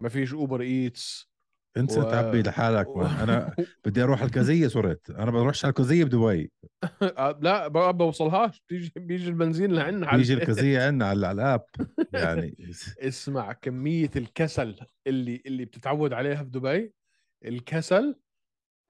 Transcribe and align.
ما 0.00 0.08
فيش 0.08 0.32
Uber 0.32 0.60
Eats 0.60 1.29
انت 1.76 1.98
و- 1.98 2.02
تعبي 2.02 2.42
لحالك 2.42 2.88
و... 2.88 3.02
أنا 3.24 3.54
بدي 3.84 4.02
أروح 4.02 4.22
الكازية 4.22 4.68
صرت. 4.68 5.10
أنا 5.10 5.30
بروحش 5.30 5.64
على 5.64 5.70
الكازية 5.70 6.04
بدبي. 6.04 6.52
لا 7.40 7.68
ما 7.68 7.90
بوصلهاش. 7.90 8.62
بيجي 8.70 8.92
بيجي 8.96 9.28
البنزين 9.28 9.72
لعنا 9.72 10.06
على 10.06 10.18
بيجي. 10.18 10.34
الكازية 10.34 10.82
عندنا 10.86 11.06
على 11.08 11.30
ال 11.32 11.40
app 11.40 11.64
يعني 12.12 12.56
اسمع 12.98 13.52
كمية 13.52 14.10
الكسل 14.16 14.76
اللي 15.06 15.42
اللي 15.46 15.64
بتتعود 15.64 16.12
عليها 16.12 16.42
في 16.44 16.50
دبي. 16.50 16.92
الكسل 17.44 18.16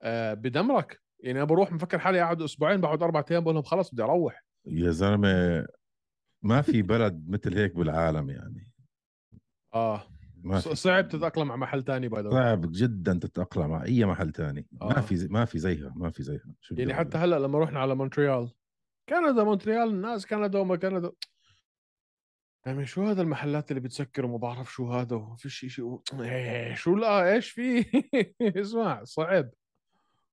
آه 0.01 0.33
بدمرك. 0.33 1.01
يعني 1.19 1.37
أنا 1.37 1.45
بروح 1.45 1.71
مفكر 1.71 1.99
حالي 1.99 2.19
قاعد 2.19 2.41
أسبوعين 2.41 2.81
بقعد 2.81 3.03
أربع 3.03 3.23
أيام 3.31 3.43
بقول 3.43 3.55
لهم 3.55 3.63
خلص 3.63 3.91
بدي 3.93 4.03
أروح. 4.03 4.43
يا 4.65 4.91
زلمة 4.91 5.65
ما 6.43 6.61
في 6.61 6.81
بلد 6.81 7.25
مثل 7.29 7.57
هيك 7.57 7.75
بالعالم 7.75 8.29
يعني. 8.29 8.71
آه. 9.73 10.03
صعب 10.59 11.07
تتأقلم 11.07 11.47
مع 11.47 11.55
محل 11.55 11.83
تاني 11.83 12.07
by 12.07 12.23
the 12.23 12.29
صعب 12.29 12.71
جدا 12.71 13.13
تتأقلم 13.13 13.69
مع 13.69 13.83
أي 13.83 14.05
محل 14.05 14.31
تاني. 14.31 14.67
ما 14.71 14.97
آه. 14.97 15.01
في 15.01 15.15
زي 15.15 15.27
ما 15.27 15.45
في 15.45 15.59
زيها 15.59 15.93
ما 15.95 16.09
في 16.09 16.23
زيها. 16.23 16.55
يعني 16.71 16.93
حتى؟ 16.93 17.17
هلأ 17.17 17.39
لما 17.39 17.59
رحنا 17.59 17.79
على 17.79 17.95
مونتريال 17.95 18.51
كندا 19.09 19.43
مونتريال 19.43 19.89
الناس 19.89 20.25
كندا 20.25 20.59
وما 20.59 20.75
كندا. 20.75 21.11
يعني 22.65 22.85
شو 22.85 23.03
هذا 23.03 23.21
المحلات 23.21 23.71
اللي 23.71 23.81
بتسكر 23.81 24.25
وما 24.25 24.37
بعرف 24.37 24.73
شو 24.73 24.91
هذا؟ 24.91 25.15
وما 25.15 25.35
فيش 25.35 25.65
شيء 25.65 26.01
إيه 26.19 26.75
شو 26.75 26.95
لا 26.95 27.33
إيش 27.33 27.49
في؟ 27.49 27.85
اسمع 28.61 29.03
صعب. 29.03 29.49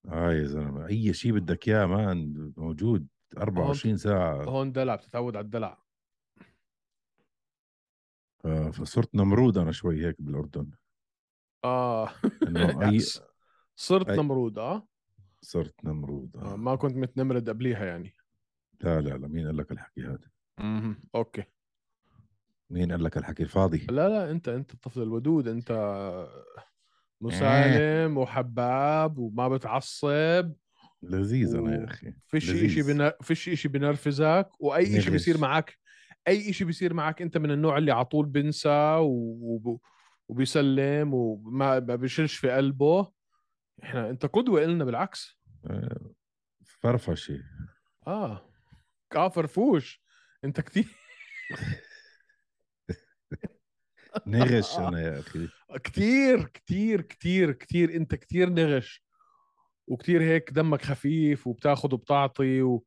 آه 0.09 0.33
يا 0.33 0.45
زلمة 0.45 0.87
أي 0.87 1.13
شيء 1.13 1.33
بدك 1.33 1.69
إياه 1.69 1.87
man 1.87 2.53
موجود. 2.57 3.07
24 3.39 3.97
ساعة. 3.97 4.45
هون 4.45 4.73
دلع 4.73 4.95
بتتعود 4.95 5.37
على 5.37 5.45
الدلع. 5.45 5.88
فصرت 8.73 9.15
نمرود 9.15 9.59
أنا 9.59 9.73
شوي 9.73 10.07
هيك 10.07 10.17
بالأردن. 10.23 10.71
آه. 11.65 12.11
إنه 12.47 12.99
ص- 12.99 13.23
صرت 13.77 14.07
أي- 14.09 14.19
نمرود 14.19 14.59
آه. 14.59 14.89
صرت 15.43 15.75
نمرود 15.85 16.37
آه، 16.37 16.53
آه. 16.53 16.57
ما 16.57 16.77
كنت 16.77 16.97
متنمرد 16.97 17.49
قبليها 17.49 17.85
يعني. 17.85 18.15
لا 18.81 19.01
لا 19.01 19.11
لا 19.17 19.29
مين 19.29 19.47
قال 19.47 19.57
لك 19.57 19.73
الحكي 19.73 20.01
هذا؟ 20.01 20.29
مهم. 20.59 21.01
okay. 21.15 21.45
مين 22.71 22.93
قال 22.93 23.05
لك 23.05 23.17
الحكي؟ 23.17 23.43
الفاضي. 23.43 23.87
لا 23.91 24.09
لا 24.09 24.31
أنت 24.31 24.49
أنت 24.49 24.75
الطفل 24.75 25.03
الودود 25.03 25.49
أنت 25.49 25.73
مسالم 27.21 28.19
وحباب 28.19 29.19
وما 29.19 29.49
بتعصب 29.49 30.53
لذيذ 31.03 31.55
أنا 31.57 31.75
يا 31.81 31.85
أخي. 31.85 32.13
فيش. 32.27 32.45
شيء 32.51 32.83
بنا... 32.83 33.15
فيش 33.23 33.51
شيء 33.51 33.71
بنرفزك 33.71 34.49
وأي 34.61 35.01
شيء. 35.03 35.13
بيصير 35.13 35.39
معك 35.39 35.79
أي 36.29 36.53
شيء 36.53 36.67
بيصير 36.67 36.95
معك 36.95 37.23
أنت 37.23 37.39
من 37.39 37.51
النوع 37.51 37.79
اللي 37.79 37.93
على 37.93 38.05
طول 38.05 38.27
بنسى 38.27 38.97
و... 39.01 39.81
وبيسلم 40.29 41.15
وما 41.15 41.81
ما 41.81 41.97
بيشلش 41.97 42.37
في 42.37 42.51
قلبه. 42.51 43.13
إحنا 43.83 44.11
أنت 44.11 44.27
قدوة 44.27 44.65
لنا 44.65 44.85
بالعكس. 44.85 45.39
آه، 45.67 46.11
فرفشة. 46.65 47.43
آه. 48.07 48.51
كافر 49.11 49.47
فوش 49.47 50.03
أنت 50.45 50.61
كثير 50.61 50.85
نغش 54.27 54.79
أنا 54.79 55.01
يا 55.01 55.21
أخي. 55.21 55.49
كثير 55.85 56.45
كثير 56.45 57.01
كثير 57.01 57.53
كثير 57.53 57.97
أنت 57.97 58.15
كثير 58.15 58.51
نغش. 58.51 59.05
وكثير 59.87 60.23
هيك 60.23 60.53
دمك 60.53 60.83
خفيف 60.83 61.47
وبتاخذ 61.47 61.95
وبتعطي 61.95 62.63
و... 62.63 62.85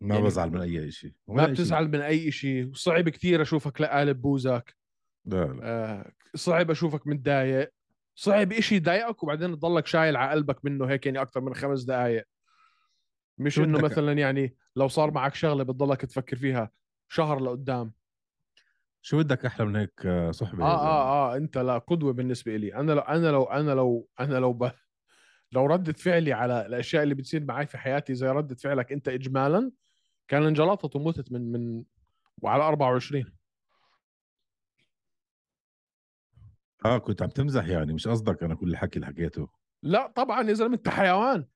ما 0.00 0.14
يعني 0.14 0.26
بزعل 0.26 0.50
من 0.50 0.60
أي 0.60 0.90
شيء 0.90 1.12
ما 1.28 1.46
بتزعل 1.46 1.88
من 1.88 2.00
أي 2.00 2.30
شيء 2.30 2.68
وصعب 2.70 3.08
كثير 3.08 3.42
أشوفك 3.42 3.80
لا 3.80 3.96
قالب 3.96 4.20
بوزك. 4.20 4.76
لا 5.24 5.44
لا. 5.44 5.60
آه 5.62 6.12
صعب 6.34 6.70
أشوفك 6.70 7.06
متضايق. 7.06 7.72
صعب 8.14 8.52
إشي 8.52 8.74
يضايقك 8.74 9.22
وبعدين 9.22 9.56
تضلك 9.56 9.86
شايل 9.86 10.16
على 10.16 10.30
قلبك 10.30 10.64
منه 10.64 10.86
هيك 10.86 11.06
يعني 11.06 11.22
أكثر 11.22 11.40
من 11.40 11.54
خمس 11.54 11.82
دقائق 11.82 12.24
مش 13.38 13.58
إنه 13.58 13.80
مثلا 13.80 14.12
يعني 14.12 14.56
لو 14.76 14.88
صار 14.88 15.10
معك 15.10 15.34
شغلة 15.34 15.64
بتضلك 15.64 16.00
تفكر 16.00 16.36
فيها 16.36 16.70
شهر 17.08 17.40
لقدام. 17.40 17.92
شو 19.02 19.18
بدك 19.18 19.44
أحلى 19.44 19.66
من 19.66 19.76
هيك 19.76 20.06
آه، 20.06 20.30
صحبة؟ 20.30 20.64
آه؟ 20.64 20.66
آه 20.66 21.32
آه 21.32 21.36
أنت 21.36 21.58
لا 21.58 21.78
قدوة 21.78 22.12
بالنسبة 22.12 22.56
لي 22.56 22.74
أنا 22.74 22.92
لو 22.92 23.00
أنا 23.00 23.28
لو 23.28 23.44
أنا 23.44 23.70
لو 23.70 24.08
أنا 24.20 24.34
لو 24.34 24.52
ب... 24.52 24.70
لو 25.52 25.66
ردة 25.66 25.92
فعلي 25.92 26.32
على 26.32 26.66
الأشياء 26.66 27.02
اللي 27.02 27.14
بتصير 27.14 27.44
معي 27.44 27.66
في 27.66 27.78
حياتي 27.78 28.14
زي 28.14 28.28
ردة 28.28 28.54
فعلك 28.54 28.92
أنت 28.92 29.08
اجمالا 29.08 29.70
كان 30.28 30.42
انجلطت 30.42 30.96
ومتت 30.96 31.32
من 31.32 31.52
من 31.52 31.84
وعلى 32.42 32.62
24 32.62 33.32
آه 36.84 36.98
كنت 36.98 37.22
عم 37.22 37.28
تمزح 37.28 37.66
يعني 37.66 37.92
مش 37.92 38.08
قصدك 38.08 38.42
أنا 38.42 38.54
كل 38.54 38.70
الحكي 38.70 38.96
اللي 38.96 39.06
حكيته 39.06 39.48
لا 39.82 40.06
طبعا 40.16 40.48
يا 40.48 40.54
زلمة 40.54 40.74
أنت 40.74 40.88
حيوان. 40.88 41.46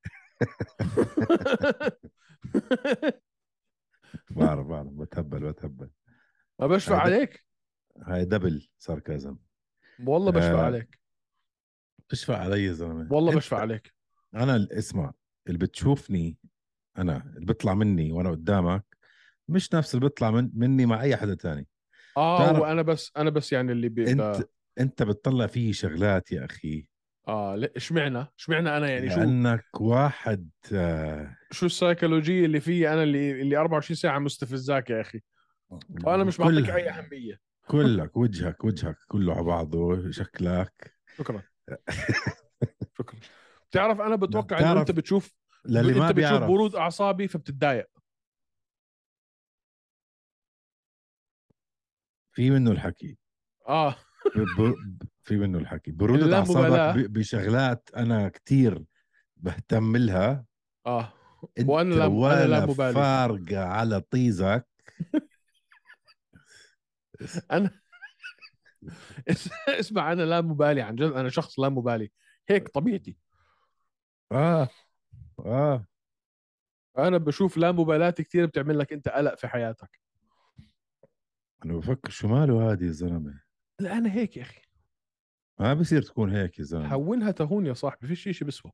بعرف 4.31 4.67
بعرف 4.67 4.89
بتهبل 4.93 5.53
بتهبل. 5.53 5.91
ما 6.59 6.67
بشفع 6.67 6.95
هذا- 6.95 7.03
عليك. 7.15 7.45
هاي 8.03 8.25
دبل 8.25 8.69
ساركازم. 8.79 9.37
والله 10.06 10.33
بشفع 10.33 10.61
آه. 10.61 10.65
عليك. 10.65 11.00
بشفع 12.11 12.37
علي 12.39 12.65
يا 12.65 12.73
زلمة. 12.73 13.09
والله 13.12 13.37
بشفع 13.37 13.59
عليك. 13.59 13.95
أنا 14.35 14.69
اسمع 14.73 15.12
اللي 15.47 15.59
بتشوفني 15.59 16.39
أنا 17.00 17.32
اللي 17.35 17.47
بيطلع 17.47 17.75
مني 17.75 18.12
وأنا 18.12 18.31
قدامك 18.31 18.85
مش 19.49 19.75
نفس 19.75 19.94
اللي 19.94 20.08
بيطلع 20.08 20.31
من 20.31 20.50
مني 20.55 20.87
مع 20.87 21.02
أي 21.02 21.17
حدا 21.17 21.35
تاني. 21.35 21.67
آه 22.17 22.61
وأنا 22.61 22.82
بس 22.82 23.12
أنا 23.17 23.31
بس 23.31 23.52
يعني 23.52 23.73
اللي 23.73 23.88
بي 23.88 24.12
أنت 24.12 24.44
أنت 24.81 25.02
بتطلع 25.02 25.47
فيه 25.47 25.73
شغلات 25.73 26.32
يا 26.32 26.44
أخي. 26.44 26.87
آه 27.29 27.56
لا، 27.56 27.73
اشمعنى؟ 27.76 28.26
اشمعنى 28.38 28.76
أنا 28.76 28.88
يعني 28.88 29.11
شو؟ 29.11 29.17
لأنك 29.20 29.81
واحد 29.81 30.50
آه 30.73 31.37
شو 31.50 31.67
السيكولوجيه 31.67 32.44
اللي 32.44 32.61
فيي 32.61 32.93
أنا 32.93 33.02
اللي 33.02 33.43
اللي 33.43 33.56
24 33.56 33.97
ساعة 33.97 34.19
مستفزاك 34.19 34.91
يا 34.91 35.00
أخي؟ 35.00 35.20
وأنا 36.05 36.25
مش 36.25 36.37
كل- 36.37 36.43
معطيك 36.55 36.70
أي 36.70 36.91
أهمية. 36.91 37.41
كلك 37.67 38.17
وجهك 38.17 38.64
وجهك 38.64 38.97
كله 39.08 39.35
على 39.35 39.43
بعضه 39.44 40.11
شكلك. 40.11 40.94
شكرا. 41.19 41.43
شكرا. 42.99 43.19
بتعرف 43.70 44.00
أنا 44.00 44.17
بتوقع 44.17 44.58
انه 44.58 44.81
أنت 44.81 44.91
بتشوف 44.91 45.32
للي 45.65 46.01
ما 46.01 46.11
بيعرف. 46.11 46.47
برود 46.49 46.75
أعصابي 46.75 47.29
فبتتضايق. 47.29 47.87
في 52.33 52.51
منه 52.51 52.71
الحكي. 52.71 53.19
آه. 53.69 53.97
ب... 54.59 54.75
في 55.23 55.37
منه 55.37 55.59
الحكي. 55.59 55.91
برودة 55.91 56.25
اللامبالاة. 56.25 56.87
أعصابك 56.89 57.11
ب... 57.11 57.12
بشغلات 57.12 57.91
أنا 57.97 58.29
كتير 58.29 58.85
بهتم 59.37 59.97
لها. 59.97 60.45
آه. 60.87 61.12
أنت 61.59 61.69
وأنا 61.69 61.95
لا- 61.95 62.07
أنا 62.07 62.15
ولا 62.15 62.47
لا 62.47 62.67
مبالي. 62.67 62.93
فارقة 62.95 63.65
على 63.65 64.01
طيزك. 64.01 64.67
أنا 67.53 67.71
اس- 69.31 69.51
اسمع 69.69 70.12
أنا 70.12 70.23
لا 70.23 70.41
مبالي 70.41 70.83
عن 70.83 70.95
جد. 70.95 71.12
أنا 71.12 71.29
شخص 71.29 71.59
لا 71.61 71.69
مبالي. 71.69 72.11
هيك 72.49 72.69
طبيعتي. 72.69 73.17
آه. 74.33 74.69
آه. 75.47 75.87
أنا 76.99 77.19
بشوف 77.19 77.57
لا 77.57 77.73
مبالاة 77.73 78.11
كثير 78.11 78.47
بتعمل 78.47 78.79
لك 78.79 78.93
أنت 78.93 79.09
قلق 79.09 79.35
في 79.35 79.49
حياتك. 79.49 80.01
أنا 81.65 81.77
بفكر 81.77 82.11
شو 82.11 82.29
ماله 82.29 82.73
هذه 82.73 82.85
يا 82.85 82.91
زلمة؟ 82.91 83.41
لا 83.81 83.99
أنا 83.99 84.13
هيك 84.13 84.37
يا 84.37 84.43
أخي. 84.43 84.61
ما 85.59 85.75
بصير 85.75 86.03
تكون 86.03 86.31
هيك 86.37 86.59
يا 86.59 86.65
زلمة. 86.65 86.95
هونها 86.95 87.31
تهون 87.31 87.67
يا 87.67 87.73
صاحبي 87.73 88.07
فيش 88.07 88.39
شيء 88.39 88.49
بسوى. 88.49 88.73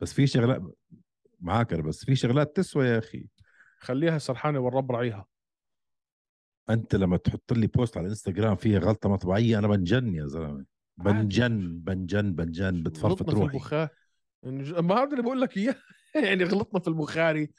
بس 0.00 0.12
في 0.12 0.26
شغلات 0.26 0.62
معاك 1.40 1.72
أنا، 1.72 1.82
بس 1.82 2.04
في 2.04 2.16
شغلات 2.16 2.56
تسوى 2.56 2.86
يا 2.86 2.98
أخي. 2.98 3.28
خليها 3.78 4.18
سرحانة 4.18 4.58
والرب 4.58 4.92
رعيها. 4.92 5.26
أنت 6.70 6.94
لما 6.94 7.16
تحط 7.16 7.52
لي 7.52 7.66
بوست 7.66 7.96
على 7.96 8.04
الانستغرام 8.04 8.56
فيها 8.56 8.78
غلطة 8.78 9.08
مطبعيه 9.08 9.58
أنا 9.58 9.68
بنجن 9.68 10.14
يا 10.14 10.26
زلمة. 10.26 10.64
بنجن 10.96 11.78
بنجن 11.78 12.32
بنجن 12.32 12.82
بتفرفط 12.82 13.30
روحي. 13.30 13.88
ما 14.42 14.94
هذا 14.94 15.10
اللي 15.10 15.22
بقول 15.22 15.40
لك 15.40 15.56
اياه 15.56 15.74
يعني 16.24 16.44
غلطنا 16.44 16.80
في 16.80 16.88
البخاري 16.88 17.50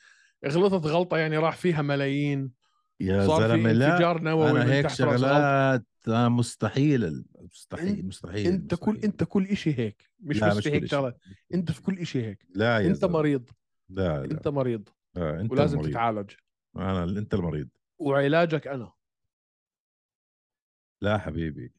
غلطت 0.47 0.85
غلطة 0.85 1.17
يعني 1.17 1.37
راح 1.37 1.57
فيها 1.57 1.81
ملايين. 1.81 2.51
يا 2.99 3.27
زلمة 3.27 3.71
لا 3.71 4.11
أنا 4.51 4.73
هيك. 4.73 4.87
شغلات 4.87 5.85
آه، 6.07 6.27
مستحيل 6.29 7.25
مستحيل 7.51 7.87
انت- 7.87 8.05
مستحيل 8.05 8.47
أنت 8.47 8.75
كل 8.75 8.91
مستحيل. 8.91 9.03
أنت 9.11 9.23
كل 9.23 9.57
شيء 9.57 9.79
هيك. 9.79 10.09
مش 10.19 10.41
لا 10.41 10.49
بس 10.49 10.57
في 10.57 10.71
هيك. 10.71 10.85
شغله 10.85 11.13
أنت 11.53 11.71
في 11.71 11.81
كل 11.81 12.05
شيء 12.05 12.25
هيك. 12.25 12.45
لا 12.55 12.79
يا 12.79 12.87
أنت 12.87 12.95
زلمة. 12.95 13.13
مريض. 13.13 13.49
لا 13.89 14.25
لا. 14.25 14.31
أنت 14.31 14.47
مريض. 14.47 14.89
آه، 15.17 15.41
أنت 15.41 15.51
ولازم 15.51 15.73
المريض. 15.77 15.91
تتعالج. 15.93 16.31
أنا 16.77 17.03
أنت 17.03 17.33
المريض. 17.33 17.69
وعلاجك 17.99 18.67
أنا. 18.67 18.91
لا 21.01 21.17
حبيبي. 21.17 21.73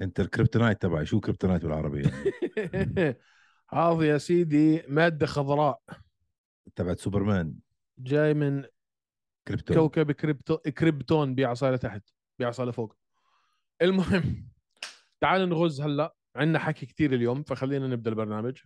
أنت 0.00 0.20
ال 0.20 0.26
kryptonite 0.26 0.82
تبعي. 0.82 1.06
شو 1.06 1.20
kryptonite 1.20 1.62
بالعربي 1.62 2.02
يعني؟ 2.02 3.16
هذا 3.70 4.02
يا 4.02 4.18
سيدي 4.18 4.82
مادة 4.88 5.26
خضراء. 5.26 5.82
تبعت 6.74 6.98
سوبرمان. 6.98 7.54
جاي 7.98 8.34
من 8.34 8.64
كريبتون. 9.48 9.76
كوكب 9.76 10.12
كريبتو... 10.12 10.56
كريبتون 10.56 11.34
بيعصى 11.34 11.70
لتحت 11.70 12.02
بيعصى 12.38 12.64
لفوق. 12.64 12.96
المهم 13.82 14.48
تعال 15.20 15.48
نغز 15.48 15.80
هلأ. 15.80 16.16
عندنا 16.36 16.58
حكي 16.58 16.86
كثير 16.86 17.12
اليوم 17.12 17.42
فخلينا 17.42 17.86
نبدأ 17.86 18.10
البرنامج. 18.10 18.58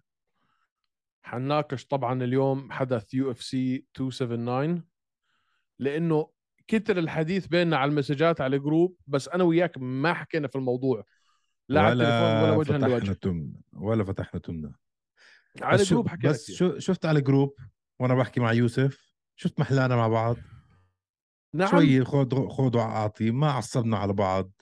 حنناقش 1.23 1.87
طبعا 1.87 2.23
اليوم 2.23 2.73
حدث 2.73 3.15
UFC 3.15 3.87
279 4.01 4.85
لأنه 5.79 6.31
كتر 6.67 6.99
الحديث 6.99 7.47
بيننا 7.47 7.77
على 7.77 7.91
المسجات 7.91 8.41
على 8.41 8.57
ال 8.57 8.63
group 8.63 8.97
بس 9.07 9.29
أنا 9.29 9.45
وياك 9.45 9.79
ما 9.79 10.15
حكينا 10.15 10.49
في 10.49 10.57
الموضوع. 10.57 11.05
لا 11.69 11.81
على 11.81 11.93
التليفون 11.93 12.43
ولا 12.43 12.57
وجها 12.57 12.79
فتحنا 12.79 12.87
لوجه. 12.87 13.53
ولا 13.73 14.05
فتحنا 14.05 14.41
تمنا 14.41 14.75
على 15.63 15.83
ال 15.83 15.87
group 15.87 16.09
حكينا 16.09 16.33
بس 16.33 16.51
شو 16.51 16.79
شفت 16.79 17.07
على 17.07 17.19
ال 17.19 17.25
group 17.25 17.55
وأنا 17.99 18.15
بحكي 18.15 18.41
مع 18.41 18.53
يوسف؟ 18.53 19.13
شفت 19.37 19.61
محلانا 19.61 19.97
مع 19.97 20.09
بعض؟ 20.09 20.37
نعم. 21.55 21.71
شوي 21.71 22.05
خذ 22.05 22.49
خذ 22.49 22.77
واعطي 22.77 23.31
ما 23.31 23.51
عصبنا 23.51 23.97
على 23.97 24.13
بعض. 24.13 24.53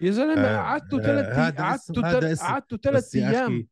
يا 0.00 0.10
زلمة 0.10 0.42
آه، 0.42 0.56
قعدتوا 0.56 0.98
آه، 0.98 1.02
ثلاث 1.02 1.26
هذا 1.26 1.62
قعدتوا 1.62 2.02
قعدتوا 2.02 2.78
بس 2.78 2.84
ثلاث 2.84 3.14
يا 3.14 3.30
أيام. 3.30 3.68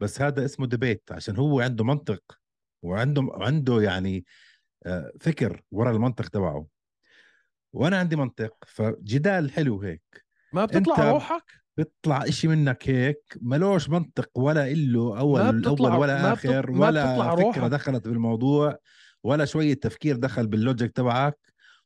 بس 0.00 0.22
هذا 0.22 0.44
اسمه 0.44 0.66
debate 0.66 1.12
عشان 1.12 1.36
هو 1.36 1.60
عنده 1.60 1.84
منطق 1.84 2.38
وعنده 2.82 3.28
عنده 3.32 3.82
يعني 3.82 4.24
آه، 4.86 5.12
فكر 5.20 5.62
ورا 5.70 5.90
المنطق 5.90 6.28
تبعه. 6.28 6.66
وأنا 7.72 7.98
عندي 7.98 8.16
منطق 8.16 8.64
فجدال 8.66 9.50
حلو 9.50 9.82
هيك. 9.82 10.24
ما 10.52 10.64
بتطلع 10.64 11.10
روحك؟ 11.10 11.52
بيطلع 11.78 12.24
إشي 12.24 12.48
منك 12.48 12.88
هيك 12.90 13.38
ملوش 13.42 13.88
منطق 13.88 14.30
ولا 14.38 14.66
إله 14.66 15.50
بتطلع- 15.50 15.88
أول 15.88 16.00
ولا 16.00 16.22
ما 16.22 16.28
ولا 16.78 17.36
فكرة 17.36 17.44
روحك. 17.44 17.58
دخلت 17.58 18.08
بالموضوع 18.08 18.78
ولا 19.22 19.44
شوية 19.44 19.74
تفكير 19.74 20.16
دخل 20.16 20.46
بال 20.46 20.59
logic 20.59 20.92
تبعك 20.92 21.38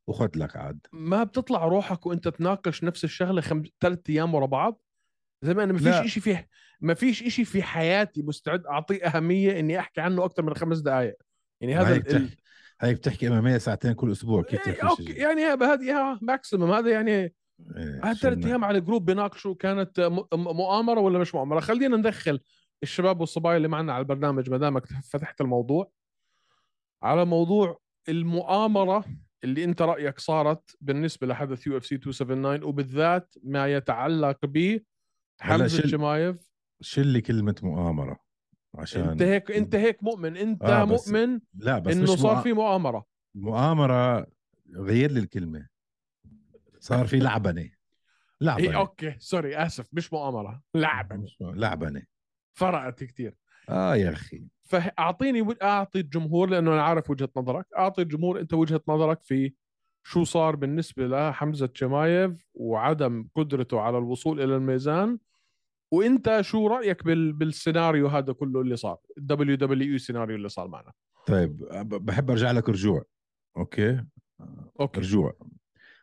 وخذ 0.07 0.29
لك 0.37 0.57
عاد 0.57 0.79
ما 0.93 1.25
بتطلع 1.25 1.65
روحك 1.65 2.07
وأنت 2.07 2.29
تناقش 2.29 2.85
نفس 2.85 3.05
الشغلة 3.05 3.41
خمس 3.41 3.67
ثلاث 3.81 3.99
أيام 4.09 4.35
ورا 4.35 4.47
بعض 4.47 4.83
زي 5.43 5.55
ما 5.55 5.65
أنا 5.65 5.73
ما. 5.73 6.03
فيش 6.03 6.13
شيء 6.13 6.23
في 6.23 6.45
ما 6.81 6.95
فيش 6.95 7.23
شيء 7.35 7.45
في 7.45 7.63
حياتي 7.63 8.23
مستعد 8.23 8.67
أعطيه 8.67 9.07
أهمية 9.07 9.61
إني 9.61 9.79
أحكي 9.79 10.01
عنه 10.01 10.25
أكثر 10.25 10.43
من 10.43 10.55
خمس 10.55 10.79
دقائق 10.79 11.17
يعني 11.61 11.77
هذا 11.77 11.95
هيك 11.95 12.15
ال... 12.15 12.29
بتحكي 12.95 13.29
MMA 13.29 13.59
ساعتين 13.59 13.93
كل 13.93 14.13
أسبوع 14.13 14.43
كيف 14.43 14.69
إيه، 14.69 14.89
okay؟ 14.89 15.13
يعني 15.13 15.43
هذه 15.45 16.19
maximum 16.23 16.73
هذا 16.73 16.91
يعني 16.91 17.35
شو 18.15 18.21
ثلاث 18.21 18.47
أيام 18.47 18.65
على 18.65 18.79
ال 18.79 18.83
group 18.83 19.05
بيناقشوا 19.05 19.55
كانت 19.55 20.01
مؤامرة 20.35 21.01
ولا 21.01 21.19
مش 21.19 21.35
مؤامرة؟ 21.35 21.61
خلينا 21.61 21.97
ندخل 21.97 22.41
الشباب 22.83 23.21
والصبايا 23.21 23.57
اللي 23.57 23.69
معنا 23.69 23.93
على 23.93 24.01
البرنامج 24.03 24.51
ما 24.51 24.57
دامك 24.57 24.87
فتحت 24.87 25.41
الموضوع 25.41 25.93
على 27.03 27.25
موضوع 27.25 27.81
المؤامرة 28.09 29.05
اللي 29.45 29.65
انت 29.65 29.83
رأيك 29.83 30.19
صارت 30.19 30.77
بالنسبة 30.81 31.27
لحدث 31.27 31.67
UFC 31.67 31.95
279 31.95 32.63
وبالذات 32.63 33.35
ما 33.43 33.73
يتعلق 33.73 34.39
ب 34.47 34.79
حمزة 35.41 35.83
شل- 35.83 35.89
شمايف 35.89 36.37
لي 36.99 37.21
كلمة 37.21 37.55
مؤامرة 37.63 38.19
عشان 38.75 39.09
انت 39.09 39.23
هيك 39.23 39.51
انت 39.51 39.75
هيك 39.75 40.03
مؤمن. 40.03 40.37
انت 40.37 40.63
آه، 40.63 40.85
بس 40.85 41.09
مؤمن 41.09 41.41
لا 41.55 41.79
بس 41.79 41.97
إنه 41.97 42.07
صار 42.17 42.37
مؤ- 42.37 42.43
في 42.43 42.53
مؤامرة. 42.53 43.07
مؤامرة 43.35 44.27
غير 44.77 45.11
لي 45.13 45.21
الكلمة. 45.21 45.69
صار 46.83 47.07
في 47.07 47.19
لعبنه 47.19 47.71
لعبنه 48.41 48.77
okay 48.79 49.15
sorry 49.19 49.57
آسف 49.57 49.87
مش 49.93 50.13
مؤامرة 50.13 50.63
لعبه 50.75 51.17
مش- 51.17 51.37
لعبنه 51.41 52.03
فرقت 52.53 53.05
كثير 53.05 53.37
آه 53.69 53.97
يا 53.97 54.11
أخي. 54.13 54.45
فاعطيني 54.63 55.55
أعطي 55.63 56.01
الجمهور 56.01 56.51
لأنه 56.51 56.73
أنا 56.73 56.83
عارف 56.83 57.11
وجهة 57.11 57.29
نظرك. 57.37 57.67
أعطي 57.79 58.03
الجمهور 58.03 58.41
أنت 58.41 58.55
وجهة 58.55 58.81
نظرك 58.89 59.23
في 59.23 59.53
شو 60.03 60.25
صار 60.25 60.57
بالنسبة 60.57 61.07
لحمزة 61.07 61.71
شمايف 61.75 62.47
وعدم 62.55 63.29
قدرته 63.35 63.81
على 63.81 63.99
الوصول 63.99 64.41
إلى 64.41 64.57
الميزان. 64.57 65.19
وأنت 65.93 66.39
شو 66.41 66.67
رأيك 66.67 67.05
بال... 67.05 67.33
بالسيناريو 67.33 68.07
هذا 68.09 68.33
كله 68.33 68.61
اللي 68.61 68.77
صار؟ 68.77 68.99
الدبليو 69.19 69.57
دبليو 69.57 69.99
سيناريو 69.99 70.37
اللي 70.37 70.49
صار 70.49 70.69
معنا. 70.69 70.93
طيب 71.27 71.59
بحب 72.07 72.31
أرجع 72.31 72.51
لك 72.51 72.69
رجوع. 72.69 73.05
okay؟ 73.57 74.05
okay. 74.81 75.01
رجوع. 75.01 75.33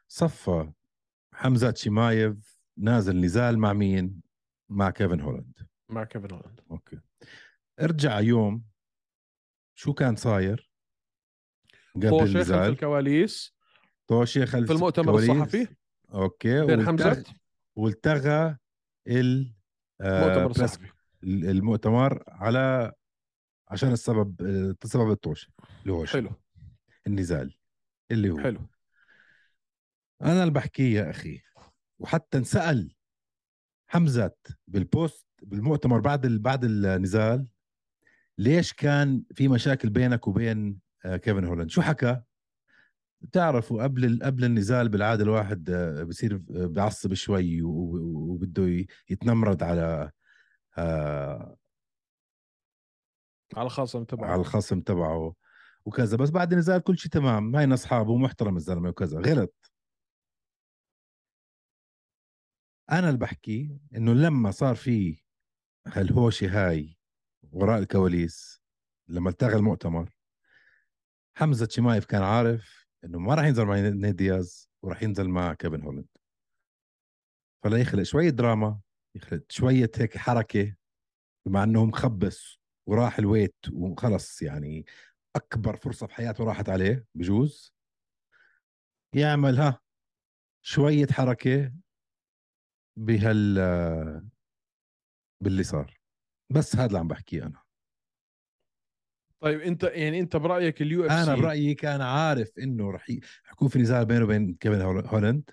صفى. 0.08 0.72
حمزة 1.39 1.74
شمايف 1.74 2.62
نازل 2.77 3.22
نزال 3.22 3.60
مع 3.60 3.74
مين؟ 3.74 4.22
مع 4.69 4.89
كيفن 4.89 5.22
هولاند. 5.22 5.67
مع 5.89 6.03
كيفن 6.03 6.31
هولاند. 6.31 6.62
okay. 6.72 7.00
ارجع 7.81 8.19
يوم. 8.19 8.63
شو 9.75 9.93
كان 9.93 10.15
صاير؟ 10.15 10.72
قبل 11.96 12.10
طوشه 12.10 12.43
خلف 12.43 12.51
الكواليس. 12.51 13.55
طوشه 14.08 14.46
خلف 14.46 14.67
في 14.67 14.74
المؤتمر 14.74 15.19
الكواليس. 15.19 15.29
الصحفي. 15.29 15.67
okay. 16.13 16.65
بين 16.65 16.86
حمزة. 16.86 17.24
والتغى 17.75 18.58
ال 19.08 19.53
آه، 20.01 20.24
المؤتمر 20.24 20.65
الصحفي. 20.65 20.91
المؤتمر 21.24 22.24
على 22.27 22.91
عشان 23.67 23.91
السبب 23.91 24.41
آه، 24.41 24.88
سبب 24.88 25.12
الطوشه 25.12 25.48
اللي 25.81 25.93
هو؟ 25.93 26.05
حلو. 26.05 26.29
النزال. 27.08 27.55
اللي 28.12 28.29
هو. 28.29 28.39
حلو. 28.39 28.60
أنا 30.22 30.42
اللي 30.42 30.54
بحكيه 30.54 31.00
يا 31.00 31.10
أخي. 31.10 31.42
وحتى 32.00 32.38
انسأل 32.38 32.96
حمزة 33.88 34.32
بالبوست 34.68 35.26
بالمؤتمر 35.42 36.00
بعد 36.00 36.26
ال... 36.26 36.40
بعد 36.40 36.64
النزال 36.64 37.48
ليش 38.38 38.74
كان 38.74 39.24
في 39.36 39.48
مشاكل 39.48 39.90
بينك 39.90 40.28
وبين 40.28 40.80
آه، 41.06 41.18
كيفن 41.18 41.46
هولاند؟ 41.46 41.70
شو 41.70 41.82
حكى؟ 41.82 42.22
بتعرفوا 43.22 43.84
قبل. 43.84 44.20
قبل 44.24 44.46
النزال 44.46 44.90
بالعادة 44.90 45.24
الواحد 45.24 45.70
آه، 45.70 46.04
بصير 46.04 46.34
آه، 46.36 46.66
بيعصب 46.66 47.14
شوي 47.14 47.62
وبده 47.62 48.86
يتنمرد 49.10 49.64
على 49.64 50.12
على 53.58 53.66
الخاصم 53.66 54.04
تبعه. 54.04 54.32
على 54.32 54.42
الخصم 54.42 54.82
تبعه 54.82 55.36
وكذا. 55.86 56.18
بس 56.18 56.30
بعد 56.30 56.52
النزال 56.52 56.80
كل 56.84 56.98
شيء 56.98 57.12
تمام. 57.12 57.56
هاي 57.56 57.74
أصحابه 57.74 58.12
ومحترم 58.12 58.58
الزلمة 58.58 58.90
وكذا. 58.90 59.20
غلط. 59.20 59.56
أنا 62.91 63.08
اللي 63.08 63.19
بحكي 63.19 63.79
إنه 63.96 64.13
لما 64.13 64.51
صار 64.51 64.75
في 64.75 65.22
هالهوشة 65.88 66.48
هاي 66.69 66.98
وراء 67.51 67.79
الكواليس 67.79 68.62
لما 69.08 69.29
التغى 69.29 69.55
المؤتمر 69.55 70.10
حمزة 71.38 71.67
شمايف 71.72 72.05
كان 72.05 72.22
عارف 72.22 72.88
إنه 73.03 73.19
ما 73.19 73.36
راح 73.36 73.46
ينزل 73.46 73.65
مع 73.65 73.79
نيد 73.79 74.15
دياز 74.15 74.69
وراح 74.84 75.03
ينزل 75.03 75.29
مع 75.29 75.53
كيفن 75.53 75.81
هولند 75.81 76.08
فلا 77.63 77.77
يخلق 77.77 78.03
شوية 78.03 78.29
دراما 78.29 78.79
يخلق 79.15 79.43
شوية 79.50 79.91
هيك 79.98 80.17
حركة 80.17 80.75
بما 81.46 81.63
إنه 81.63 81.86
مخبص 81.86 82.60
وراح 82.88 83.19
ال 83.20 83.25
weight 83.25 83.56
وخلص 83.74 84.41
يعني 84.41 84.86
أكبر 85.36 85.75
فرصة 85.75 86.08
في 86.08 86.13
حياته 86.13 86.43
راحت 86.43 86.69
عليه 86.69 87.05
بجوز. 87.15 87.74
يعمل 89.15 89.58
ها 89.58 89.79
شوية 90.62 91.08
حركة 91.08 91.74
بهال 93.00 93.56
باللي 95.44 95.63
صار. 95.63 96.00
بس 96.50 96.75
هذا 96.75 96.86
اللي 96.86 97.00
عم 97.00 97.08
بحكيه 97.08 97.44
أنا. 97.44 97.62
طيب 99.39 99.60
أنت 99.60 99.84
يعني 99.84 100.20
أنت 100.20 100.36
برأيك 100.36 100.82
ال 100.82 101.06
UFC؟ 101.06 101.24
أنا 101.24 101.36
برايي 101.41 101.74
كان 101.74 102.01
عارف 102.01 102.60
إنه 102.60 102.91
رح 102.91 103.10
يكون 103.51 103.68
في 103.68 103.79
نزال 103.79 104.06
بينه 104.06 104.24
وبين 104.24 104.53
كيفن 104.53 104.82
هولند 104.82 105.51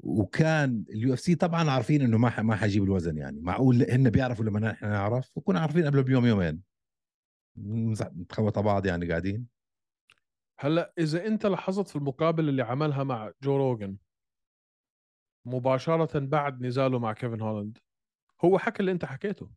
وكان 0.00 0.84
ال 0.88 1.14
UFC 1.14 1.34
طبعا 1.34 1.70
عارفين 1.70 2.02
إنه 2.02 2.18
ما 2.18 2.42
ما 2.42 2.56
حيجيب 2.56 2.84
الوزن 2.84 3.16
يعني. 3.16 3.40
معقول 3.40 3.90
هن 3.90 4.10
بيعرفوا 4.10 4.44
لما 4.44 4.60
نحن 4.60 4.86
نعرف 4.86 5.30
وكنا 5.36 5.60
عارفين 5.60 5.86
قبله 5.86 6.02
بيوم 6.02 6.26
يومين. 6.26 6.62
نتخوت 7.58 8.58
بعض 8.58 8.86
يعني 8.86 9.08
قاعدين. 9.08 9.46
هلأ 10.58 10.92
إذا 10.98 11.26
أنت 11.26 11.46
لاحظت 11.46 11.88
في 11.88 11.96
المقابلة 11.96 12.48
اللي 12.48 12.62
عملها 12.62 13.04
مع 13.04 13.32
جو 13.42 13.56
روجن 13.56 13.96
مباشرة 15.46 16.18
بعد 16.18 16.62
نزاله 16.62 16.98
مع 16.98 17.12
كيفن 17.12 17.40
هولاند. 17.40 17.78
هو 18.44 18.58
حكى 18.58 18.80
اللي 18.80 18.92
أنت 18.92 19.04
حكيته. 19.04 19.50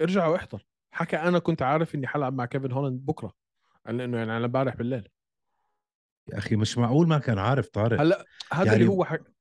ارجع 0.00 0.26
واحضر. 0.26 0.66
حكى 0.90 1.16
أنا 1.16 1.38
كنت 1.38 1.62
عارف 1.62 1.94
إني 1.94 2.06
حلعب 2.06 2.34
مع 2.34 2.44
كيفن 2.46 2.72
هولاند 2.72 3.06
بكرة. 3.06 3.32
قال 3.86 4.00
إنه 4.00 4.18
يعني 4.18 4.32
على 4.32 4.46
امبارح 4.46 4.76
بالليل. 4.76 5.08
يا 6.32 6.38
أخي 6.38 6.56
مش 6.56 6.78
معقول 6.78 7.08
ما 7.08 7.18
كان 7.18 7.38
عارف 7.38 7.68
طارق. 7.68 8.00
هلأ 8.00 8.24
هذا 8.52 8.64
يعني 8.66 8.80
اللي 8.80 8.92
هو 8.92 9.04
حك... 9.04 9.34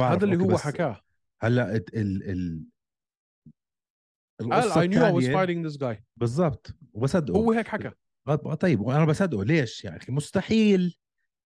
هذا 0.00 0.24
اللي 0.24 0.36
هو 0.36 0.58
حكاه. 0.58 1.00
هلأ 1.40 1.76
ال 1.76 1.96
ال 1.96 2.30
ال 2.30 2.66
قال 4.40 4.62
I 4.62 4.64
was 4.64 4.74
الثانية- 4.74 5.34
fighting 5.36 5.70
this 5.72 5.80
guy. 5.80 6.02
بالضبط. 6.16 6.76
وبصدقه. 6.92 7.36
هو 7.36 7.52
هيك 7.52 7.68
حكى. 7.68 7.90
طيب 8.60 8.80
وأنا 8.80 9.04
بصدقه. 9.04 9.44
ليش 9.44 9.84
يا 9.84 9.96
أخي 9.96 10.12
مستحيل. 10.12 10.98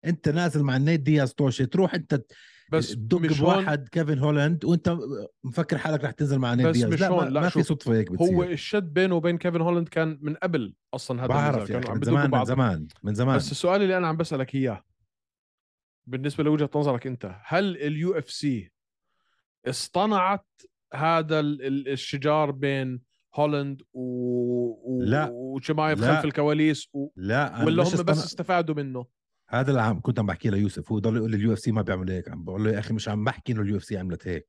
انت 0.04 0.28
نازل 0.28 0.62
مع 0.62 0.76
النيت 0.76 1.00
دياز 1.00 1.34
توشي 1.34 1.66
تروح 1.66 1.94
انت 1.94 2.24
بس 2.72 2.90
تدق 2.92 3.38
بواحد 3.40 3.88
كيفن 3.88 4.18
هولاند 4.18 4.64
وانت 4.64 4.98
مفكر 5.44 5.78
حالك 5.78 6.04
رح 6.04 6.10
تنزل 6.10 6.38
مع 6.38 6.54
بس 6.54 6.76
دياز. 6.76 6.92
مش 6.92 7.00
لا, 7.00 7.10
ما, 7.10 7.22
لا، 7.30 7.40
ما 7.40 7.48
في 7.48 7.62
صدفة 7.62 7.94
هيك 7.94 8.12
بتصير. 8.12 8.34
هو 8.36 8.42
الشد 8.42 8.92
بينه 8.92 9.14
وبين 9.14 9.38
كيفن 9.38 9.60
هولاند 9.60 9.88
كان 9.88 10.18
من 10.22 10.34
قبل 10.34 10.74
أصلا 10.94 11.20
هذا 11.20 11.26
بعرف 11.26 11.72
عم 11.72 11.94
من 11.96 12.02
زمان 12.02 12.30
من 12.30 12.44
زمان 12.44 12.88
من 13.02 13.14
زمان. 13.14 13.36
بس 13.36 13.50
السؤال 13.52 13.82
اللي 13.82 13.96
أنا 13.96 14.08
عم 14.08 14.16
بسألك 14.16 14.54
إياه 14.54 14.84
بالنسبة 16.06 16.44
لوجهة 16.44 16.70
نظرك 16.74 17.06
أنت 17.06 17.34
هل 17.44 17.76
ال 17.76 18.18
UFC 18.18 18.72
اصطنعت 19.66 20.46
هذا 20.94 21.40
ال- 21.40 21.62
ال- 21.66 21.88
الشجار 21.88 22.50
بين 22.50 23.00
هولند 23.34 23.82
و... 23.92 24.02
و... 24.84 25.02
لا. 25.02 25.28
وشمايف. 25.32 26.00
خلف 26.04 26.24
الكواليس 26.24 26.88
و... 26.94 27.08
لا 27.16 27.64
ولا 27.64 27.82
هم 27.82 28.02
بس 28.02 28.24
استفادوا 28.24 28.74
منه؟ 28.74 29.06
هذا 29.52 29.70
اللي 29.70 29.82
عم 29.82 30.00
كنت 30.00 30.18
عم 30.18 30.26
بحكيه 30.26 30.50
ليوسف. 30.50 30.92
هو 30.92 30.98
ضل 30.98 31.16
يقول 31.16 31.30
لي 31.30 31.36
ال 31.36 31.52
UFC 31.52 31.72
ما 31.72 31.82
بيعمل 31.82 32.10
هيك. 32.10 32.28
عم 32.28 32.44
بقول 32.44 32.64
له 32.64 32.70
يا 32.70 32.78
أخي 32.78 32.94
مش 32.94 33.08
عم 33.08 33.24
بحكي 33.24 33.52
إنه 33.52 33.62
ال 33.62 33.76
UFC 33.76 33.98
عملت 33.98 34.28
هيك. 34.28 34.48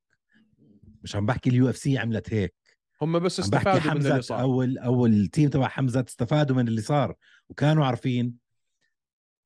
مش 1.03 1.15
عم 1.15 1.25
بحكي 1.25 1.49
ال 1.49 1.69
UFC 1.69 1.97
عملت 1.97 2.33
هيك. 2.33 2.55
هم 3.01 3.19
بس 3.19 3.39
استفادوا 3.39 3.93
من 3.93 4.05
اللي 4.07 4.21
صار. 4.21 4.41
أو 4.41 4.63
ال- 4.63 4.77
أو 4.77 5.05
ال 5.05 5.14
team 5.14 5.49
تبع 5.49 5.67
حمزة 5.67 6.05
استفادوا 6.07 6.55
من 6.55 6.67
اللي 6.67 6.81
صار. 6.81 7.15
وكانوا 7.49 7.85
عارفين 7.85 8.33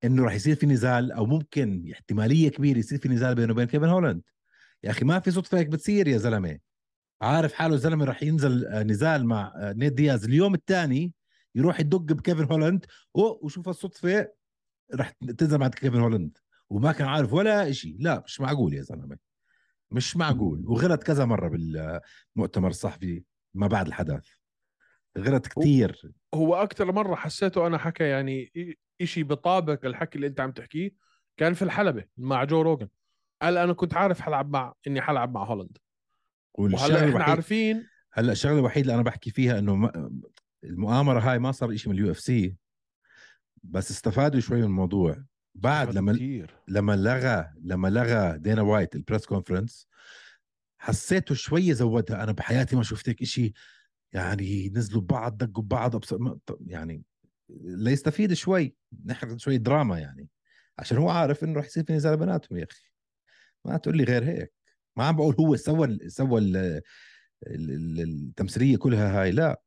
إنه 0.03 0.23
راح 0.23 0.33
يصير 0.33 0.55
في 0.55 0.65
نزال 0.65 1.11
أو 1.11 1.25
ممكن 1.25 1.91
احتمالية 1.93 2.49
كبيرة 2.49 2.77
يصير 2.77 2.99
في 2.99 3.09
نزال 3.09 3.35
بينه 3.35 3.53
وبين 3.53 3.65
كيفن 3.65 3.85
هولاند. 3.87 4.21
يا 4.83 4.89
أخي 4.89 5.05
ما 5.05 5.19
في 5.19 5.31
صدفة 5.31 5.57
هيك 5.57 5.67
بتصير 5.67 6.07
يا 6.07 6.17
زلمة. 6.17 6.57
عارف 7.21 7.53
حاله 7.53 7.73
الزلمة 7.75 8.05
راح 8.05 8.23
ينزل 8.23 8.65
آه، 8.65 8.83
نزال 8.83 9.25
مع 9.25 9.53
آه، 9.55 9.73
نيت 9.73 9.93
دياز. 9.93 10.25
اليوم 10.25 10.53
الثاني 10.53 11.13
يروح 11.55 11.79
يدق 11.79 11.97
بكيفن 12.13 12.43
هولاند. 12.43 12.85
وشوف 13.13 13.69
الصدفة. 13.69 14.36
راح 14.95 15.11
تنزل 15.37 15.57
مع 15.57 15.67
كيفن 15.67 15.99
هولاند. 15.99 16.37
وما 16.69 16.91
كان 16.91 17.07
عارف 17.07 17.33
ولا 17.33 17.71
شيء 17.71 17.95
لا 17.99 18.23
مش 18.25 18.41
معقول 18.41 18.73
يا 18.73 18.81
زلمة. 18.81 19.17
مش 19.91 20.17
معقول. 20.17 20.63
وغلط 20.65 21.03
كذا 21.03 21.25
مرة 21.25 21.49
بالمؤتمر 21.49 22.69
الصحفي 22.69 23.23
ما 23.53 23.67
بعد 23.67 23.87
الحدث. 23.87 24.25
غلط 25.17 25.47
كثير 25.47 26.11
هو 26.33 26.55
أكثر 26.55 26.91
مرة 26.91 27.15
حسيته 27.15 27.67
أنا 27.67 27.77
حكى 27.77 28.03
يعني 28.03 28.51
شيء 29.03 29.23
بطابق 29.23 29.85
الحكي 29.85 30.15
اللي 30.15 30.27
أنت 30.27 30.39
عم 30.39 30.51
تحكيه 30.51 30.91
كان 31.37 31.53
في 31.53 31.61
الحلبة 31.61 32.05
مع 32.17 32.43
جو 32.43 32.61
روجن 32.61 32.87
قال 33.41 33.57
أنا 33.57 33.73
كنت 33.73 33.93
عارف 33.93 34.21
حلعب 34.21 34.49
مع 34.49 34.73
إني 34.87 35.01
حلعب 35.01 35.33
مع 35.33 35.43
هولند 35.43 35.77
وهلا 36.53 36.95
إحنا 36.95 37.07
الوحيد 37.07 37.29
عارفين 37.29 37.87
هلا 38.13 38.31
الشغلة 38.31 38.59
الوحيدة 38.59 38.81
اللي 38.81 38.93
أنا 38.95 39.03
بحكي 39.03 39.31
فيها 39.31 39.59
إنه 39.59 39.91
المؤامرة 40.63 41.19
هاي 41.19 41.39
ما 41.39 41.51
صار 41.51 41.75
شيء 41.75 41.93
من 41.93 41.99
ال 41.99 42.11
UFC. 42.11 42.55
بس 43.63 43.91
استفادوا 43.91 44.39
شوي 44.39 44.57
من 44.57 44.63
الموضوع. 44.63 45.23
بعد 45.55 45.95
لما 45.95 46.13
كثير 46.13 46.55
لما 46.67 46.95
لغى 46.95 47.49
لما 47.61 47.87
لغى 47.87 48.37
دينا 48.37 48.61
وايت 48.61 48.95
ال 48.95 49.00
press 49.00 49.25
conference 49.25 49.87
حسيته 50.81 51.35
شوي 51.35 51.73
زودها. 51.73 52.23
أنا 52.23 52.31
بحياتي 52.31 52.75
ما 52.75 52.83
شفت 52.83 53.09
هيك 53.09 53.23
شيء 53.23 53.53
يعني 54.13 54.69
نزلوا 54.69 55.01
ببعض 55.01 55.37
دقوا 55.37 55.63
ببعض 55.63 55.95
ط- 55.95 56.59
يعني 56.65 57.03
ليستفيد 57.63 58.33
شوي. 58.33 58.75
نحرق 59.05 59.37
شوي 59.37 59.57
دراما 59.57 59.99
يعني. 59.99 60.29
عشان 60.79 60.97
هو 60.97 61.09
عارف 61.09 61.43
إنه 61.43 61.59
رح 61.59 61.65
يصير 61.65 61.83
في 61.83 61.93
نزال 61.93 62.17
بيناتهم 62.17 62.57
يا 62.57 62.67
أخي. 62.71 62.89
ما 63.65 63.77
تقول 63.77 63.97
لي 63.97 64.03
غير 64.03 64.23
هيك. 64.23 64.53
ما 64.97 65.03
عم 65.03 65.15
بقول 65.15 65.35
هو 65.39 65.55
سوى 65.55 66.09
سوى 66.09 66.41
ال- 66.41 66.57
ال- 66.57 66.81
ال- 67.71 67.99
التمثيلية 68.01 68.77
كلها 68.77 69.21
هاي 69.21 69.31
لا. 69.31 69.61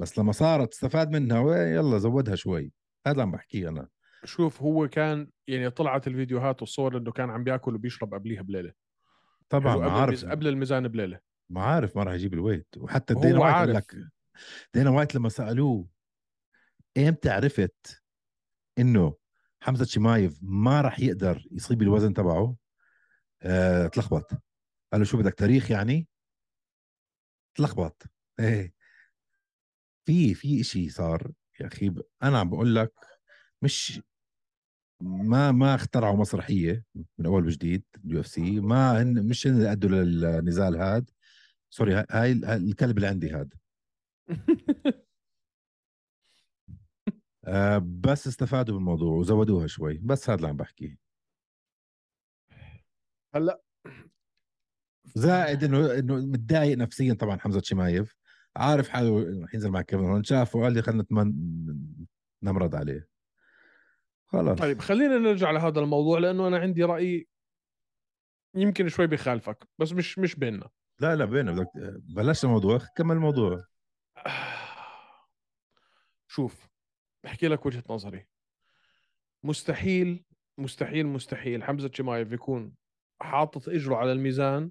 بس 0.00 0.18
لما 0.18 0.32
صارت 0.32 0.72
استفاد 0.72 1.10
منها 1.10 1.40
ويلا 1.40 1.98
زودها 1.98 2.34
شوي. 2.34 2.72
هذا 3.06 3.22
عم 3.22 3.30
بحكيه 3.30 3.68
أنا. 3.68 3.88
شوف 4.24 4.62
هو 4.62 4.88
كان 4.88 5.30
يعني 5.46 5.70
طلعت 5.70 6.06
الفيديوهات 6.06 6.62
والصور 6.62 6.96
إنه 6.98 7.12
كان 7.12 7.30
عم 7.30 7.44
بياكل 7.44 7.74
وبيشرب 7.74 8.14
قبليها 8.14 8.42
بليلة. 8.42 8.72
طبعا 9.48 9.72
حلو، 9.72 9.80
ما 9.80 9.86
قبل, 9.86 9.94
عارف. 10.00 10.08
الميز... 10.08 10.24
قبل 10.24 10.48
الميزان 10.48 10.88
بليلة. 10.88 11.20
ما 11.50 11.62
عارف 11.62 11.96
ما 11.96 12.02
راح 12.02 12.14
يجيب 12.14 12.34
ال 12.34 12.38
weight. 12.38 12.68
وحتى 12.76 13.14
دينا 13.14 13.38
وايت 13.38 13.54
قال 13.54 13.54
عارف. 13.54 13.76
لك 13.76 13.96
دينا 14.74 14.90
وايت 14.90 15.14
لما 15.14 15.28
سألوه 15.28 15.88
إمتى 16.98 17.30
عرفت 17.30 18.02
إنه 18.78 19.16
حمزة 19.60 19.84
شمايف 19.84 20.38
ما 20.42 20.80
راح 20.80 21.00
يقدر 21.00 21.46
يصيب 21.50 21.82
الوزن 21.82 22.14
تبعه؟ 22.14 22.56
آه، 23.42 23.86
تلخبط. 23.86 24.30
قال 24.92 25.00
له 25.00 25.04
شو 25.04 25.18
بدك 25.18 25.34
تاريخ 25.34 25.70
يعني؟ 25.70 26.08
تلخبط. 27.54 28.02
إيه. 28.40 28.74
في 30.06 30.34
في 30.34 30.60
إشي 30.60 30.88
صار. 30.88 31.32
يا 31.60 31.66
أخي 31.66 31.94
أنا 32.22 32.38
عم 32.38 32.50
بقول 32.50 32.74
لك 32.74 32.92
مش 33.62 34.02
ما 35.00 35.52
ما 35.52 35.74
اخترعوا 35.74 36.16
مسرحية 36.16 36.84
من 37.18 37.26
أول 37.26 37.46
وجديد 37.46 37.84
ال 38.04 38.20
UFC. 38.20 38.60
ما 38.60 39.02
هن 39.02 39.28
مش 39.28 39.46
هن 39.46 39.66
أدوا 39.66 39.90
للنزال 39.90 40.76
هاد. 40.76 41.10
sorry 41.70 41.94
هاي 41.94 42.04
هاي 42.44 42.56
الكلب 42.56 42.96
اللي 42.96 43.06
عندي 43.08 43.30
هاد. 43.30 43.54
آه 47.46 47.78
بس 47.78 48.26
استفادوا 48.26 48.74
من 48.74 48.80
الموضوع 48.80 49.12
وزودوها 49.14 49.66
شوي. 49.66 49.98
بس 49.98 50.30
هذا 50.30 50.36
اللي 50.36 50.48
عم 50.48 50.56
بحكيه. 50.56 50.98
هلأ. 53.34 53.62
زائد 55.14 55.64
إنه 55.64 55.98
إنه 55.98 56.14
متضايق 56.16 56.78
نفسيا 56.78 57.14
طبعا 57.14 57.38
حمزة 57.38 57.60
شمايف 57.62 58.16
عارف 58.56 58.88
حاله 58.88 59.42
رح 59.44 59.54
ينزل 59.54 59.70
مع 59.70 59.82
كيفن 59.82 60.04
هولاند 60.04 60.26
شافه 60.26 60.58
وقال 60.58 60.72
لي 60.72 60.82
خلينا 60.82 61.02
نتمن 61.02 61.34
نمرض 62.42 62.74
عليه. 62.74 63.08
خلاص. 64.26 64.58
طيب 64.58 64.80
خلينا 64.80 65.18
نرجع 65.18 65.50
لهذا 65.50 65.80
الموضوع 65.80 66.18
لأنه 66.18 66.48
أنا 66.48 66.58
عندي 66.58 66.84
رأي 66.84 67.28
يمكن 68.54 68.88
شوي 68.88 69.06
بخالفك 69.06 69.68
بس 69.78 69.92
مش 69.92 70.18
مش 70.18 70.34
بيننا. 70.34 70.68
لا 71.00 71.16
لا 71.16 71.24
بينا 71.24 71.52
بدك 71.52 71.70
بلشنا 71.98 72.50
الموضوع 72.50 72.78
كمل 72.96 73.16
الموضوع. 73.16 73.64
شوف 76.34 76.68
بحكي 77.24 77.48
لك 77.48 77.66
وجهة 77.66 77.84
نظري. 77.90 78.26
مستحيل 79.42 80.24
مستحيل 80.58 81.06
مستحيل 81.06 81.64
حمزة 81.64 81.90
شمايف 81.92 82.32
يكون 82.32 82.74
حاطط 83.22 83.68
إجره 83.68 83.96
على 83.96 84.12
الميزان 84.12 84.70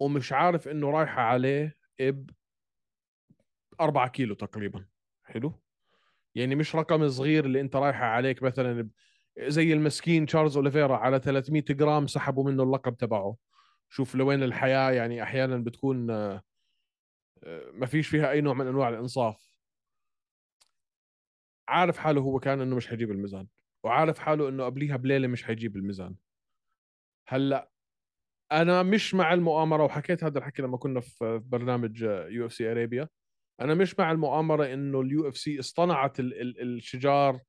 ومش 0.00 0.32
عارف 0.32 0.68
إنه 0.68 0.90
رايحة 0.90 1.22
عليه 1.22 1.76
ب 2.00 2.30
4 3.80 4.08
كيلو 4.08 4.34
تقريبا. 4.34 4.86
حلو؟ 5.24 5.52
يعني 6.34 6.54
مش 6.54 6.76
رقم 6.76 7.08
صغير 7.08 7.44
اللي 7.44 7.60
أنت 7.60 7.76
رايحة 7.76 8.04
عليك 8.04 8.42
مثلا 8.42 8.88
زي 9.38 9.72
المسكين 9.72 10.26
تشارلز 10.26 10.56
أوليفيرا 10.56 10.96
على 10.96 11.20
300 11.20 11.62
جرام 11.70 12.06
سحبوا 12.06 12.44
منه 12.44 12.62
اللقب 12.62 12.96
تبعه. 12.96 13.36
شوف 13.88 14.14
لوين 14.14 14.42
الحياة 14.42 14.90
يعني 14.90 15.22
أحيانا 15.22 15.56
بتكون 15.56 16.10
آه، 16.10 16.42
آه، 17.44 17.70
ما 17.72 17.86
فيش 17.86 18.08
فيها 18.08 18.30
أي 18.30 18.40
نوع 18.40 18.54
من 18.54 18.66
أنواع 18.66 18.88
الإنصاف. 18.88 19.52
عارف 21.68 21.98
حاله 21.98 22.20
هو 22.20 22.38
كان 22.38 22.60
إنه 22.60 22.76
مش 22.76 22.88
حيجيب 22.88 23.10
الميزان 23.10 23.46
وعارف 23.84 24.18
حاله 24.18 24.48
إنه 24.48 24.64
قبليها 24.64 24.96
بليلة 24.96 25.28
مش 25.28 25.44
حيجيب 25.44 25.76
الميزان. 25.76 26.14
هلأ 27.28 27.70
أنا 28.52 28.82
مش 28.82 29.14
مع 29.14 29.32
المؤامرة 29.34 29.84
وحكيت 29.84 30.24
هذا 30.24 30.38
الحكي 30.38 30.62
لما 30.62 30.76
كنا 30.76 31.00
في 31.00 31.42
برنامج 31.44 32.02
UFC 32.02 32.72
Arabia. 32.72 33.08
أنا 33.64 33.74
مش 33.74 33.98
مع 33.98 34.12
المؤامرة 34.12 34.74
إنه 34.74 35.00
ال 35.00 35.28
UFC 35.28 35.60
اصطنعت 35.60 36.20
ال 36.20 36.40
ال 36.40 36.76
الشجار 36.76 37.40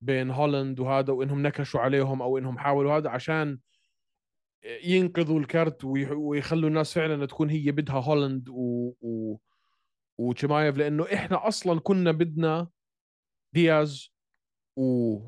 بين 0.00 0.30
هولند 0.30 0.80
وهذا 0.80 1.12
وإنهم 1.12 1.42
نكشوا 1.42 1.80
عليهم 1.80 2.22
أو 2.22 2.38
إنهم 2.38 2.58
حاولوا 2.58 2.92
هذا 2.96 3.10
عشان 3.10 3.58
ينقذوا 4.84 5.40
ال 5.40 5.49
card 5.49 5.84
ويخلوا 6.14 6.68
الناس 6.68 6.94
فعلا 6.94 7.26
تكون 7.26 7.50
هي 7.50 7.72
بدها 7.72 7.96
هولند 8.00 8.48
و, 8.48 8.92
و... 9.00 9.38
وتشمايف 10.18 10.76
لأنه 10.76 11.04
إحنا 11.14 11.48
أصلا 11.48 11.80
كنا 11.80 12.12
بدنا 12.12 12.68
دياز 13.52 14.14
و 14.76 15.18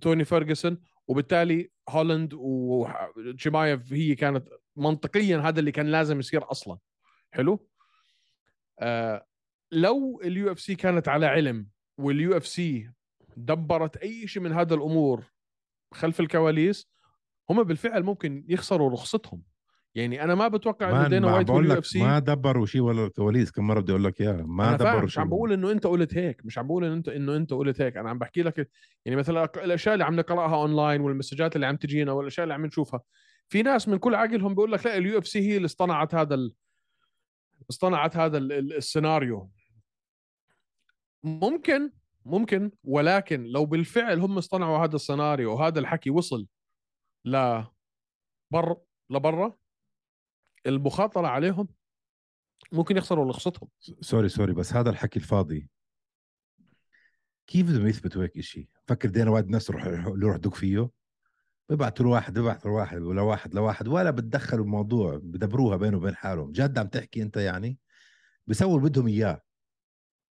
توني 0.00 0.24
فيرجسون 0.24 0.80
وبالتالي 1.08 1.70
هولند 1.88 2.34
وتشمايف 2.34 3.92
هي 3.92 4.14
كانت 4.14 4.48
منطقيا 4.76 5.38
هذا 5.38 5.60
اللي 5.60 5.72
كان 5.72 5.86
لازم 5.86 6.18
يصير 6.18 6.50
أصلا. 6.50 6.78
حلو؟ 7.30 7.68
آه 8.82 9.26
لو 9.72 10.20
ال 10.24 10.52
UFC 10.52 10.74
كانت 10.74 11.08
على 11.08 11.26
علم 11.26 11.66
وال 11.98 12.36
UFC 12.36 12.90
دبرت 13.36 13.96
أي 13.96 14.26
شيء 14.26 14.42
من 14.42 14.52
هذا 14.52 14.74
الأمور 14.74 15.24
خلف 15.94 16.20
الكواليس 16.20 16.90
هم 17.50 17.62
بالفعل 17.62 18.02
ممكن 18.02 18.44
يخسروا 18.48 18.90
رخصتهم. 18.90 19.42
يعني 19.94 20.24
أنا 20.24 20.34
ما 20.34 20.48
بتوقع 20.48 20.90
إنه 20.90 21.08
دينا 21.08 21.34
وايت 21.34 21.50
وال 21.50 21.78
UFC 21.78 22.02
ما 22.02 22.18
دبروا 22.18 22.66
شيء 22.66 22.80
ولا 22.80 23.06
الكواليس. 23.06 23.50
كم 23.50 23.66
مرة 23.66 23.80
بدي 23.80 23.92
أقول 23.92 24.04
لك 24.04 24.20
إياها؟ 24.20 24.42
ما 24.42 24.76
دبروا 24.76 25.02
مش 25.02 25.18
عم 25.18 25.28
بقول 25.28 25.52
إنه 25.52 25.70
أنت 25.70 25.86
قلت 25.86 26.14
هيك. 26.14 26.46
مش 26.46 26.58
عم 26.58 26.66
بقول 26.66 26.84
إنه 26.84 26.94
انت 26.94 27.08
إنه 27.08 27.36
أنت 27.36 27.52
قلت 27.52 27.80
هيك. 27.80 27.96
أنا 27.96 28.10
عم 28.10 28.18
بحكي 28.18 28.42
لك 28.42 28.70
يعني 29.04 29.16
مثلا 29.16 29.44
الأشياء 29.64 29.94
اللي 29.94 30.04
عم 30.04 30.16
نقرأها 30.16 30.56
اونلاين 30.56 31.00
والمسجات 31.00 31.56
اللي 31.56 31.66
عم 31.66 31.76
تجينا 31.76 32.12
والأشياء 32.12 32.44
اللي 32.44 32.54
عم 32.54 32.66
نشوفها. 32.66 33.00
في 33.48 33.62
ناس 33.62 33.88
من 33.88 33.98
كل 33.98 34.14
عقلهم 34.14 34.54
بيقول 34.54 34.72
لك 34.72 34.86
لا 34.86 34.96
ال 34.96 35.18
UFC 35.18 35.40
هي 35.40 35.56
اللي 35.56 35.66
اصطنعت 35.66 36.14
هذا 36.14 36.34
ال... 36.34 36.52
اصطنعت 37.72 38.16
هذا 38.16 38.38
السيناريو. 38.38 39.50
ممكن 41.24 41.90
ممكن 42.24 42.70
ولكن 42.84 43.44
لو 43.44 43.66
بالفعل 43.66 44.20
هم 44.20 44.38
اصطنعوا 44.38 44.78
هذا 44.78 44.96
السيناريو 44.96 45.52
وهذا 45.54 45.78
الحكي 45.78 46.10
وصل 46.10 46.46
ل 47.24 47.62
بر 48.50 48.76
لبرا 49.10 49.56
المخاطرة 50.66 51.26
عليهم 51.26 51.68
ممكن 52.72 52.96
يخسروا 52.96 53.28
رخصتهم 53.28 53.68
sorry 54.00 54.28
sorry 54.28 54.52
بس 54.52 54.72
هذا 54.72 54.90
الحكي 54.90 55.18
الفاضي. 55.18 55.68
كيف 57.46 57.70
بدهم 57.70 57.86
يثبتوا 57.86 58.22
هيك 58.22 58.40
شيء؟ 58.40 58.68
فكر 58.86 59.08
دينا 59.08 59.30
واحد 59.30 59.48
ناس 59.48 59.70
يروح 59.70 59.86
يروح 59.86 60.36
دق 60.36 60.54
فيه. 60.54 60.90
ببعثوا 61.72 62.06
واحد 62.06 62.38
ببعثوا 62.38 62.70
واحد 62.70 63.02
ولا 63.02 63.22
واحد 63.22 63.54
لواحد 63.54 63.88
ولا 63.88 64.10
بتدخلوا 64.10 64.64
الموضوع 64.64 65.20
بدبروها 65.22 65.76
بينه 65.76 65.96
وبين 65.96 66.14
حالهم. 66.14 66.52
جد 66.52 66.78
عم 66.78 66.86
تحكي 66.86 67.22
انت 67.22 67.36
يعني؟ 67.36 67.78
بيسووا 68.46 68.78
اللي 68.78 68.88
بدهم 68.88 69.06
اياه. 69.06 69.40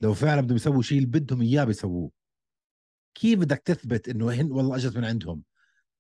لو 0.01 0.15
فعلا 0.15 0.41
بدهم 0.41 0.57
يسووا 0.57 0.83
شيء 0.83 0.99
اللي 0.99 1.11
بدهم 1.11 1.43
اياه 1.43 1.65
بيسووه. 1.65 2.11
كيف 3.15 3.39
بدك 3.39 3.59
تثبت 3.59 4.09
إنه 4.09 4.31
هن 4.31 4.53
والله 4.53 4.77
اجت 4.77 4.97
من 4.97 5.05
عندهم؟ 5.05 5.43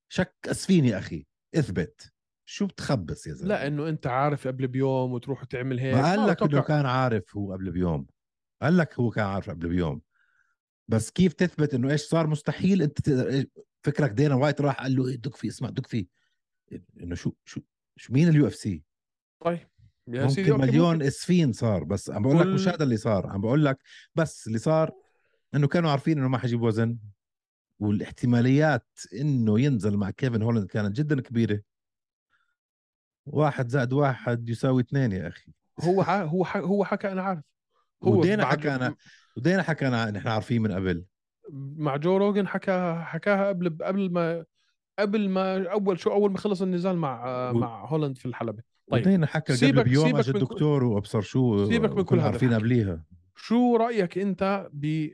شك 0.09 0.35
اسفين 0.47 0.85
يا 0.85 0.99
أخي. 0.99 1.26
اثبت. 1.54 2.12
شو 2.45 2.66
بتخبص 2.66 3.26
يا 3.26 3.33
زلمة؟ 3.33 3.49
لا 3.49 3.66
إنه 3.66 3.88
أنت 3.88 4.07
عارف 4.07 4.49
قبل 4.49 4.66
بيوم 4.66 5.13
وتروح 5.13 5.45
تعمل 5.45 5.80
هيك. 5.80 5.95
ما 5.95 6.10
قال 6.10 6.26
لك 6.26 6.43
إنه 6.43 6.60
كان 6.60 6.86
عارف 6.86 7.36
هو 7.36 7.52
قبل 7.52 7.71
بيوم. 7.71 8.06
قال 8.63 8.76
لك 8.76 9.00
هو 9.00 9.10
كان 9.10 9.25
عارف 9.25 9.50
قبل 9.50 9.69
بيوم. 9.69 10.00
بس 10.89 11.10
كيف 11.10 11.32
تثبت 11.32 11.75
إنه 11.75 11.91
إيش 11.91 12.02
صار؟ 12.02 12.26
مستحيل 12.26 12.82
أنت 12.82 13.00
تقدر 13.00 13.45
فكرك 13.82 14.10
دينا 14.10 14.34
وايت 14.34 14.60
راح 14.60 14.80
قال 14.80 14.97
له 14.97 15.08
إيه 15.08 15.17
دق 15.17 15.36
فيه 15.36 15.49
اسمع 15.49 15.71
دق 15.71 15.86
فيه. 15.86 16.06
إنه 17.00 17.14
شو 17.14 17.32
شو 17.45 17.60
شو 17.97 18.12
مين 18.12 18.28
ال 18.28 18.47
UFC؟ 18.47 18.82
طيب. 19.41 19.69
يا 20.08 20.23
ممكن 20.23 20.34
سيدي 20.34 20.52
مليون 20.52 20.93
ممكن. 20.93 21.06
اسفين 21.06 21.52
صار 21.52 21.84
بس. 21.84 22.10
عم 22.10 22.23
بقول 22.23 22.38
لك 22.38 22.47
مش 22.47 22.69
هذا 22.69 22.84
اللي 22.84 22.97
صار 22.97 23.26
عم 23.26 23.41
بقول 23.41 23.64
لك 23.64 23.78
بس 24.14 24.47
اللي 24.47 24.58
صار 24.58 24.93
إنه 25.54 25.69
كانوا 25.69 25.91
عارفين 25.91 26.19
إنه 26.19 26.28
ما 26.28 26.38
حيجيب 26.38 26.62
وزن 26.62 26.99
والاحتماليات 27.78 28.88
إنه 29.12 29.60
ينزل 29.60 29.97
مع 29.97 30.10
كيفن 30.10 30.43
هولاند 30.43 30.67
كانت 30.67 30.97
جدا 30.97 31.21
كبيرة. 31.21 31.60
واحد 33.26 33.69
زائد 33.69 33.93
واحد 33.93 34.49
يساوي 34.49 34.82
اثنين 34.82 35.12
يا 35.12 35.28
أخي. 35.28 35.52
هو 35.80 36.02
ح... 36.02 36.10
هو 36.10 36.45
ح... 36.45 36.56
هو 36.56 36.84
حكى 36.84 37.12
أنا 37.12 37.23
عارف. 37.23 37.45
هو 38.04 38.19
ودينا 38.19 38.47
حكى 38.47 38.75
انا 38.75 38.95
ودينا 39.36 39.62
حكى 39.62 39.88
انا 39.88 40.10
نحن 40.10 40.28
عارفين 40.28 40.62
من 40.62 40.73
قبل. 40.73 41.04
مع 41.52 41.97
جو 41.97 42.17
روجن 42.17 42.49
حكى 42.49 43.02
حكاها 43.04 43.49
قبل 43.49 43.78
قبل 43.82 44.13
ما 44.13 44.45
قبل 44.99 45.28
ما 45.28 45.73
أول 45.73 45.99
شو 45.99 46.11
أول 46.11 46.32
ما 46.32 46.39
خلص 46.39 46.63
النزال 46.63 46.97
مع 46.97 47.50
و... 47.50 47.54
مع 47.54 47.87
هولند 47.87 48.19
في 48.19 48.26
الحلبة. 48.26 48.63
طيب. 48.91 49.06
ودينا 49.06 49.26
حكى 49.26 49.67
قبل 49.67 49.84
بيوم 49.84 50.17
اجى 50.17 50.30
الدكتور 50.30 50.80
كل... 50.80 50.87
وأبصر 50.87 51.21
شو 51.21 51.67
سيبك 51.67 51.93
من 51.93 52.04
كل 52.04 52.19
هذا 52.19 52.26
عارفين 52.26 52.54
قبليها. 52.54 53.04
شو 53.37 53.76
رأيك 53.76 54.19
أنت 54.19 54.69
ب 54.73 55.08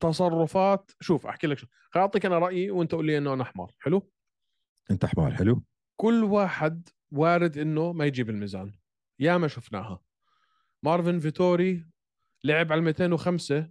تصرفات 0.00 0.90
شوف 1.00 1.26
أحكي 1.26 1.46
لك 1.46 1.58
شو. 1.58 1.66
أعطيك 1.96 2.26
أنا 2.26 2.38
رأيي 2.38 2.70
وأنت 2.70 2.92
قول 2.92 3.06
لي 3.06 3.18
إنه 3.18 3.34
أنا 3.34 3.44
حمار. 3.44 3.74
حلو؟ 3.78 4.10
أنت 4.90 5.06
حمار 5.06 5.34
حلو. 5.34 5.62
كل 5.96 6.24
واحد 6.24 6.88
وارد 7.10 7.58
إنه 7.58 7.92
ما 7.92 8.04
يجيب 8.04 8.30
الميزان. 8.30 8.72
يا 9.18 9.38
ما 9.38 9.48
شفناها. 9.48 10.00
مارفن 10.82 11.18
فيتوري 11.18 11.86
لعب 12.44 12.72
على 12.72 12.80
205 12.80 13.56
آه 13.58 13.70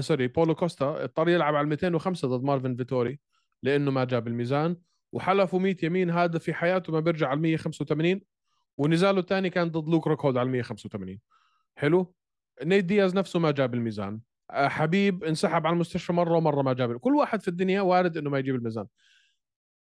sorry 0.00 0.28
بولو 0.28 0.54
كوستا 0.54 1.04
اضطر 1.04 1.28
يلعب 1.28 1.54
على 1.54 1.66
205 1.66 2.28
ضد 2.28 2.44
مارفن 2.44 2.76
فيتوري 2.76 3.18
لأنه 3.62 3.90
ما 3.90 4.04
جاب 4.04 4.28
الميزان 4.28 4.76
وحلفوا 5.12 5.58
100 5.58 5.76
يمين 5.82 6.10
هذا 6.10 6.38
في 6.38 6.54
حياته 6.54 6.92
ما 6.92 7.00
بيرجع 7.00 7.28
على 7.28 7.40
185 7.40 8.20
ونزاله 8.78 9.20
الثاني 9.20 9.50
كان 9.50 9.70
ضد 9.70 9.88
لوك 9.88 10.06
روكهولد 10.06 10.36
على 10.36 10.48
185 10.48 11.18
حلو؟ 11.76 12.14
نيت 12.64 12.84
دياز 12.84 13.14
نفسه 13.14 13.38
ما 13.38 13.50
جاب 13.50 13.74
الميزان. 13.74 14.20
آه، 14.50 14.68
حبيب 14.68 15.24
انسحب 15.24 15.66
على 15.66 15.74
المستشفى 15.74 16.12
مرة 16.12 16.36
ومرة 16.36 16.62
ما 16.62 16.72
جاب 16.72 16.96
كل 16.96 17.14
واحد 17.14 17.42
في 17.42 17.48
الدنيا 17.48 17.80
وارد 17.80 18.16
إنه 18.16 18.30
ما 18.30 18.38
يجيب 18.38 18.54
الميزان. 18.54 18.86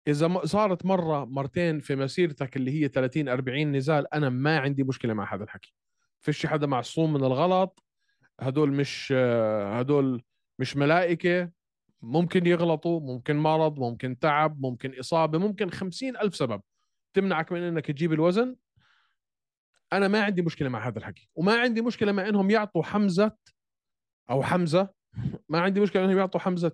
إذا 0.08 0.45
صارت 0.45 0.86
مرة 0.86 1.25
مرتين 1.25 1.79
في 1.79 1.95
مسيرتك 1.95 2.58
اللي 2.58 2.71
هي 2.71 2.88
30 2.88 3.29
40 3.29 3.71
نزال 3.71 4.13
أنا 4.13 4.29
ما 4.29 4.60
عندي 4.60 4.84
مشكلة 4.84 5.13
مع 5.13 5.36
هذا 5.36 5.43
الحكي. 5.43 5.73
فيش 6.21 6.45
حدا 6.45 6.67
معصوم 6.67 7.13
من 7.13 7.23
الغلط 7.23 7.84
هدول 8.39 8.71
مش 8.71 9.11
هدول 9.67 10.23
مش 10.59 10.77
ملائكة 10.77 11.51
ممكن 12.01 12.45
يغلطوا 12.47 12.99
ممكن 12.99 13.35
مرض 13.35 13.79
ممكن 13.79 14.19
تعب 14.19 14.59
ممكن 14.59 14.99
إصابة 14.99 15.37
ممكن 15.37 15.69
خمسين 15.69 16.17
ألف 16.17 16.35
سبب 16.35 16.61
تمنعك 17.13 17.51
من 17.51 17.61
إنك 17.63 17.85
تجيب 17.85 18.13
الوزن. 18.13 18.55
أنا 19.93 20.07
ما 20.07 20.23
عندي 20.23 20.41
مشكلة 20.41 20.69
مع 20.69 20.87
هذا 20.87 20.99
الحكي 20.99 21.29
وما 21.35 21.59
عندي 21.59 21.81
مشكلة 21.81 22.11
مع 22.11 22.29
إنهم 22.29 22.51
يعطوا 22.51 22.83
حمزة 22.83 23.31
أو 24.29 24.43
حمزة 24.43 24.89
ما 25.49 25.59
عندي 25.59 25.79
مشكلة 25.79 26.05
إنهم 26.05 26.17
يعطوا 26.17 26.39
حمزة 26.39 26.71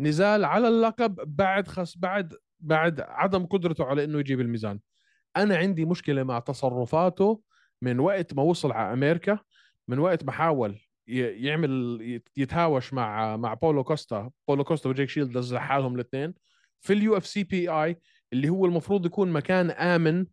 نزال 0.00 0.44
على 0.44 0.68
اللقب 0.68 1.36
بعد 1.36 1.68
خس 1.68 1.98
بعد 1.98 2.34
بعد 2.60 3.00
عدم 3.00 3.46
قدرته 3.46 3.84
على 3.84 4.04
إنه 4.04 4.18
يجيب 4.18 4.40
الميزان. 4.40 4.80
أنا 5.36 5.56
عندي 5.56 5.84
مشكلة 5.84 6.22
مع 6.22 6.38
تصرفاته 6.38 7.42
من 7.82 8.00
وقت 8.00 8.34
ما 8.34 8.42
وصل 8.42 8.72
على 8.72 8.92
أمريكا 8.92 9.38
من 9.88 9.98
وقت 9.98 10.24
ما 10.24 10.32
حاول 10.32 10.80
يعمل 11.18 12.22
يتهاوش 12.36 12.92
مع 12.92 13.36
مع 13.36 13.54
بولو 13.54 13.84
كوستا. 13.84 14.30
بولو 14.48 14.64
كوستا 14.64 14.88
وجيك 14.88 15.08
شيلد 15.08 15.38
نزل 15.38 15.58
حالهم 15.58 15.94
الاثنين. 15.94 16.34
في 16.80 16.92
ال 16.92 17.16
UFC 17.16 17.44
PI 17.44 18.00
اللي 18.32 18.48
هو 18.48 18.66
المفروض 18.66 19.06
يكون 19.06 19.32
مكان 19.32 19.70
آمن 19.70 20.26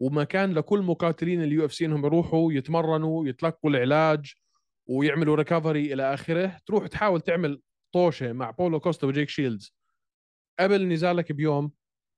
ومكان 0.00 0.52
لكل 0.52 0.82
مقاتلين 0.82 1.42
ال 1.42 1.64
UFC 1.64 1.86
إنهم 1.86 2.06
يروحوا 2.06 2.52
يتمرنوا 2.52 3.28
يتلقوا 3.28 3.70
العلاج 3.70 4.34
ويعملوا 4.86 5.36
recovery 5.36 5.92
إلى 5.94 6.14
آخره. 6.14 6.56
تروح 6.66 6.86
تحاول 6.86 7.20
تعمل 7.20 7.60
طوشة 7.92 8.32
مع 8.32 8.50
بولو 8.50 8.80
كوستا 8.80 9.06
وجيك 9.06 9.28
شيلدز 9.28 9.74
قبل 10.60 10.88
نزالك 10.88 11.32
بيوم. 11.32 11.72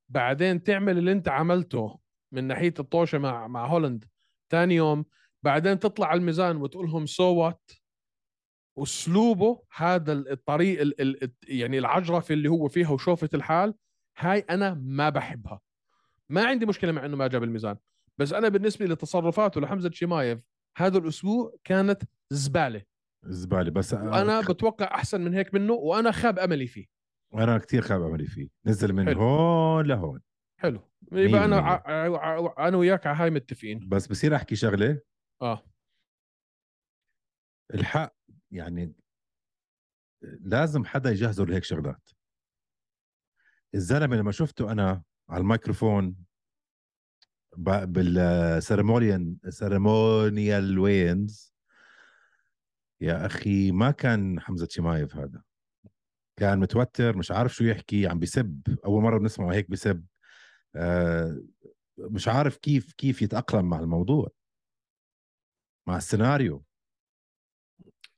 بعدين 0.09 0.62
تعمل 0.62 0.98
اللي 0.98 1.12
أنت 1.12 1.29
عملته 1.29 1.98
من 2.33 2.44
ناحية 2.44 2.75
الطوشة 2.79 3.18
مع 3.18 3.48
مع 3.48 3.66
هولند 3.66 4.05
ثاني 4.51 4.75
يوم. 4.75 5.05
بعدين 5.42 5.79
تطلع 5.79 6.07
على 6.07 6.18
الميزان 6.18 6.57
وتقول 6.57 6.87
لهم 6.87 7.07
so 7.07 7.35
what 7.35 7.70
اسلوبه 8.78 9.62
هذا 9.76 10.12
الطريق 10.12 10.80
ال 10.80 11.00
ال 11.00 11.32
يعني 11.48 11.78
العجرفه 11.78 12.32
اللي 12.32 12.48
هو 12.48 12.68
فيها 12.68 12.90
وشوفة 12.90 13.28
الحال 13.35 13.74
هاي 14.18 14.38
أنا 14.38 14.74
ما 14.74 15.08
بحبها. 15.08 15.61
ما 16.28 16.44
عندي 16.44 16.66
مشكلة 16.66 16.92
مع 16.92 17.04
إنه 17.04 17.16
ما 17.16 17.26
جاب 17.26 17.42
الميزان. 17.42 17.76
بس 18.18 18.32
أنا 18.32 18.48
بالنسبة 18.48 18.87
لتصرفاته 18.87 19.61
لحمزة 19.61 19.90
شمايف 19.90 20.40
هذا 20.76 20.98
الأسبوع 20.98 21.54
كانت 21.64 22.02
زبالة. 22.30 22.82
زبالة. 23.24 23.70
بس 23.70 23.94
أنا 23.94 24.40
بتوقع 24.40 24.85
أحسن 24.94 25.20
من 25.20 25.35
هيك 25.35 25.54
منه 25.54 25.72
وأنا 25.72 26.11
خاب 26.11 26.38
أملي 26.38 26.66
فيه. 26.66 26.87
وأنا 27.32 27.58
كثير 27.58 27.82
خايف 27.82 28.02
اعمل 28.02 28.26
فيه. 28.26 28.48
نزل 28.66 28.92
من 28.92 29.06
حلو. 29.06 29.20
هون 29.20 29.87
لهون. 29.87 30.20
حلو. 30.61 30.80
يبقى 31.12 31.44
أنا. 31.44 31.56
ع... 31.56 31.82
ع... 32.16 32.68
أنا 32.68 32.76
وياك 32.76 33.06
على 33.06 33.16
هاي 33.16 33.30
متفقين. 33.30 33.88
بس 33.88 34.06
بصير 34.06 34.37
أحكي 34.37 34.56
شغلة. 34.56 35.00
آه. 35.42 35.64
الحق 37.74 38.14
يعني 38.52 38.94
لازم 40.40 40.84
حدا 40.84 41.10
يجهزه 41.10 41.44
لهيك 41.44 41.64
شغلات. 41.64 42.10
الزلمة 43.74 44.16
لما 44.16 44.32
شفته 44.32 44.72
أنا 44.72 45.02
على 45.28 45.40
الميكروفون 45.40 46.16
بال 47.57 47.87
ceremonial 47.87 49.37
ceremonial 49.48 50.78
weigh-ins 50.78 51.55
يا 53.00 53.26
أخي 53.26 53.72
ما 53.72 53.90
كان 53.90 54.40
حمزة 54.40 54.68
شمايف 54.70 55.16
هذا. 55.16 55.42
كان 56.36 56.60
متوتر 56.60 57.16
مش 57.16 57.30
عارف 57.30 57.54
شو 57.54 57.64
يحكي 57.64 58.06
عم 58.06 58.18
بيسب. 58.18 58.78
أول 58.84 59.02
مرة 59.02 59.18
بنسمعه 59.18 59.52
هيك 59.52 59.70
بيسب. 59.70 60.06
آه 60.76 61.42
مش 61.98 62.28
عارف 62.28 62.56
كيف 62.56 62.92
كيف 62.92 63.22
يتأقلم 63.22 63.68
مع 63.68 63.80
الموضوع. 63.80 64.28
مع 65.86 65.96
السيناريو. 65.96 66.64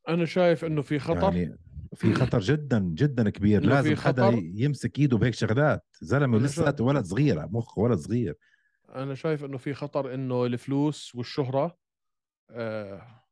أنا 0.08 0.24
شايف 0.24 0.64
إنه 0.64 0.82
في 0.82 0.98
خطر. 0.98 1.36
يعني 1.36 1.58
في 1.94 2.14
خطر 2.14 2.40
جدا 2.40 2.78
جدا 2.78 3.30
كبير. 3.30 3.62
لازم 3.64 3.96
حدا. 3.96 4.28
يمسك 4.54 4.98
إيده 4.98 5.16
بهيك 5.18 5.34
شغلات. 5.34 5.86
زلمة 6.00 6.46
شايف- 6.46 6.80
ولد 6.80 7.04
صغير 7.04 7.48
مخه 7.48 7.80
ولد 7.82 7.98
صغير. 7.98 8.34
أنا 8.88 9.14
شايف 9.14 9.44
إنه 9.44 9.58
في 9.58 9.74
خطر 9.74 10.14
إنه 10.14 10.46
الفلوس 10.46 11.14
والشهرة 11.14 11.78
آه 12.50 13.24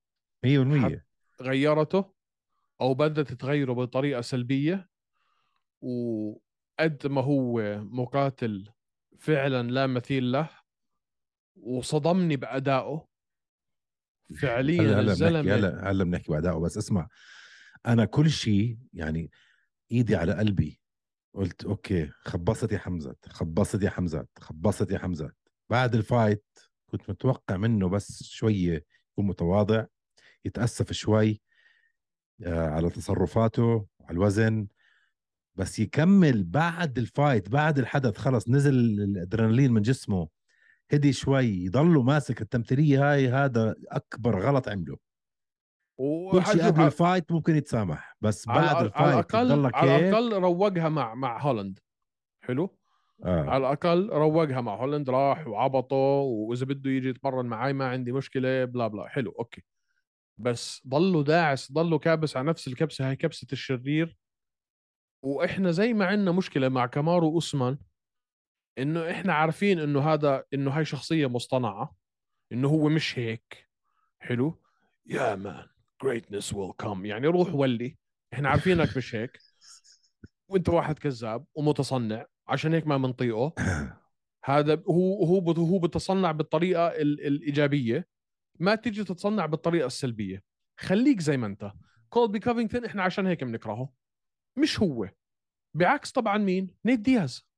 100% 0.45 1.05
غيرته 1.41 2.13
أو 2.81 2.95
بدت 2.95 3.33
تغيره 3.33 3.73
بطريقة 3.73 4.21
سلبية. 4.21 4.89
وقد 5.81 7.07
ما 7.07 7.21
هو 7.21 7.81
مقاتل 7.85 8.69
فعلا 9.19 9.71
لا 9.71 9.87
مثيل 9.87 10.33
له 10.33 10.49
وصدمني 11.57 12.37
بأدائه. 12.37 13.09
فعليا 14.41 15.01
هلا 15.01 15.13
الزلمة. 15.13 15.55
هلا 15.55 15.91
هلا 15.91 16.05
بنحكي 16.05 16.33
بعدها. 16.33 16.59
بس 16.59 16.79
اسمع 16.79 17.09
أنا 17.87 18.05
كل 18.05 18.31
شيء 18.31 18.79
يعني 18.93 19.31
إيدي 19.93 20.17
على 20.17 20.33
قلبي. 20.33 20.81
قلت 21.35 21.65
okay 21.65 22.11
خبصت 22.21 22.73
يا 22.73 22.79
حمزة 22.79 23.17
خبصت 23.29 23.83
يا 23.83 23.91
حمزة 23.91 24.27
خبصت 24.39 24.91
يا 24.91 24.99
حمزة. 24.99 25.33
بعد 25.71 25.95
ال 25.95 26.03
fight 26.03 26.45
كنت 26.87 27.11
متوقع 27.11 27.57
منه 27.57 27.89
بس 27.89 28.23
شوية 28.23 28.85
يكون 29.13 29.27
متواضع 29.27 29.85
يتأسف 30.45 30.93
شوي 30.93 31.41
آه، 32.43 32.69
على 32.69 32.91
تصرفاته 32.91 33.87
على 34.01 34.15
الوزن. 34.15 34.67
بس 35.55 35.79
يكمل 35.79 36.45
بعد 36.45 36.99
ال 36.99 37.07
fight 37.07 37.49
بعد 37.49 37.79
الحدث 37.79 38.19
خلص 38.19 38.49
نزل 38.49 38.75
الأدرينالين 38.75 39.73
من 39.73 39.83
جسمه. 39.83 40.29
هدي 40.95 41.13
شوي 41.13 41.47
يضله 41.47 42.03
ماسك 42.03 42.43
التمثيلية 42.43 43.13
هاي 43.13 43.29
هذا 43.29 43.75
أكبر 43.89 44.41
غلط 44.41 44.69
عمله. 44.69 44.99
كل 46.33 46.47
شيء 46.47 46.67
قبل 46.67 46.83
ال 46.83 46.91
fight 46.91 47.33
ممكن 47.33 47.57
يتسامح 47.57 48.17
بس 48.21 48.47
بعد 48.47 48.59
على, 48.59 48.69
على 48.77 48.87
ال 48.87 48.95
fight 48.95 49.35
الاقل 49.35 49.75
على 49.75 49.97
الأقل 49.97 50.33
روقها 50.33 50.89
مع 50.89 51.15
مع 51.15 51.41
هولند 51.41 51.79
حلو؟ 52.45 52.79
آه. 53.25 53.51
على 53.51 53.57
الأقل 53.57 54.09
روقها 54.09 54.61
مع 54.61 54.77
هولند 54.77 55.11
راح 55.11 55.47
وعبطه 55.47 55.97
وإذا 55.97 56.67
بده 56.67 56.91
يجي 56.91 57.09
يتمرن 57.09 57.47
معي 57.47 57.73
ما 57.73 57.89
عندي 57.89 58.13
مشكلة 58.13 58.65
blah 58.65 58.87
blah. 58.87 59.09
حلو 59.09 59.31
okay. 59.39 59.63
بس 60.39 60.83
ضله 60.89 61.25
داعس 61.25 61.73
ضله 61.73 61.99
كابس 61.99 62.37
على 62.37 62.49
نفس 62.49 62.69
الكبسة 62.69 63.09
هاي 63.09 63.17
كبسة 63.17 63.47
الشرير. 63.53 64.17
وإحنا 65.25 65.71
زي 65.71 65.93
ما 65.93 66.07
عندنا 66.07 66.33
مشكلة 66.33 66.69
مع 66.69 66.87
كامارو 66.87 67.29
أوسمان 67.29 67.79
إنه 68.79 69.11
إحنا 69.11 69.35
عارفين 69.35 69.79
إنه 69.79 70.01
هذا 70.13 70.45
إنه 70.55 70.71
هاي 70.71 70.85
شخصية 70.85 71.27
مصطنعة 71.27 71.97
إنه 72.53 72.69
هو 72.69 72.89
مش 72.89 73.19
هيك. 73.19 73.69
حلو؟ 74.19 74.63
يا 75.07 75.35
man 75.35 75.67
greatness 76.05 76.53
will 76.53 76.73
come. 76.83 77.05
يعني 77.05 77.27
روح 77.27 77.55
ولي. 77.55 77.99
إحنا 78.33 78.49
عارفينك 78.49 78.97
مش 78.97 79.15
هيك. 79.15 79.39
وإنت 80.49 80.69
واحد 80.69 80.99
كذاب 80.99 81.45
ومتصنع. 81.55 82.27
عشان 82.49 82.75
هيك 82.75 82.87
ما 82.87 82.99
منطيقه. 82.99 83.55
هذا 84.45 84.83
هو 84.89 85.25
هو 85.25 85.53
هو 85.53 85.79
بتصنع 85.79 86.33
بالطريقة 86.33 86.87
ال- 86.87 87.27
الإيجابية. 87.27 88.07
ما 88.61 88.75
تيجي 88.75 89.05
تتصنع 89.05 89.47
بالطريقة 89.47 89.87
السلبية. 89.87 90.43
خليك 90.81 91.21
زي 91.21 91.37
ما 91.37 91.47
إنت. 91.47 91.73
كولبي 92.09 92.39
كوفينغتون 92.39 92.85
إحنا 92.85 93.03
عشان 93.03 93.27
هيك 93.27 93.45
بنكرهه. 93.45 93.93
مش 94.59 94.81
هو. 94.81 95.09
بعكس 95.75 96.13
طبعا 96.13 96.39
مين؟ 96.39 96.75
نيت 96.85 97.01
دياز. 97.01 97.52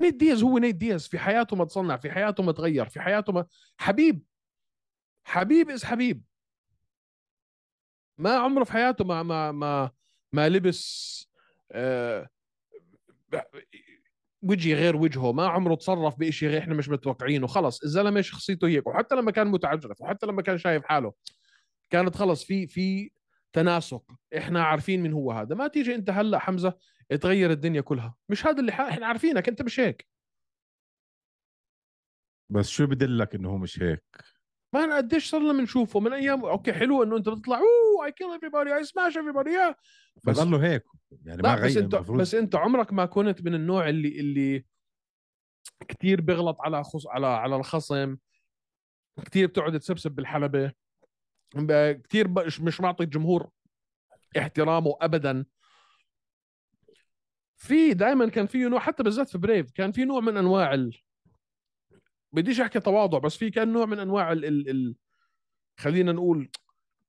نيت 0.00 0.14
دياز 0.14 0.42
هو 0.42 0.58
نيت 0.58 0.74
دياز. 0.74 1.06
في 1.06 1.18
حياته 1.18 1.56
ما 1.56 1.64
تصنع 1.64 1.96
في 1.96 2.10
حياته 2.10 2.42
ما 2.42 2.52
تغير 2.52 2.88
في 2.88 3.00
حياته 3.00 3.32
ما 3.32 3.46
حبيب. 3.76 4.22
حبيب 5.24 5.70
is 5.70 5.84
حبيب. 5.84 6.22
ما 8.18 8.36
عمره 8.36 8.64
في 8.64 8.72
حياته 8.72 9.04
ما 9.04 9.22
ما 9.22 9.52
ما 9.52 9.90
ما 10.32 10.48
لبس 10.48 11.28
آه 11.72 12.28
وجهي 14.42 14.74
غير 14.74 14.96
وجهه. 14.96 15.32
ما 15.32 15.48
عمره 15.48 15.74
تصرف 15.74 16.18
بشيء 16.18 16.48
غير 16.48 16.58
إحنا 16.58 16.74
مش 16.74 16.88
متوقعينه. 16.88 17.46
خلص 17.46 17.82
الزلمة 17.82 18.20
شخصيته 18.20 18.68
هيك. 18.68 18.86
وحتى 18.86 19.14
لما 19.14 19.30
كان 19.30 19.46
متعجرف 19.46 20.00
وحتى 20.00 20.26
لما 20.26 20.42
كان 20.42 20.58
شايف 20.58 20.84
حاله 20.84 21.12
كانت 21.90 22.16
خلص 22.16 22.44
في 22.44 22.66
في 22.66 23.10
تناسق 23.54 24.12
إحنا 24.36 24.64
عارفين 24.64 25.02
من 25.02 25.12
هو 25.12 25.32
هذا. 25.32 25.54
ما 25.54 25.68
تيجي 25.68 25.94
أنت 25.94 26.10
هلأ 26.10 26.38
حمزة 26.38 26.78
تغير 27.20 27.50
الدنيا 27.50 27.80
كلها. 27.80 28.14
مش 28.28 28.46
هذا 28.46 28.60
اللي 28.60 28.72
ح... 28.72 28.80
إحنا 28.80 29.06
عارفينك 29.06 29.48
أنت 29.48 29.62
مش 29.62 29.80
هيك. 29.80 30.06
بس 32.52 32.68
شو 32.68 32.86
بدلك 32.86 33.34
إنه 33.34 33.50
هو 33.50 33.56
مش 33.58 33.82
هيك؟ 33.82 34.04
ما 34.74 34.84
أنا 34.84 34.96
قديش 34.96 35.30
صرنا 35.30 35.52
بنشوفه 35.52 36.00
من 36.00 36.12
أيام 36.12 36.44
okay 36.44 36.72
حلو 36.72 37.02
إنه 37.02 37.16
أنت 37.16 37.26
تطلع 37.26 37.56
oh 37.56 38.06
I 38.06 38.12
kill 38.12 38.26
everybody 38.26 38.72
I 38.72 38.84
smash 38.84 39.18
everybody. 39.18 39.74
بس 40.24 40.40
بضله 40.40 40.66
هيك. 40.72 40.84
يعني 41.24 41.42
ما 41.42 41.48
لا 41.48 41.54
بس 41.54 41.72
غير 41.72 41.84
أنت 41.84 41.94
المفروض 41.94 42.20
بس 42.20 42.34
أنت 42.34 42.54
عمرك 42.54 42.92
ما 42.92 43.06
كنت 43.06 43.42
من 43.42 43.54
النوع 43.54 43.88
اللي 43.88 44.20
اللي 44.20 44.64
كثير 45.88 46.20
بيغلط 46.20 46.56
على 46.60 46.84
خص 46.84 47.06
على 47.06 47.26
على 47.26 47.56
الخصم 47.56 48.16
كثير 49.24 49.46
بتقعد 49.46 49.78
تسبسب 49.80 50.10
بالحلبة. 50.10 50.66
ب- 50.66 50.72
كثير 52.04 52.28
مش 52.60 52.80
معطي 52.80 53.04
الجمهور 53.04 53.50
احترامه 54.38 54.96
ابدا 55.00 55.44
في 57.56 57.94
دائما 57.94 58.28
كان 58.28 58.46
في 58.46 58.58
نوع 58.58 58.80
حتى 58.80 59.02
بالذات 59.02 59.28
في 59.28 59.38
بريف 59.38 59.70
كان 59.70 59.92
في 59.92 60.04
نوع 60.04 60.20
من 60.20 60.36
أنواع 60.36 60.74
ال... 60.74 60.98
بديش 62.32 62.60
أحكي 62.60 62.80
تواضع 62.80 63.18
بس 63.18 63.36
في 63.36 63.50
كان 63.50 63.72
نوع 63.72 63.86
من 63.86 63.98
أنواع 63.98 64.32
ال... 64.32 64.44
ال... 64.44 64.70
ال... 64.70 64.94
خلينا 65.76 66.12
نقول 66.12 66.50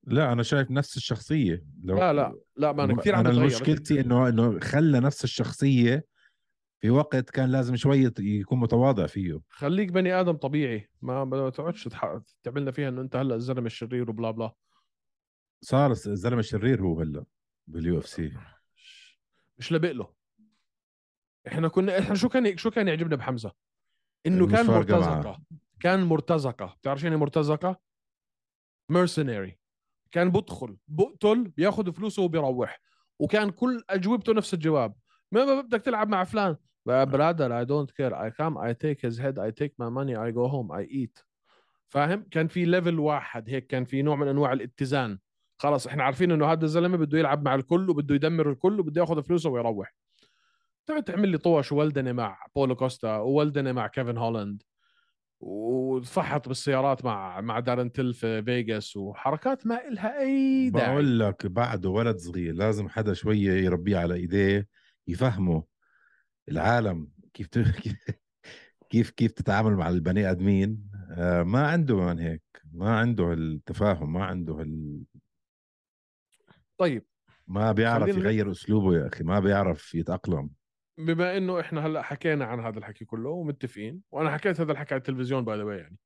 لا 0.03 0.31
أنا 0.31 0.43
شايف 0.43 0.71
نفس 0.71 0.97
الشخصية 0.97 1.63
لو 1.83 1.97
لا 1.97 2.13
لا 2.13 2.35
لا 2.57 2.71
ما 2.71 2.83
أنا 2.83 2.95
كثير 2.95 3.15
عم 3.15 3.27
أنا. 3.27 3.45
مشكلتي 3.45 3.99
انه 4.01 4.29
إنه 4.29 4.59
خلى 4.59 4.99
نفس 4.99 5.23
الشخصية 5.23 6.05
في 6.85 6.91
وقت 6.91 7.29
كان 7.29 7.51
لازم 7.51 7.75
شوية 7.75 8.13
يكون 8.19 8.59
متواضع 8.59 9.05
فيه. 9.05 9.41
خليك 9.49 9.91
بني 9.91 10.13
آدم 10.13 10.31
طبيعي. 10.31 10.89
ما 11.01 11.25
ما 11.25 11.49
تقعدش 11.49 11.89
تعملنا 12.43 12.71
فيها 12.71 12.89
إنه 12.89 13.01
أنت 13.01 13.15
هلأ 13.15 13.35
الزلمة 13.35 13.65
الشرير 13.65 14.09
و 14.09 14.14
blah 14.14 14.31
blah. 14.31 14.51
صار 15.61 15.91
الزلمة 15.91 16.39
الشرير 16.39 16.81
هو 16.81 16.99
هلأ 16.99 17.25
بال 17.67 17.97
UFC. 17.97 18.33
مش 19.57 19.71
لابق 19.71 19.91
له. 19.91 20.13
إحنا 21.47 21.67
كنا 21.67 21.99
إحنا 21.99 22.15
شو 22.15 22.29
كان 22.29 22.57
شو 22.57 22.71
كان 22.71 22.87
يعجبنا 22.87 23.15
بحمزة؟ 23.15 23.51
إنه 24.25 24.47
كان 24.47 24.65
مرتزقة. 24.65 25.21
معه. 25.21 25.41
كان 25.79 26.03
مرتزقة. 26.03 26.75
بتعرف 26.81 26.99
شو 26.99 27.05
يعني 27.05 27.17
مرتزقة؟ 27.17 27.79
Mercenary. 28.91 29.51
كان 30.11 30.29
بدخل 30.31 30.77
بقتل 30.87 31.47
بياخذ 31.47 31.93
فلوسه 31.93 32.23
وبيروح. 32.23 32.81
وكان 33.19 33.49
كل 33.49 33.83
أجوبته 33.89 34.33
نفس 34.33 34.53
الجواب. 34.53 34.95
ما 35.31 35.61
بدك 35.61 35.81
تلعب 35.81 36.09
مع 36.09 36.23
فلان. 36.23 36.55
brother 36.85 37.59
I 37.59 37.65
don't 37.65 37.91
care 37.91 38.23
I 38.23 38.31
come 38.31 38.57
I 38.57 38.73
take 38.73 39.05
his 39.05 39.21
head 39.21 39.39
I 39.39 39.51
take 39.51 39.75
my 39.79 39.89
money 39.89 40.23
I 40.23 40.31
go 40.31 40.45
home 40.45 40.71
I 40.71 40.89
eat 40.91 41.19
فاهم؟ 41.87 42.25
كان 42.31 42.47
في 42.47 42.65
level 42.65 42.99
واحد 42.99 43.49
هيك 43.49 43.67
كان 43.67 43.85
في 43.85 44.01
نوع 44.01 44.15
من 44.15 44.27
أنواع 44.27 44.53
الاتزان. 44.53 45.19
خلص 45.57 45.87
إحنا 45.87 46.03
عارفين 46.03 46.31
إنه 46.31 46.45
هذا 46.45 46.65
الزلمة 46.65 46.97
بده 46.97 47.19
يلعب 47.19 47.45
مع 47.45 47.55
الكل 47.55 47.89
وبده 47.89 48.15
يدمر 48.15 48.49
الكل 48.49 48.79
وبده 48.79 49.01
ياخذ 49.01 49.23
فلوسه 49.23 49.49
ويروح. 49.49 49.95
تقعد 50.85 51.03
تعمل 51.03 51.29
لي 51.29 51.37
طوش 51.37 51.71
وولدنه 51.71 52.11
مع 52.11 52.37
بولو 52.55 52.75
كوستا 52.75 53.17
وولدنه 53.17 53.71
مع 53.71 53.87
كيفن 53.87 54.17
هولاند. 54.17 54.63
وتفحط 55.39 56.47
بالسيارات 56.47 57.05
مع 57.05 57.41
مع 57.41 57.59
دارن 57.59 57.91
تيل 57.91 58.13
في 58.13 58.43
فيغاس 58.43 58.97
وحركات 58.97 59.67
ما 59.67 59.87
إلها 59.87 60.19
أي 60.19 60.69
داعي. 60.69 60.93
بقول 60.93 61.19
لك 61.19 61.45
بعده 61.45 61.89
ولد 61.89 62.17
صغير 62.17 62.53
لازم 62.53 62.89
حدا 62.89 63.13
شوية 63.13 63.51
يربيه 63.51 63.97
على 63.97 64.13
إيديه 64.13 64.67
يفهمه. 65.07 65.74
العالم 66.49 67.07
كيف. 67.33 67.47
كيف 68.89 69.09
كيف 69.09 69.31
تتعامل 69.31 69.75
مع 69.75 69.89
البني 69.89 70.31
آدمين؟ 70.31 70.91
آه 71.11 71.43
ما 71.43 71.67
عنده 71.67 71.95
من 71.95 72.19
هيك 72.19 72.43
ما 72.71 72.99
عنده 72.99 73.33
التفاهم 73.33 74.13
ما 74.13 74.25
عنده 74.25 74.61
ال... 74.61 75.01
طيب 76.77 77.05
ما 77.47 77.71
بيعرف 77.71 78.03
خلينا- 78.03 78.19
يغير 78.19 78.51
أسلوبه 78.51 78.95
يا 78.97 79.07
أخي 79.07 79.23
ما 79.23 79.39
بيعرف 79.39 79.95
يتأقلم. 79.95 80.49
بما 80.97 81.37
إنه 81.37 81.59
إحنا 81.59 81.85
هلأ 81.85 82.01
حكينا 82.01 82.45
عن 82.45 82.59
هذا 82.59 82.79
الحكي 82.79 83.05
كله 83.05 83.29
ومتفقين 83.29 84.01
وأنا 84.11 84.31
حكيت 84.31 84.61
هذا 84.61 84.71
الحكي 84.71 84.93
على 84.93 84.99
التلفزيون 84.99 85.45
باي 85.45 85.57
ذا 85.57 85.77
يعني 85.77 85.97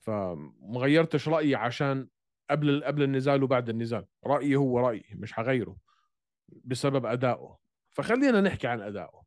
فما 0.00 0.52
غيرتش 0.78 1.28
رأيي 1.28 1.54
عشان 1.54 2.08
قبل 2.50 2.84
قبل 2.84 3.02
النزال 3.02 3.42
وبعد 3.42 3.68
النزال 3.68 4.06
رأيي 4.26 4.56
هو 4.56 4.78
رأيي 4.80 5.04
مش 5.12 5.32
حغيره 5.32 5.76
بسبب 6.64 7.06
أدائه. 7.06 7.58
فخلينا 7.90 8.40
نحكي 8.40 8.66
عن 8.66 8.80
أدائه. 8.80 9.23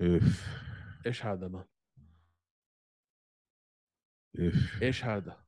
إف. 0.00 0.60
إيش 1.06 1.26
هذا 1.26 1.48
ما 1.48 1.64
إف. 4.38 4.82
إيش 4.82 5.04
هذا؟ 5.04 5.44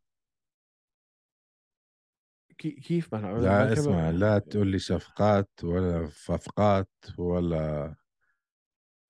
كي 2.59 2.71
كيف 2.71 3.15
ما 3.15 3.21
أنا- 3.21 3.43
لا 3.43 3.73
اسمع 3.73 4.11
لا 4.11 4.39
تقول 4.39 4.67
لي 4.69 4.79
شفقات 4.79 5.51
ولا 5.63 6.07
ففقات 6.07 6.91
ولا 7.19 7.95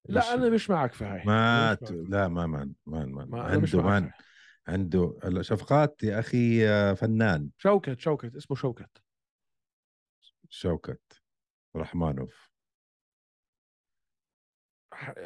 لا 0.08 0.20
مش- 0.20 0.26
أنا 0.26 0.50
مش 0.50 0.70
معك 0.70 0.92
في 0.92 1.04
هاي 1.04 1.24
ما 1.24 1.74
ت... 1.74 1.90
لا 1.92 2.28
ما 2.28 2.46
مان 2.46 2.74
مان 2.86 3.12
مان 3.12 3.28
ما 3.28 3.42
عنده 3.42 3.82
مان. 3.82 4.10
عنده 4.68 5.42
شفقات 5.42 6.02
يا 6.02 6.18
أخي 6.20 6.68
آه، 6.68 6.92
فنان. 6.94 7.50
شوكت 7.58 7.98
شوكت 7.98 8.36
اسمه 8.36 8.56
شوكت. 8.56 9.02
شوكت 10.48 11.22
رحمانوف. 11.76 12.51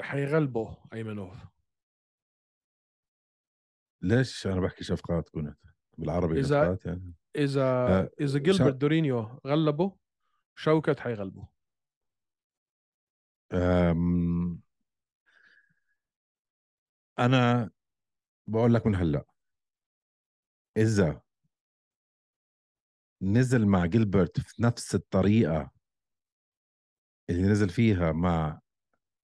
حيغلبه 0.00 0.76
أيمنوف. 0.92 1.34
ليش؟ 4.02 4.46
أنا 4.46 4.60
بحكي 4.60 4.84
شفقات 4.84 5.28
كنت 5.28 5.58
بالعربي 5.98 6.42
إذا- 6.42 6.46
شفقات 6.46 6.84
يعني. 6.86 7.14
إذا 7.36 7.62
آه، 7.62 8.10
إذا 8.20 8.38
شا- 8.38 8.38
جيلبرت 8.38 8.74
دورينيو 8.74 9.40
غلبه 9.46 9.96
شوكت 10.54 11.00
حيغلبه 11.00 11.48
أم... 13.52 14.60
أنا 17.18 17.70
بقول 18.46 18.74
لك 18.74 18.86
من 18.86 18.94
هلأ. 18.94 19.24
إذا 20.76 21.22
نزل 23.22 23.66
مع 23.66 23.86
جيلبرت 23.86 24.40
في 24.40 24.62
نفس 24.62 24.94
الطريقة 24.94 25.70
اللي 27.30 27.42
نزل 27.42 27.68
فيها 27.68 28.12
مع 28.12 28.60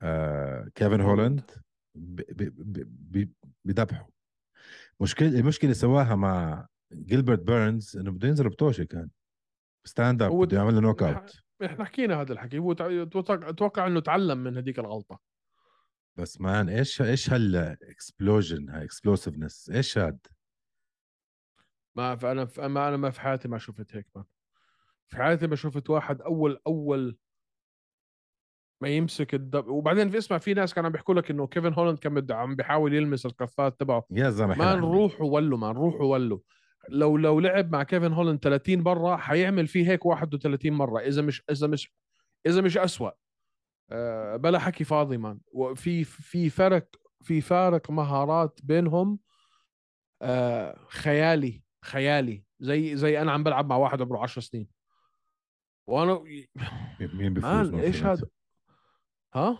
آه 0.02 0.68
كيفن 0.74 1.00
هولاند 1.00 1.50
بذبحه. 3.64 4.08
مشكلة 5.00 5.28
المشكلة 5.28 5.72
سواها 5.72 6.14
مع 6.14 6.66
جيلبرت 6.92 7.38
بيرنز 7.38 7.96
إنه 7.96 8.10
بده 8.10 8.28
ينزل 8.28 8.48
بطوشة 8.48 8.84
كان. 8.84 9.10
stand 9.84 10.22
up 10.22 10.32
بده 10.32 10.56
يعمل 10.56 10.74
له 10.74 10.80
knockout 10.80 11.42
إحنا 11.64 11.84
حكينا 11.84 12.20
هذا 12.20 12.32
الحكي. 12.32 12.58
هو 12.58 12.72
أتوقع 12.72 13.86
إنه 13.86 14.00
تعلم 14.00 14.38
من 14.38 14.56
هذيك 14.56 14.78
الغلطة. 14.78 15.20
بس 16.16 16.40
man 16.40 16.68
إيش 16.68 17.02
إيش 17.02 17.30
هال 17.30 17.56
explosion 17.56 18.70
هاي 18.70 18.84
explosiveness 18.84 19.70
إيش 19.70 19.98
هاد؟ 19.98 20.18
ما 21.96 22.16
فانا 22.16 22.44
ف- 22.44 22.60
ما 22.60 22.88
أنا 22.88 22.96
ما 22.96 23.10
في 23.10 23.20
حياتي 23.20 23.48
ما 23.48 23.58
شفت 23.58 23.96
هيك 23.96 24.06
ما 24.16 24.24
في 25.08 25.16
حياتي 25.16 25.46
ما 25.46 25.56
شفت 25.56 25.90
واحد 25.90 26.22
اول 26.22 26.58
أول 26.66 27.18
ما 28.82 28.88
يمسك 28.88 29.34
ال 29.34 29.39
double 29.39 29.68
وبعدين 29.68 30.10
في 30.10 30.18
اسمع 30.18 30.38
في 30.38 30.54
ناس 30.54 30.74
كانوا 30.74 30.86
عم 30.86 30.92
بيحكوا 30.92 31.14
لك 31.14 31.30
إنه 31.30 31.46
كيفن 31.46 31.74
هولاند 31.74 31.98
كان 31.98 32.14
بده 32.14 32.36
عم 32.36 32.56
بيحاول 32.56 32.94
يلمس 32.94 33.26
الكفات 33.26 33.80
تبعه. 33.80 34.06
يا 34.10 34.30
زلمة 34.30 34.58
ما. 34.58 34.74
نروح 34.74 35.20
ولو 35.20 35.56
ما 35.56 35.72
نروح 35.72 36.00
ولو 36.00 36.44
لو 36.88 37.16
لو 37.16 37.40
لعب 37.40 37.72
مع 37.72 37.82
كيفن 37.82 38.12
هولاند 38.12 38.38
30 38.38 38.78
مرة 38.78 39.16
حيعمل 39.16 39.66
فيه 39.66 39.90
هيك 39.90 40.06
31 40.06 40.72
مرة 40.72 41.00
إذا 41.00 41.22
مش 41.22 41.42
إذا 41.50 41.66
مش 41.66 41.94
إذا 42.46 42.60
مش 42.60 42.78
اسوء 42.78 43.12
أه 43.90 44.36
بلا 44.36 44.58
حكي 44.58 44.84
فاضي 44.84 45.16
مان. 45.16 45.40
وفي 45.52 46.04
في 46.04 46.50
فرق 46.50 46.88
في 47.22 47.40
فارق 47.40 47.90
مهارات 47.90 48.60
بينهم 48.62 49.18
أه 50.22 50.78
خيالي 50.88 51.62
خيالي. 51.84 52.44
زي 52.60 52.96
زي 52.96 53.22
أنا 53.22 53.32
عم 53.32 53.42
بلعب 53.42 53.66
مع 53.66 53.76
واحد 53.76 54.02
عمره 54.02 54.18
10 54.18 54.42
سنين. 54.42 54.68
وأنا 55.86 56.22
مين 57.00 57.34
بيفوز 57.34 57.70
مان 57.70 57.80
إيش؟ 57.80 58.02
هذا؟ 58.02 58.26
ها؟ 59.34 59.58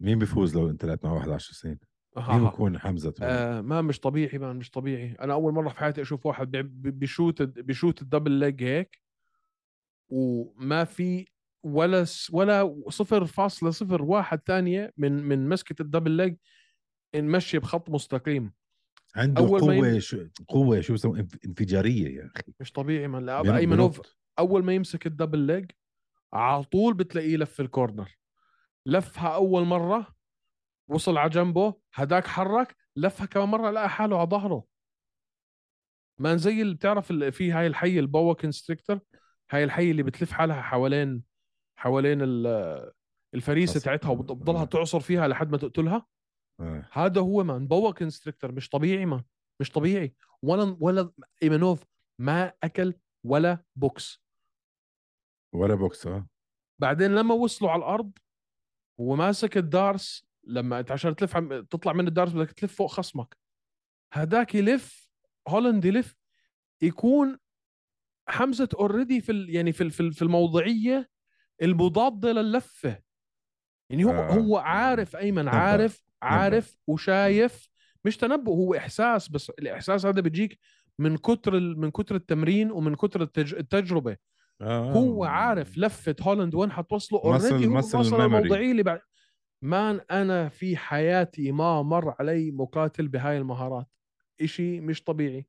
مين 0.00 0.18
بيفوز 0.18 0.56
لو 0.56 0.70
انت 0.70 0.84
لعبت 0.84 1.04
مع 1.04 1.12
واحد 1.12 1.28
10 1.28 1.52
سنين؟ 1.54 1.78
مين 2.16 2.44
بيكون 2.44 2.78
حمزة 2.78 3.14
آه 3.22 3.60
ما 3.60 3.82
مش 3.82 4.00
طبيعي 4.00 4.38
ما 4.38 4.52
مش 4.52 4.70
طبيعي. 4.70 5.12
أنا 5.20 5.32
أول 5.32 5.52
مرة 5.52 5.68
في 5.68 5.78
حياتي 5.78 6.02
أشوف 6.02 6.26
واحد 6.26 6.50
بي- 6.50 6.62
بي- 6.62 6.90
بي 6.90 7.05
shoot 7.05 7.42
بي 7.42 7.59
shoot 7.59 8.02
ال 8.02 8.06
double 8.06 8.30
leg 8.32 8.62
هيك 8.64 9.00
وما 10.08 10.84
في 10.84 11.26
ولا 11.62 12.04
س- 12.04 12.30
ولا 12.34 12.80
صفر 12.88 13.24
فاصلة 13.26 13.70
صفر 13.70 14.02
واحد 14.02 14.40
ثانية 14.46 14.92
من 14.96 15.12
من 15.12 15.48
مسكة 15.48 15.82
ال 15.82 15.86
double 15.86 16.10
leg 16.10 16.36
نمشي 17.14 17.58
بخط 17.58 17.90
مستقيم. 17.90 18.52
عنده 19.16 19.40
أول 19.42 19.60
ما 19.60 19.66
قوة 19.74 19.88
يم- 19.88 20.00
شو 20.00 20.26
قوة 20.48 20.80
شو 20.80 20.94
بسموها 20.94 21.22
إنف- 21.22 21.38
انفجارية 21.46 22.08
يا 22.16 22.30
أخي. 22.36 22.52
مش 22.60 22.72
طبيعي 22.72 23.08
من 23.08 23.26
لا 23.26 23.42
بين- 23.42 23.52
ايمنوف 23.52 23.96
بنط. 23.96 24.18
أول 24.38 24.64
ما 24.64 24.72
يمسك 24.74 25.06
ال 25.06 25.11
double 25.11 25.38
leg 25.38 25.70
على 26.32 26.62
طول 26.64 26.94
بتلاقيه 26.94 27.36
لف 27.36 27.60
ال 27.60 27.67
corner. 27.67 28.16
لفها 28.86 29.34
أول 29.34 29.64
مرة 29.64 30.14
وصل 30.90 31.16
على 31.18 31.30
جنبه 31.30 31.74
هداك 31.94 32.26
حرك 32.26 32.76
لفها 32.96 33.26
كمان 33.26 33.48
مرة 33.48 33.70
لقى 33.70 33.88
حاله 33.90 34.18
على 34.18 34.28
ظهره. 34.28 34.64
man 36.20 36.38
زي 36.38 36.62
اللي 36.62 36.74
بتعرف 36.74 37.10
اللي 37.10 37.32
في 37.32 37.52
هاي 37.52 37.66
الحي 37.66 37.98
ال 37.98 38.07
boa 38.07 38.34
constrictor 38.34 39.00
هاي 39.50 39.64
الحي 39.64 39.90
اللي 39.90 40.02
بتلف 40.02 40.32
حالها 40.32 40.62
حوالين 40.62 41.22
حوالين 41.78 42.22
ال- 42.22 42.92
الفريسة 43.34 43.80
تاعتها 43.80 44.10
وبتضلها. 44.10 44.64
تعصر 44.64 45.00
فيها 45.00 45.28
لحد 45.28 45.50
ما 45.50 45.58
تقتلها. 45.58 46.06
هذا 46.92 47.20
هو 47.20 47.44
man 47.44 47.66
boa 47.68 47.90
constrictor 47.92 48.52
مش 48.52 48.68
طبيعي 48.68 49.06
man 49.06 49.24
مش 49.60 49.70
طبيعي. 49.70 50.14
ولا 50.42 50.76
ولا 50.80 51.12
إيمانوف 51.42 51.84
ما 52.20 52.52
أكل 52.62 52.94
ولا 53.24 53.64
بوكس. 53.76 54.22
ولا 55.54 55.74
بوكس 55.74 56.06
آه. 56.06 56.26
بعدين 56.80 57.14
لما 57.14 57.34
وصلوا 57.34 57.70
على 57.70 57.78
الأرض 57.78 58.12
هو 59.00 59.16
ماسك 59.16 59.56
ال 59.56 59.66
D'Arce 59.66 60.26
لما 60.44 60.78
انت 60.80 60.92
عشان 60.92 61.16
تلف 61.16 61.36
عم 61.36 61.60
تطلع 61.64 61.92
من 61.92 62.08
ال 62.08 62.11
D'Arce 62.11 62.32
بدك 62.32 62.52
تلف 62.52 62.74
فوق 62.76 62.90
خصمك. 62.90 63.36
هداك 64.12 64.54
يلف 64.54 65.08
هولند 65.48 65.84
يلف 65.84 66.14
يكون 66.82 67.38
حمزة 68.28 68.68
already 68.74 69.20
في 69.20 69.32
ال... 69.32 69.50
يعني 69.54 69.72
في 69.72 69.80
ال- 69.82 69.90
في 69.90 70.00
ال- 70.00 70.12
في 70.12 70.22
الموضعية 70.22 71.08
المضادة 71.62 72.32
للفة. 72.32 73.02
يعني 73.90 74.04
هو 74.04 74.10
آه. 74.10 74.32
هو 74.32 74.56
عارف 74.56 75.16
أيمن. 75.16 75.48
عارف 75.48 76.02
عارف 76.22 76.76
وشايف. 76.86 77.68
مش 78.04 78.16
تنبؤ 78.16 78.52
هو 78.52 78.74
إحساس 78.74 79.28
بس 79.28 79.50
الإحساس 79.50 80.06
هذا 80.06 80.20
بيجيك 80.20 80.58
من 80.98 81.16
كتر 81.16 81.56
ال... 81.56 81.80
من 81.80 81.90
كتر 81.90 82.14
التمرين 82.14 82.70
ومن 82.70 82.94
كتر 82.94 83.22
التج... 83.22 83.54
التجربة. 83.54 84.16
آه. 84.60 84.92
هو 84.92 85.24
عارف 85.24 85.78
لفة 85.78 86.16
هولاند 86.20 86.54
وين 86.54 86.72
حتوصله؟ 86.72 87.20
already 87.24 87.66
هو 87.66 87.80
memory. 87.82 88.12
الموضعيه 88.12 88.70
اللي 88.70 88.82
بعد. 88.82 89.00
man 89.62 90.00
أنا 90.10 90.48
في 90.48 90.76
حياتي 90.76 91.52
ما 91.52 91.82
مر 91.82 92.14
علي 92.20 92.50
مقاتل 92.50 93.08
بهاي 93.08 93.38
المهارات. 93.38 93.86
إشي 94.40 94.80
مش 94.80 95.02
طبيعي. 95.02 95.46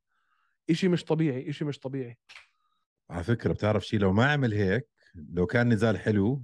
إشي 0.70 0.88
مش 0.88 1.04
طبيعي. 1.04 1.50
إشي 1.50 1.66
مش 1.66 1.80
طبيعي. 1.80 2.18
على 3.10 3.24
فكرة 3.24 3.54
بتعرف 3.54 3.86
شيء 3.86 4.00
لو 4.00 4.14
ما 4.14 4.32
عمل 4.32 4.54
هيك 4.54 4.90
لو 5.16 5.46
كان 5.46 5.74
نزال 5.74 6.00
حلو 6.00 6.44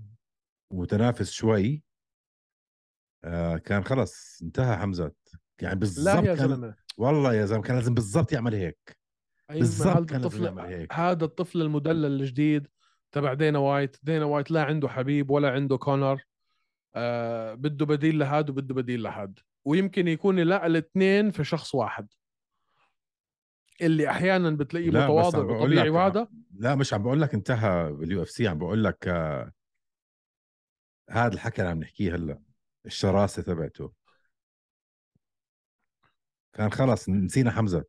ومتنافس 0.72 1.32
شوي 1.32 1.84
آه 3.24 3.58
كان 3.58 3.84
خلص 3.84 4.42
انتهى 4.42 4.78
حمزة. 4.78 5.12
يعني 5.62 5.74
لا 5.74 5.80
بالضبط 5.80 6.24
يا 6.24 6.36
كان 6.36 6.50
زلمة. 6.50 6.76
والله 6.98 7.34
يا 7.34 7.46
زلمة 7.46 7.62
كان 7.62 7.76
لازم 7.76 7.94
بالضبط 7.94 8.32
يعمل 8.32 8.56
هيك. 8.56 8.98
أيمن، 9.54 9.60
بالضبط 9.60 10.14
هذا 10.14 10.18
الطفل 10.18 10.88
هذا 10.92 11.26
الطفل 11.26 11.62
المدلل 11.62 12.22
الجديد 12.22 12.68
تبع 13.12 13.34
دينا 13.34 13.60
وايت. 13.60 13.98
دينا 14.04 14.26
وايت 14.26 14.52
لا 14.52 14.64
عنده 14.64 14.88
حبيب 14.88 15.30
ولا 15.30 15.52
عنده 15.52 15.78
كونر. 15.78 16.24
آه 16.96 17.54
بده 17.54 17.86
بديل 17.86 18.20
لهاد 18.20 18.50
وبده 18.50 18.76
بديل 18.76 19.04
لهاد. 19.04 19.40
ويمكن 19.66 20.08
يكون 20.08 20.40
لا 20.40 20.66
الاثنين 20.66 21.32
في 21.32 21.44
شخص 21.44 21.76
واحد. 21.76 22.08
اللي 23.82 24.10
أحيانا 24.10 24.50
بتلاقيه 24.50 24.90
متواضع 24.90 25.40
وطبيعي 25.40 25.90
وهذا. 25.90 26.28
لا 26.58 26.76
مش 26.76 26.94
عم 26.94 27.04
بقول 27.04 27.22
لك 27.22 27.34
انتهى 27.34 27.94
بال 27.94 28.22
UFC 28.22 28.48
عم 28.48 28.58
بقول 28.58 28.84
لك 28.84 29.08
آه 29.08 29.52
هذا 31.10 31.34
الحكي 31.34 31.62
اللي 31.62 31.72
عم 31.72 31.80
نحكيه 31.80 32.16
هلأ 32.16 32.42
الشراسة 32.86 33.42
تبعته. 33.42 33.94
كان 36.54 36.72
خلص 36.72 37.10
نسينا 37.10 37.52
حمزة. 37.52 37.86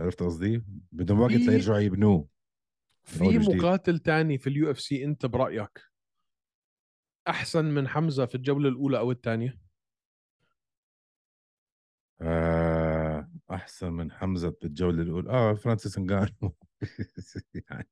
عرفت 0.00 0.22
قصدي؟ 0.22 0.64
بدهم 0.92 1.20
وقت 1.20 1.30
في- 1.32 1.38
ليرجعوا 1.38 1.78
يبنوه. 1.78 2.28
في. 3.04 3.38
مقاتل 3.38 3.98
تاني 3.98 4.38
في 4.38 4.46
ال 4.46 4.70
UFC 4.70 5.04
أنت 5.04 5.26
برأيك 5.26 5.82
أحسن 7.28 7.64
من 7.64 7.88
حمزة 7.88 8.26
في 8.26 8.34
الجولة 8.34 8.68
الأولى 8.68 8.98
أو 8.98 9.10
الثانية؟ 9.10 9.58
آه 12.20 13.30
أحسن 13.50 13.92
من 13.92 14.12
حمزة 14.12 14.56
بالجوله 14.62 15.02
الأولى. 15.02 15.30
آه 15.30 15.54
فرانسيس 15.54 15.98
نغانو 15.98 16.54
يعني 17.70 17.88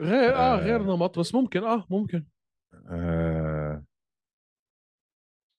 غير 0.00 0.34
آه 0.36 0.56
غير 0.56 0.80
آه. 0.80 0.96
نمط 0.96 1.18
بس 1.18 1.34
ممكن 1.34 1.64
آه 1.64 1.86
ممكن. 1.90 2.26
آه 2.86 3.84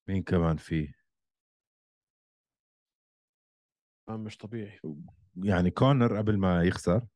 مين 0.07 0.23
كمان 0.23 0.57
في 0.57 0.93
آه 4.09 4.17
مش 4.17 4.37
طبيعي. 4.37 4.79
يعني 5.35 5.71
كونر 5.71 6.17
قبل 6.17 6.37
ما 6.37 6.63
يخسر 6.63 7.07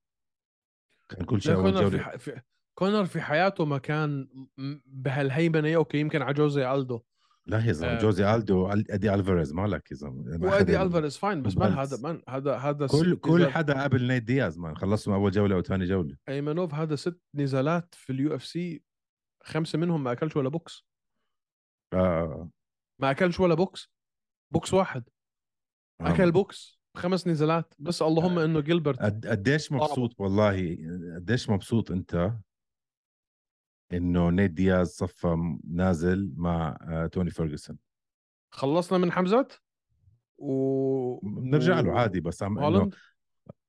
كان 1.10 1.25
كل 1.25 1.41
شيء 1.41 1.53
اول 1.56 1.71
كونر 1.71 1.89
في, 1.89 1.99
ح... 1.99 2.15
في 2.15 2.41
كونر 2.77 3.06
في 3.06 3.21
حياته 3.21 3.65
ما 3.65 3.77
كان 3.77 4.27
بهالهيمنه 4.86 5.75
okay 5.76 6.00
يمكن 5.99 6.21
على 6.21 6.34
جوزي 6.34 6.71
ألدو 6.73 7.01
لا 7.45 7.65
يا 7.65 7.71
زلمه 7.71 7.93
آه. 7.93 7.99
جوزي 8.01 8.36
ألدو 8.36 8.67
إدي 8.69 9.13
ألفاريز 9.13 9.53
مالك 9.53 9.91
يا 9.91 9.95
زلمه 9.95 10.45
وادي 10.47 10.75
ال- 10.77 10.82
ألفاريز 10.82 11.17
fine 11.17 11.41
بس 11.41 11.58
man. 11.58 11.73
هذا 11.73 11.97
man 12.02 12.21
هذا 12.30 12.58
هذا 12.58 12.88
كل 12.88 13.15
كل 13.15 13.47
حدا 13.49 13.84
قبل 13.84 14.08
نيت 14.08 14.23
دياز 14.23 14.58
man 14.60 14.78
خلصوا 14.77 15.15
أول 15.15 15.32
جولة 15.32 15.56
أو 15.56 15.62
ثاني 15.62 15.86
جولة 15.86 16.17
أيمنوف 16.30 16.73
هذا 16.73 16.95
ست 16.95 17.21
نزالات 17.36 17.95
في 17.95 18.10
ال 18.13 18.36
UFC 18.36 18.84
خمسة 19.43 19.80
منهم 19.80 20.03
ما 20.03 20.12
أكلش 20.12 20.36
ولا 20.36 20.49
بوكس 20.49 20.86
آه. 21.93 22.49
ما 22.99 23.12
أكلش 23.12 23.39
ولا 23.39 23.53
بوكس 23.56 23.91
بوكس 24.53 24.73
واحد 24.73 25.10
آه. 26.01 26.13
أكل 26.13 26.32
بوكس 26.32 26.77
خمس 26.97 27.27
نزالات 27.27 27.73
بس 27.79 28.01
اللهم 28.01 28.39
إنه 28.39 28.60
جيلبرت 28.60 28.99
قد 28.99 29.27
قديش 29.27 29.71
مبسوط 29.71 30.19
والله 30.19 30.77
قديش 31.15 31.49
مبسوط 31.49 31.91
أنت 31.91 32.31
إنه 33.93 34.29
نيت 34.29 34.51
دياز 34.51 34.88
صفى 34.88 35.57
نازل 35.67 36.33
مع 36.36 36.77
آه 36.81 37.07
توني 37.07 37.29
فيرجسون 37.31 37.77
خلصنا 38.53 38.97
من 38.97 39.12
حمزه 39.12 39.47
و 40.38 41.19
بنرجع 41.19 41.79
له 41.79 41.99
عادي 41.99 42.19
بس 42.21 42.43
عم 42.43 42.60
إنه 42.60 42.89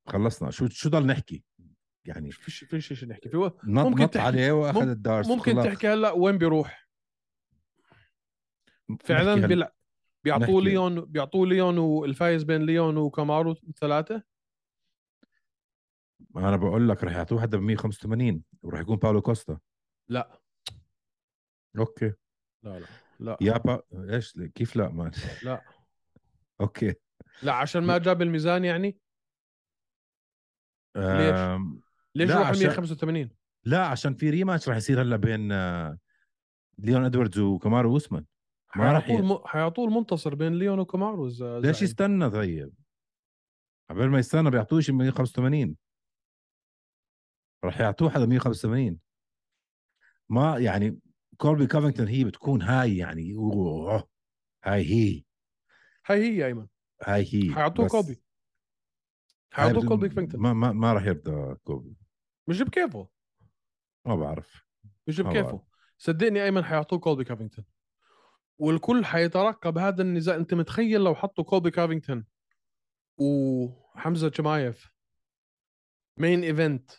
خلصنا. 0.06 0.50
شو 0.50 0.68
شو 0.68 0.88
ضل 0.88 1.06
نحكي؟ 1.06 1.44
يعني 2.04 2.30
فيش 2.30 2.64
فيش 2.64 2.92
شيء 2.92 3.08
نحكي. 3.08 3.28
فيه 3.28 3.38
نط 3.46 3.58
ممكن 3.64 4.02
نط 4.02 4.14
تحكي- 4.14 4.26
عليه 4.26 4.52
وأخذ 4.52 4.88
ال 4.88 4.94
D'Arce 4.94 5.28
ممكن 5.28 5.52
خلاص. 5.52 5.64
تحكي 5.64 5.88
هلأ 5.88 6.10
وين 6.10 6.38
بيروح؟ 6.38 6.88
فعلا 9.00 9.24
نحكي 9.34 9.40
هلأ. 9.40 9.46
بيلع... 9.46 9.72
بيعطوه. 10.24 10.62
ليون 10.62 11.00
بيعطوه 11.04 11.46
ليون 11.46 11.78
والفايز 11.78 12.42
بين 12.42 12.62
ليون 12.66 12.96
وكامارو 12.96 13.54
ثلاثة؟ 13.54 14.22
أنا 16.37 16.57
بقول 16.57 16.88
لك 16.88 17.04
رح 17.04 17.12
يعطوه 17.12 17.40
حدا 17.42 17.59
ب 17.59 17.61
185 17.61 18.42
وراح 18.62 18.81
يكون 18.81 18.96
باولو 18.96 19.22
كوستا. 19.22 19.59
لا. 20.09 20.40
okay. 21.78 22.12
لا 22.62 22.78
لا 22.78 22.87
لا. 23.20 23.37
يا 23.40 23.59
با 23.59 23.83
إيش؟ 24.14 24.33
كيف 24.54 24.76
لا؟ 24.76 24.88
man 24.88 25.11
لا. 25.42 25.62
okay. 26.61 26.94
لا 27.42 27.52
عشان 27.52 27.83
ما 27.83 27.98
جاب 27.98 28.22
الميزان 28.22 28.64
يعني؟ 28.64 28.98
ليش؟ 30.96 31.61
ليش 32.14 32.31
عشان- 32.31 32.66
185 32.66 33.31
لا 33.64 33.87
عشان 33.87 34.14
في 34.14 34.31
rematch 34.31 34.68
راح 34.68 34.76
يصير 34.76 35.02
هلا 35.02 35.16
بين 35.16 35.52
آه، 35.52 35.98
ليون 36.78 37.04
إدواردز 37.04 37.38
وكامارو 37.38 37.92
اوسمان 37.92 38.24
ما 38.76 38.92
راح 38.92 39.04
حيعطوه 39.04 39.16
ي... 39.16 39.20
الم... 39.20 39.46
حيعطوه 39.46 39.88
المنتصر 39.88 40.35
بين 40.35 40.54
ليون 40.54 40.78
وكامارو 40.78 41.28
ز... 41.28 41.42
ليش. 41.42 41.83
يستنى 41.83 42.31
طيب؟ 42.31 42.72
قبل 43.90 44.09
ما 44.09 44.18
يستنى 44.18 44.50
بيعطوه 44.50 44.81
شيء 44.81 44.94
185 44.94 45.76
راح 47.64 47.81
يعطوه 47.81 48.11
حدا 48.11 48.26
185 48.26 48.98
ما 50.28 50.59
يعني 50.59 50.98
كولبي 51.37 51.66
كوفينغتون 51.66 52.09
هي 52.09 52.24
بتكون 52.24 52.62
هاي 52.62 52.96
يعني 52.96 53.35
أوه. 53.35 54.09
هاي 54.64 54.85
هي. 54.85 55.24
هاي 56.07 56.18
هي 56.18 56.37
يا 56.37 56.46
ايمن 56.46 56.66
هاي 57.02 57.28
هي 57.33 57.54
حيعطوه 57.54 57.88
هاي 57.94 58.16
حيعطوه 59.52 59.88
كولبي 59.88 60.09
كفينغتون 60.09 60.40
ما 60.40 60.52
ما, 60.52 60.72
ما 60.72 60.92
راح 60.92 61.04
يرضى 61.04 61.54
كولبي 61.64 61.96
مش 62.48 62.62
بكيفه. 62.62 63.09
ما 64.07 64.16
بعرف. 64.16 64.66
مش 65.07 65.20
بكيفه. 65.20 65.62
صدقني 65.98 66.44
ايمن 66.44 66.64
حيعطوه 66.64 66.98
كولبي 66.98 67.24
كافينغتون. 67.24 67.64
والكل 68.59 69.05
حيترقب 69.05 69.79
هذا 69.79 70.03
النزال 70.03 70.35
أنت 70.35 70.55
متخيل 70.55 71.01
لو 71.01 71.14
حطوا 71.14 71.44
كولبي 71.44 71.71
كافينغتون 71.71 72.27
وحمزة 73.16 74.29
جمايف 74.29 74.92
main 76.16 76.42
event 76.42 76.90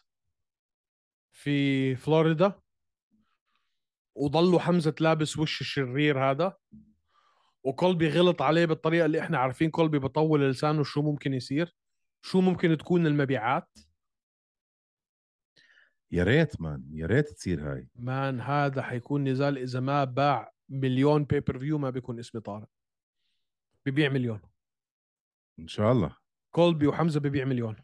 في 1.32 1.95
فلوريدا 1.95 2.60
وضلوا 4.15 4.60
حمزة 4.60 4.95
لابس 5.00 5.38
وش 5.38 5.62
الشرير 5.62 6.32
هذا 6.32 6.58
وكولبي 7.63 8.10
غلط 8.10 8.41
عليه 8.41 8.65
بالطريقة 8.65 9.06
اللي 9.06 9.19
إحنا 9.19 9.38
عارفين 9.38 9.69
كولبي 9.69 10.00
بطول 10.00 10.50
لسانه 10.50 10.84
شو 10.84 11.02
ممكن 11.02 11.34
يصير 11.34 11.76
شو 12.22 12.41
ممكن 12.41 12.78
تكون 12.78 13.08
المبيعات. 13.08 13.69
يا 16.12 16.24
ريت 16.24 16.62
man 16.62 16.84
يا 16.91 17.06
ريت 17.06 17.30
تصير 17.30 17.74
هاي. 17.74 17.89
man 17.95 18.41
هذا 18.41 18.82
حيكون 18.82 19.24
نزال 19.24 19.58
إذا 19.58 19.80
ما 19.80 20.04
باع 20.04 20.52
مليون 20.69 21.23
pay-per-view 21.23 21.77
ما 21.77 21.89
بيكون 21.89 22.19
اسمي 22.19 22.41
طارق. 22.41 22.69
ببيع 23.86 24.10
مليون. 24.10 24.41
إن 25.60 25.67
شاء 25.67 25.91
الله. 25.91 26.17
كولبي 26.51 26.88
وحمزة 26.88 27.19
ببيع 27.19 27.45
مليون. 27.45 27.75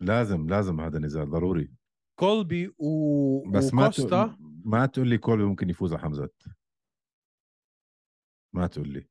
لازم 0.00 0.48
لازم 0.48 0.80
هذا 0.80 0.98
النزال 0.98 1.30
ضروري. 1.30 1.72
كولبي 2.18 2.74
و... 2.78 3.50
بس 3.50 3.74
ما 3.74 3.82
وكوستا. 3.82 4.26
تق... 4.26 4.36
ما 4.64 4.86
تقول 4.86 5.08
لي 5.08 5.18
كولبي 5.18 5.44
ممكن 5.44 5.70
يفوز 5.70 5.92
على 5.92 6.02
حمزة. 6.02 6.30
ما 8.52 8.66
تقول 8.66 8.88
لي. 8.88 9.08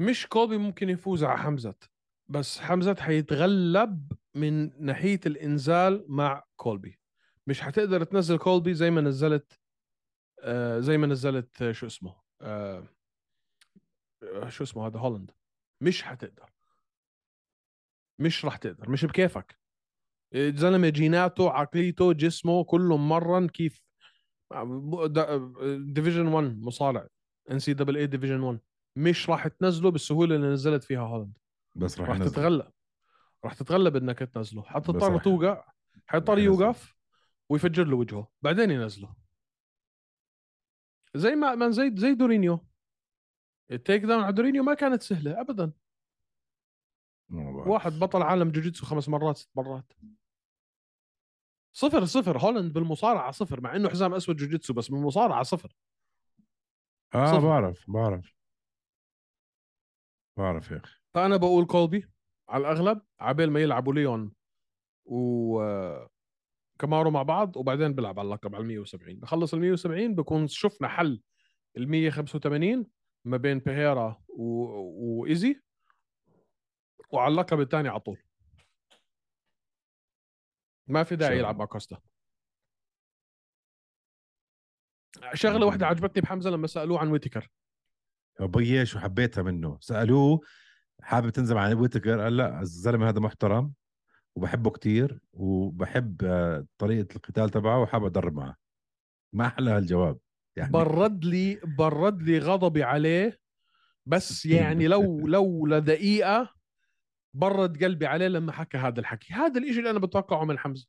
مش 0.00 0.26
كولبي 0.26 0.58
ممكن 0.58 0.88
يفوز 0.88 1.24
على 1.24 1.38
حمزة. 1.38 1.74
بس 2.28 2.58
حمزة 2.58 2.94
حيتغلب 2.94 4.12
من 4.34 4.84
ناحية 4.84 5.20
الإنزال 5.26 6.04
مع 6.08 6.44
كولبي. 6.56 6.98
مش 7.46 7.60
حتقدر 7.60 8.04
تنزل 8.04 8.38
كولبي 8.38 8.74
زي 8.74 8.90
ما 8.90 9.00
نزلت 9.00 9.60
آه 10.40 10.80
زي 10.80 10.98
ما 10.98 11.06
نزلت 11.06 11.62
آه، 11.62 11.72
شو 11.72 11.86
اسمه 11.86 12.16
آه 12.40 12.88
آه، 14.22 14.48
شو 14.48 14.64
اسمه 14.64 14.86
هذا 14.86 14.98
هولند 14.98 15.30
مش 15.80 16.02
حتقدر. 16.02 16.50
مش 18.18 18.44
راح 18.44 18.56
تقدر. 18.56 18.90
مش 18.90 19.04
بكيفك. 19.04 19.58
الزلمه 20.34 20.88
جيناته 20.88 21.50
عقليته 21.50 22.12
جسمه 22.12 22.64
كله 22.64 22.96
مرن 22.96 23.48
كيف؟ 23.48 23.82
Division 25.78 26.26
1 26.26 26.58
مصارع. 26.58 27.06
NCAA 27.50 27.74
Division 27.74 28.40
1 28.40 28.58
مش 28.96 29.30
راح 29.30 29.48
تنزله 29.48 29.90
بالسهولة 29.90 30.36
اللي 30.36 30.46
نزلت 30.46 30.84
فيها 30.84 31.00
هولند 31.00 31.38
بس 31.74 32.00
راح 32.00 32.08
راح. 32.08 32.18
تتغلب. 32.18 32.70
راح 33.44 33.54
تتغلب 33.54 33.96
إنك 33.96 34.18
تنزله. 34.18 34.62
حتضطر 34.62 35.18
توقع 35.18 35.64
حيضطر. 36.06 36.38
يوقف 36.38 36.96
ويفجر 37.48 37.84
له 37.84 37.96
وجهه. 37.96 38.28
بعدين 38.42 38.70
ينزله. 38.70 39.25
زي 41.16 41.34
ما 41.34 41.54
من 41.54 41.72
زي 41.72 41.92
زي 41.96 42.14
دورينيو. 42.14 42.66
ال 43.70 44.02
takedown 44.02 44.22
على 44.22 44.32
دورينيو 44.32 44.62
ما 44.62 44.74
كانت 44.74 45.02
سهلة 45.02 45.40
ابدا. 45.40 45.72
واحد 47.66 47.92
بطل 47.92 48.22
عالم 48.22 48.50
جوجيتسو 48.50 48.86
خمس 48.86 49.08
مرات 49.08 49.36
ست 49.36 49.50
مرات. 49.56 49.92
صفر 51.72 52.04
صفر. 52.04 52.38
هولند 52.38 52.72
بالمصارعة 52.72 53.30
صفر 53.30 53.60
مع 53.60 53.76
إنه 53.76 53.88
حزام 53.88 54.14
أسود 54.14 54.36
جوجيتسو 54.36 54.74
بس 54.74 54.88
بالمصارعة 54.88 55.42
صفر. 55.42 55.76
آه 57.14 57.26
صفر. 57.26 57.46
بعرف 57.46 57.90
بعرف. 57.90 58.36
بعرف 60.38 60.70
يا 60.70 60.76
أخي. 60.76 61.00
فأنا 61.14 61.36
بقول 61.36 61.66
كولبي 61.66 62.10
على 62.48 62.60
الأغلب 62.60 63.02
عبال 63.20 63.50
ما 63.50 63.60
يلعبوا 63.60 63.94
ليون 63.94 64.32
و 65.04 65.60
كامارو 66.78 67.10
مع 67.10 67.22
بعض 67.22 67.56
وبعدين 67.56 67.94
بيلعب 67.94 68.18
على 68.18 68.26
اللقب 68.26 68.54
على 68.54 68.62
ال 68.62 68.68
170 68.68 69.20
بخلص 69.20 69.54
ال 69.54 69.60
170 69.60 70.14
بكون 70.14 70.48
شفنا 70.48 70.88
حل 70.88 71.22
ال 71.76 71.88
185 71.88 72.86
ما 73.24 73.36
بين 73.36 73.58
بيهيرا 73.58 74.22
و... 74.28 74.44
وإيزي 75.20 75.60
وعلى 77.10 77.32
اللقب 77.32 77.60
الثاني 77.60 77.88
على 77.88 78.00
طول. 78.00 78.22
ما 80.86 81.02
في 81.02 81.16
داعي 81.16 81.38
يلعب. 81.38 81.58
مع 81.58 81.64
كوستا. 81.64 81.98
شغلة 85.34 85.66
واحدة 85.66 85.86
عجبتني 85.86 86.22
بحمزة 86.22 86.50
لما 86.50 86.66
سألوه 86.66 86.98
عن 86.98 87.08
ويتكر. 87.08 87.48
ابي 88.40 88.86
شو 88.86 88.98
حبيتها 88.98 89.42
منه. 89.42 89.78
سألوه 89.80 90.40
حابب 91.02 91.30
تنزل 91.30 91.58
عن 91.58 91.74
ويتكر؟ 91.74 92.20
قال 92.20 92.36
لا 92.36 92.60
الزلمة 92.60 93.08
هذا 93.08 93.20
محترم. 93.20 93.72
وبحبه 94.36 94.70
كتير 94.70 95.20
وبحب 95.32 96.24
آه، 96.24 96.66
طريقة 96.78 97.16
القتال 97.16 97.50
تبعه 97.50 97.80
وحابب 97.82 98.04
أدرب 98.04 98.34
معه 98.34 98.56
ما 99.32 99.46
أحلى 99.46 99.70
هالجواب 99.70 100.18
يعني. 100.56 100.72
برد 100.72 101.24
لي 101.24 101.60
برد 101.78 102.22
لي 102.22 102.38
غضبي 102.38 102.82
عليه 102.82 103.38
بس 104.06 104.46
يعني 104.46 104.86
لو 104.88 105.02
لو 105.36 105.66
لدقيقة 105.66 106.50
برد 107.34 107.84
قلبي 107.84 108.06
عليه 108.06 108.28
لما 108.28 108.52
حكى 108.52 108.78
هذا 108.78 109.00
الحكي. 109.00 109.34
هذا 109.34 109.60
الإشي 109.60 109.78
اللي 109.78 109.90
أنا 109.90 109.98
بتوقعه 109.98 110.44
من 110.44 110.58
حمزة. 110.58 110.86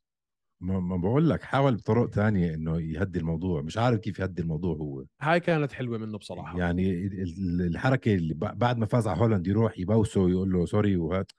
ما 0.60 0.96
بقول 0.96 1.30
لك 1.30 1.42
حاول 1.42 1.76
بطرق 1.76 2.10
تانية 2.10 2.54
إنه 2.54 2.80
يهدي 2.80 3.18
الموضوع. 3.18 3.62
مش 3.62 3.78
عارف 3.78 3.98
كيف 4.00 4.18
يهدي 4.18 4.42
الموضوع 4.42 4.76
هو. 4.76 5.04
هاي 5.20 5.40
كانت 5.40 5.72
حلوة 5.72 5.98
منه 5.98 6.18
بصراحة. 6.18 6.58
يعني 6.58 6.90
ال- 7.06 7.22
ال- 7.22 7.66
الحركة 7.66 8.14
اللي 8.14 8.34
بعد 8.34 8.78
ما 8.78 8.86
فاز 8.86 9.08
على 9.08 9.20
هولند 9.20 9.46
يروح 9.46 9.78
يبوسه 9.78 10.20
ويقول 10.20 10.52
له 10.52 10.66
sorry 10.66 10.96
وهات 10.96 11.32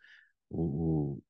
و- 0.51 0.62
و- 0.62 1.22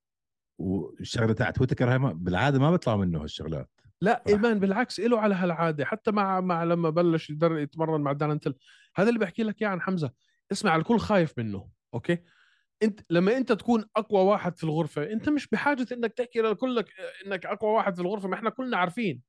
والشغلة 0.60 1.32
تاعت 1.32 1.60
ويتكر 1.60 1.90
هاي 1.92 1.98
ما- 1.98 2.12
بالعادة 2.12 2.58
ما 2.58 2.70
بيطلعوا 2.70 2.98
منه 3.04 3.22
هالشغلات. 3.22 3.70
لا 4.00 4.22
صح. 4.26 4.32
إي 4.32 4.38
man 4.38 4.58
بالعكس 4.58 5.00
له 5.00 5.20
على 5.20 5.34
هالعادة. 5.34 5.84
حتى 5.84 6.10
مع 6.10 6.40
مع 6.40 6.64
لما 6.64 6.90
بلش 6.90 7.30
يدر- 7.30 7.58
يتمرن 7.58 8.00
مع 8.00 8.12
دارن 8.12 8.37
تل 8.37 8.54
هذا 8.96 9.08
اللي 9.08 9.18
بحكي 9.20 9.42
لك 9.42 9.62
إياه 9.62 9.68
عن 9.70 9.80
حمزة. 9.80 10.10
اسمع 10.52 10.76
الكل 10.76 10.98
خايف 10.98 11.38
منه 11.38 11.68
okay؟ 11.94 12.18
أنت 12.82 13.00
لما 13.10 13.36
أنت 13.36 13.52
تكون 13.52 13.84
أقوى 13.96 14.22
واحد 14.22 14.56
في 14.56 14.64
الغرفة 14.64 15.12
أنت 15.12 15.28
مش 15.28 15.48
بحاجة 15.48 15.86
إنك 15.92 16.12
تحكي 16.12 16.40
للكل 16.40 16.88
إنك 17.26 17.46
أقوى 17.46 17.70
واحد 17.72 17.94
في 17.94 18.00
الغرفة 18.00 18.28
ما 18.28 18.34
إحنا 18.34 18.50
كلنا 18.50 18.76
عارفين. 18.76 19.22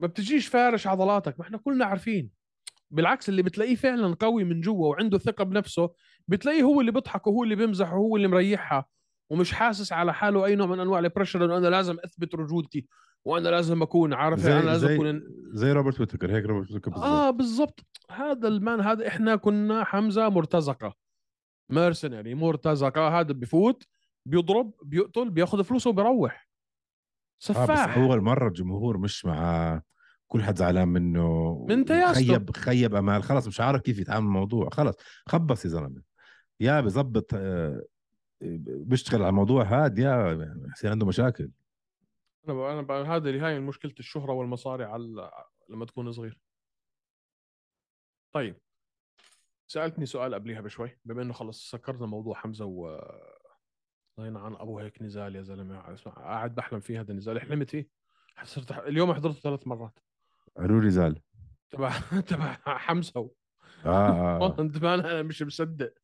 ما 0.00 0.06
بتجيش 0.06 0.46
فارش 0.48 0.86
عضلاتك 0.86 1.38
ما 1.40 1.44
إحنا 1.46 1.58
كلنا 1.58 1.84
عارفين. 1.84 2.30
بالعكس 2.90 3.28
اللي 3.28 3.42
بتلاقيه 3.42 3.74
فعلا 3.74 4.14
قوي 4.14 4.44
من 4.44 4.60
جوا 4.60 4.88
وعنده 4.90 5.18
ثقة 5.18 5.44
بنفسه 5.44 5.90
بتلاقيه 6.28 6.62
هو 6.62 6.80
اللي 6.80 6.92
بيضحك 6.92 7.26
وهو 7.26 7.44
اللي 7.44 7.54
بيمزح 7.56 7.92
وهو 7.92 8.16
اللي 8.16 8.28
مريحها. 8.28 8.86
ومش 9.30 9.52
حاسس 9.52 9.92
على 9.92 10.14
حاله 10.14 10.44
أي 10.44 10.54
نوع 10.54 10.66
من 10.66 10.80
أنواع 10.80 10.98
ال 10.98 11.03
pressure 11.03 11.44
انه 11.44 11.56
أنا 11.56 11.66
لازم 11.68 11.96
أثبت 12.04 12.34
رجولتي 12.34 12.86
وأنا 13.24 13.48
لازم 13.48 13.82
أكون 13.82 14.14
عارف؟ 14.14 14.40
زي 14.40 14.52
أنا 14.52 14.64
لازم 14.64 14.88
زي 14.88 14.94
أكون 14.94 15.22
زي 15.52 15.72
روبرت 15.72 16.00
ويتكر 16.00 16.36
هيك 16.36 16.44
روبرت 16.44 16.70
ويتكر 16.70 16.90
بالضبط. 16.90 17.06
آه 17.06 17.30
بالضبط. 17.30 17.80
هذا 18.10 18.48
ال 18.48 18.56
man 18.56 18.80
هذا 18.80 19.08
إحنا 19.08 19.36
كنا 19.36 19.84
حمزة 19.84 20.28
مرتزقة 20.28 20.94
mercenary 21.70 22.34
مرتزقة 22.34 23.08
هذا 23.20 23.32
بفوت 23.32 23.84
بيضرب 24.26 24.72
بيقتل 24.82 25.30
بياخذ 25.30 25.64
فلوسه 25.64 25.90
وبيروح. 25.90 26.48
بس 27.40 27.46
سفاح. 27.46 27.98
أول 27.98 28.20
مرة 28.20 28.48
الجمهور 28.48 28.98
مش 28.98 29.24
مع 29.24 29.82
كل 30.26 30.42
حد 30.42 30.58
زعلان 30.58 30.88
منه. 30.88 31.66
من. 31.68 32.14
خيب 32.14 32.56
خيب 32.56 32.94
أمال. 32.94 33.22
خلص 33.22 33.46
مش 33.46 33.60
عارف 33.60 33.80
كيف 33.80 33.98
يتعامل 33.98 34.26
الموضوع. 34.26 34.68
خلص 34.70 34.96
خبص 35.28 35.64
يا 35.64 35.70
زلمة. 35.70 36.02
يا 36.60 36.80
بظبط 36.80 37.30
آه، 37.34 37.82
بيشتغل 38.40 39.20
على 39.20 39.28
الموضوع 39.28 39.64
هاد 39.64 39.98
يا 39.98 40.32
يصير 40.72 40.90
عنده 40.90 41.06
مشاكل. 41.06 41.50
أنا. 42.48 42.80
أنا. 42.80 43.16
هذا 43.16 43.28
اللي 43.28 43.40
هاي 43.40 43.60
مشكلة 43.60 43.94
الشهرة 43.98 44.32
والمصاري 44.32 44.84
على 44.84 45.30
لما 45.68 45.84
تكون 45.84 46.12
صغير 46.12 46.38
طيب 48.32 48.56
سألتني 49.66 50.06
سؤال 50.06 50.34
قبليها 50.34 50.60
بشوي 50.60 50.98
بما 51.04 51.22
إنه 51.22 51.32
خلص 51.32 51.70
سكرنا 51.70 52.06
موضوع 52.06 52.34
حمزة 52.34 52.64
و 52.64 53.00
طلعنا 54.16 54.40
عن 54.40 54.54
ابو 54.54 54.78
هيك 54.78 55.02
نزال 55.02 55.36
يا 55.36 55.42
زلمة 55.42 55.94
اسمع 55.94 56.12
قاعد 56.12 56.54
بحلم 56.54 56.80
فيه 56.80 57.00
هذا 57.00 57.12
النزال. 57.12 57.40
حلمت 57.40 57.70
فيه 57.70 57.88
صرت 58.42 58.72
اليوم 58.72 59.14
حضرته 59.14 59.40
ثلاث 59.40 59.66
مرات. 59.66 59.98
قالوا 60.56 60.80
لي 60.80 60.90
زال 60.90 61.22
تبع 61.70 61.90
تبع 62.28 62.56
حمزة 62.66 63.20
و... 63.20 63.30
آه, 63.84 64.40
آه, 64.46 64.94
أنا 64.94 65.22
مش 65.22 65.42
مصدق. 65.42 65.94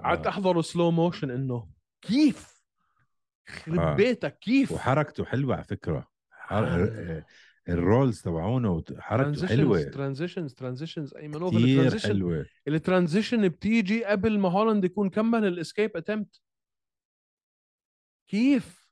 قعدت 0.00 0.26
آه. 0.26 0.30
احضره 0.30 0.60
slow 0.60 0.90
motion 0.90 1.30
إنه 1.30 1.68
كيف 2.02 2.54
يخرب 3.48 3.78
آه. 3.78 3.94
بيتك 3.94 4.38
كيف 4.38 4.72
وحركته 4.72 5.24
حلوة 5.24 5.54
على 5.54 5.64
فكرة 5.64 6.08
حر... 6.30 6.64
آه. 6.64 7.24
ال 7.68 7.77
rolls 7.77 8.20
تبعونه 8.22 8.84
حركته 8.98 9.46
حلوة 9.46 9.82
transitions 9.82 10.54
transitions 10.54 11.14
أي 11.14 11.28
maneuver 11.28 11.58
كثير 11.58 11.68
ال 11.76 11.79
transition 11.79 12.08
حلوة 12.08 12.46
ال 12.68 12.75
transition 12.75 13.48
بتيجي 13.48 14.04
قبل 14.04 14.38
ما 14.38 14.48
هولاند 14.50 14.84
يكون 14.84 15.10
كمل 15.10 15.44
ال 15.44 15.51
escape 15.51 15.96
attempt 15.96 16.40
كيف 18.28 18.84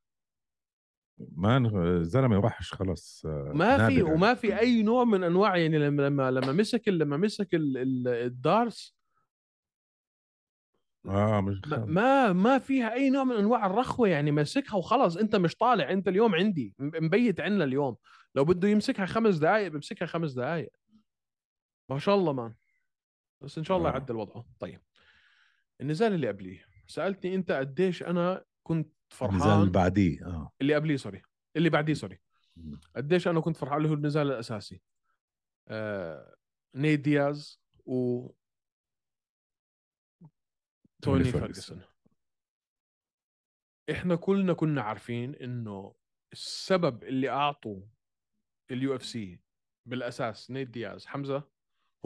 مان 1.19 1.71
زلمة 2.05 2.39
وحش 2.39 2.73
خلص 2.75 3.27
آه، 3.27 3.53
ما 3.55 3.89
في. 3.89 4.03
وما 4.03 4.35
في 4.35 4.59
أي 4.59 4.83
نوع 4.83 5.05
من 5.05 5.25
أنواع 5.25 5.57
يعني 5.57 5.79
لما 5.79 6.03
لما 6.03 6.31
لما 6.31 6.53
مسك 6.53 6.89
لما 6.89 7.17
مسك 7.17 7.55
ال- 7.55 7.77
ال- 7.79 8.09
الدارس 8.09 8.97
آه 11.09 11.41
مش 11.41 11.61
ما- 11.67 11.85
ما 11.85 12.33
ما 12.33 12.59
فيها 12.59 12.93
أي 12.93 13.11
نوع 13.11 13.25
من 13.25 13.37
أنواع 13.37 13.67
الرخوة 13.67 14.09
يعني 14.09 14.31
ماسكها 14.31 14.77
وخلص 14.77 15.17
أنت 15.17 15.37
مش 15.37 15.57
طالع 15.57 15.91
أنت 15.91 16.09
اليوم 16.09 16.35
عندي 16.35 16.75
مبيت 16.79 17.41
عنا 17.41 17.65
اليوم. 17.65 17.97
لو 18.35 18.45
بده 18.45 18.69
يمسكها 18.69 19.07
خمس 19.07 19.37
دقائق 19.37 19.69
بمسكها 19.69 20.07
خمس 20.07 20.33
دقائق 20.33 20.73
ما 21.91 21.99
شاء 21.99 22.15
الله 22.15 22.33
مان 22.33 22.55
بس 23.41 23.59
إن 23.59 23.65
شاء 23.65 23.77
الله 23.77 23.89
آه. 23.89 23.93
يعدل 23.93 24.17
وضعه 24.17 24.45
طيب 24.59 24.81
النزال 25.81 26.13
اللي 26.15 26.29
قبليه. 26.29 26.65
سألتني 26.87 27.35
أنت 27.35 27.53
قديش 27.53 28.03
أنا 28.03 28.45
كنت 28.63 28.87
النزال 29.23 29.39
فرحان 29.41 29.61
اللي 29.61 29.71
بعديه 29.71 30.27
آه. 30.27 30.53
اللي 30.61 30.75
قبليه 30.75 30.97
sorry 30.97 31.23
اللي 31.57 31.71
بعديه 31.71 31.95
sorry. 31.95 32.21
قديش 32.97 33.29
أنا 33.29 33.41
كنت 33.41 33.57
فرحان 33.57 33.77
اللي 33.79 33.89
هو 33.89 33.95
النزال 33.95 34.27
الأساسي. 34.27 34.81
آه... 35.69 36.35
نيت 36.75 37.03
دياز 37.03 37.61
و 37.87 38.29
توني. 41.03 41.25
فيرجسون 41.25 41.83
إحنا 43.91 44.17
كلنا 44.17 44.53
كنا 44.53 44.83
عارفين 44.83 45.35
إنه 45.35 45.95
السبب 46.33 47.05
اللي 47.05 47.29
أعطوا 47.29 47.81
ال 48.71 48.97
UFC 48.97 49.41
بالأساس 49.87 50.51
نيت 50.51 50.71
دياز 50.71 51.07
حمزة 51.07 51.49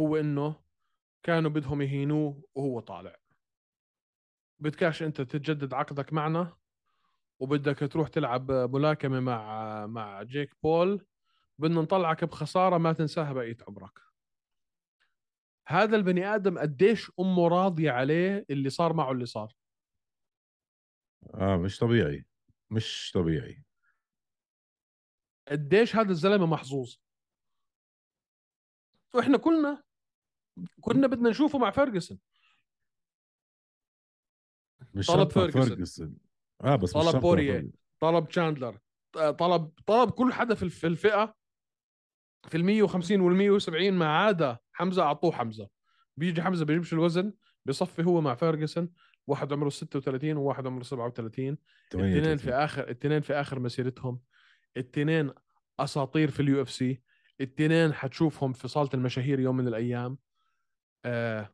هو 0.01 0.17
إنه 0.17 0.61
كانوا 1.23 1.51
بدهم 1.51 1.83
يهينوه 1.83 2.43
وهو 2.55 2.81
طالع. 2.81 3.17
بدكاش 4.59 5.03
أنت 5.03 5.21
تتجدد 5.21 5.75
عقدك 5.75 6.13
معنا 6.13 6.57
وبدك 7.41 7.79
تروح 7.79 8.09
تلعب 8.09 8.53
ملاكمة 8.53 9.21
مع 9.21 9.87
مع 9.87 10.23
جيك 10.23 10.57
بول 10.63 11.07
بدنا 11.59 11.81
نطلعك 11.81 12.25
بخسارة 12.25 12.79
ما 12.79 12.93
تنساها 12.93 13.33
بقية 13.33 13.57
عمرك. 13.69 13.99
هذا 15.69 15.97
البني 15.97 16.35
آدم 16.35 16.59
قديش 16.59 17.13
أمه 17.21 17.49
راضية 17.49 17.91
عليه 17.91 18.47
اللي 18.51 18.71
صار 18.71 18.93
معه 18.93 19.13
اللي 19.13 19.27
صار. 19.27 19.57
آه 21.35 21.57
مش 21.57 21.79
طبيعي. 21.79 22.27
مش 22.71 23.11
طبيعي. 23.15 23.63
قديش 25.49 25.97
هذا 25.97 26.11
الزلمة 26.11 26.47
محظوظ. 26.47 26.97
وإحنا 29.15 29.39
كلنا 29.39 29.83
كنا 30.81 31.07
بدنا 31.07 31.31
نشوفه 31.31 31.59
مع 31.59 31.71
فيرجسون. 31.71 32.19
مش 34.95 35.07
طلب. 35.07 35.31
فيرغسون 35.31 36.19
آه 36.65 36.77
بس 36.77 36.93
طلب 36.93 37.21
بورييه. 37.21 37.71
طلب 38.01 38.29
تشاندلر 38.29 38.79
طلب 39.39 39.73
طلب 39.87 40.11
كل 40.11 40.33
حدا 40.33 40.55
في 40.55 40.71
في 40.71 40.87
الفئة 40.87 41.37
في 42.49 42.57
ال 42.57 42.65
150 42.65 43.21
وال 43.21 43.35
170 43.35 43.93
ما 43.93 44.19
عدا 44.19 44.59
حمزة 44.77 45.03
أعطوه 45.03 45.33
حمزة. 45.33 45.69
بيجي 46.17 46.43
حمزة 46.43 46.65
بيجيبش 46.65 46.93
الوزن 46.93 47.33
بيصفي 47.65 48.05
هو 48.05 48.21
مع 48.21 48.35
فيرجسون 48.35 48.93
واحد 49.27 49.53
عمره 49.53 49.69
36 49.69 50.37
وواحد 50.37 50.67
عمره 50.67 50.83
37 50.83 51.59
الاثنين 51.95 52.23
38. 52.23 52.37
في 52.37 52.51
آخر 52.51 52.85
الاثنين 52.85 53.21
في 53.21 53.33
آخر 53.33 53.61
مسيرتهم. 53.61 54.21
الاثنين 54.77 55.33
أساطير 55.81 56.31
في 56.31 56.41
ال 56.41 56.63
UFC. 56.63 57.03
الاثنين 57.41 57.95
حتشوفهم 57.95 58.53
في 58.53 58.69
صالة 58.69 58.91
المشاهير 58.95 59.41
يوم 59.41 59.57
من 59.57 59.69
الأيام. 59.69 60.19
آه 61.05 61.53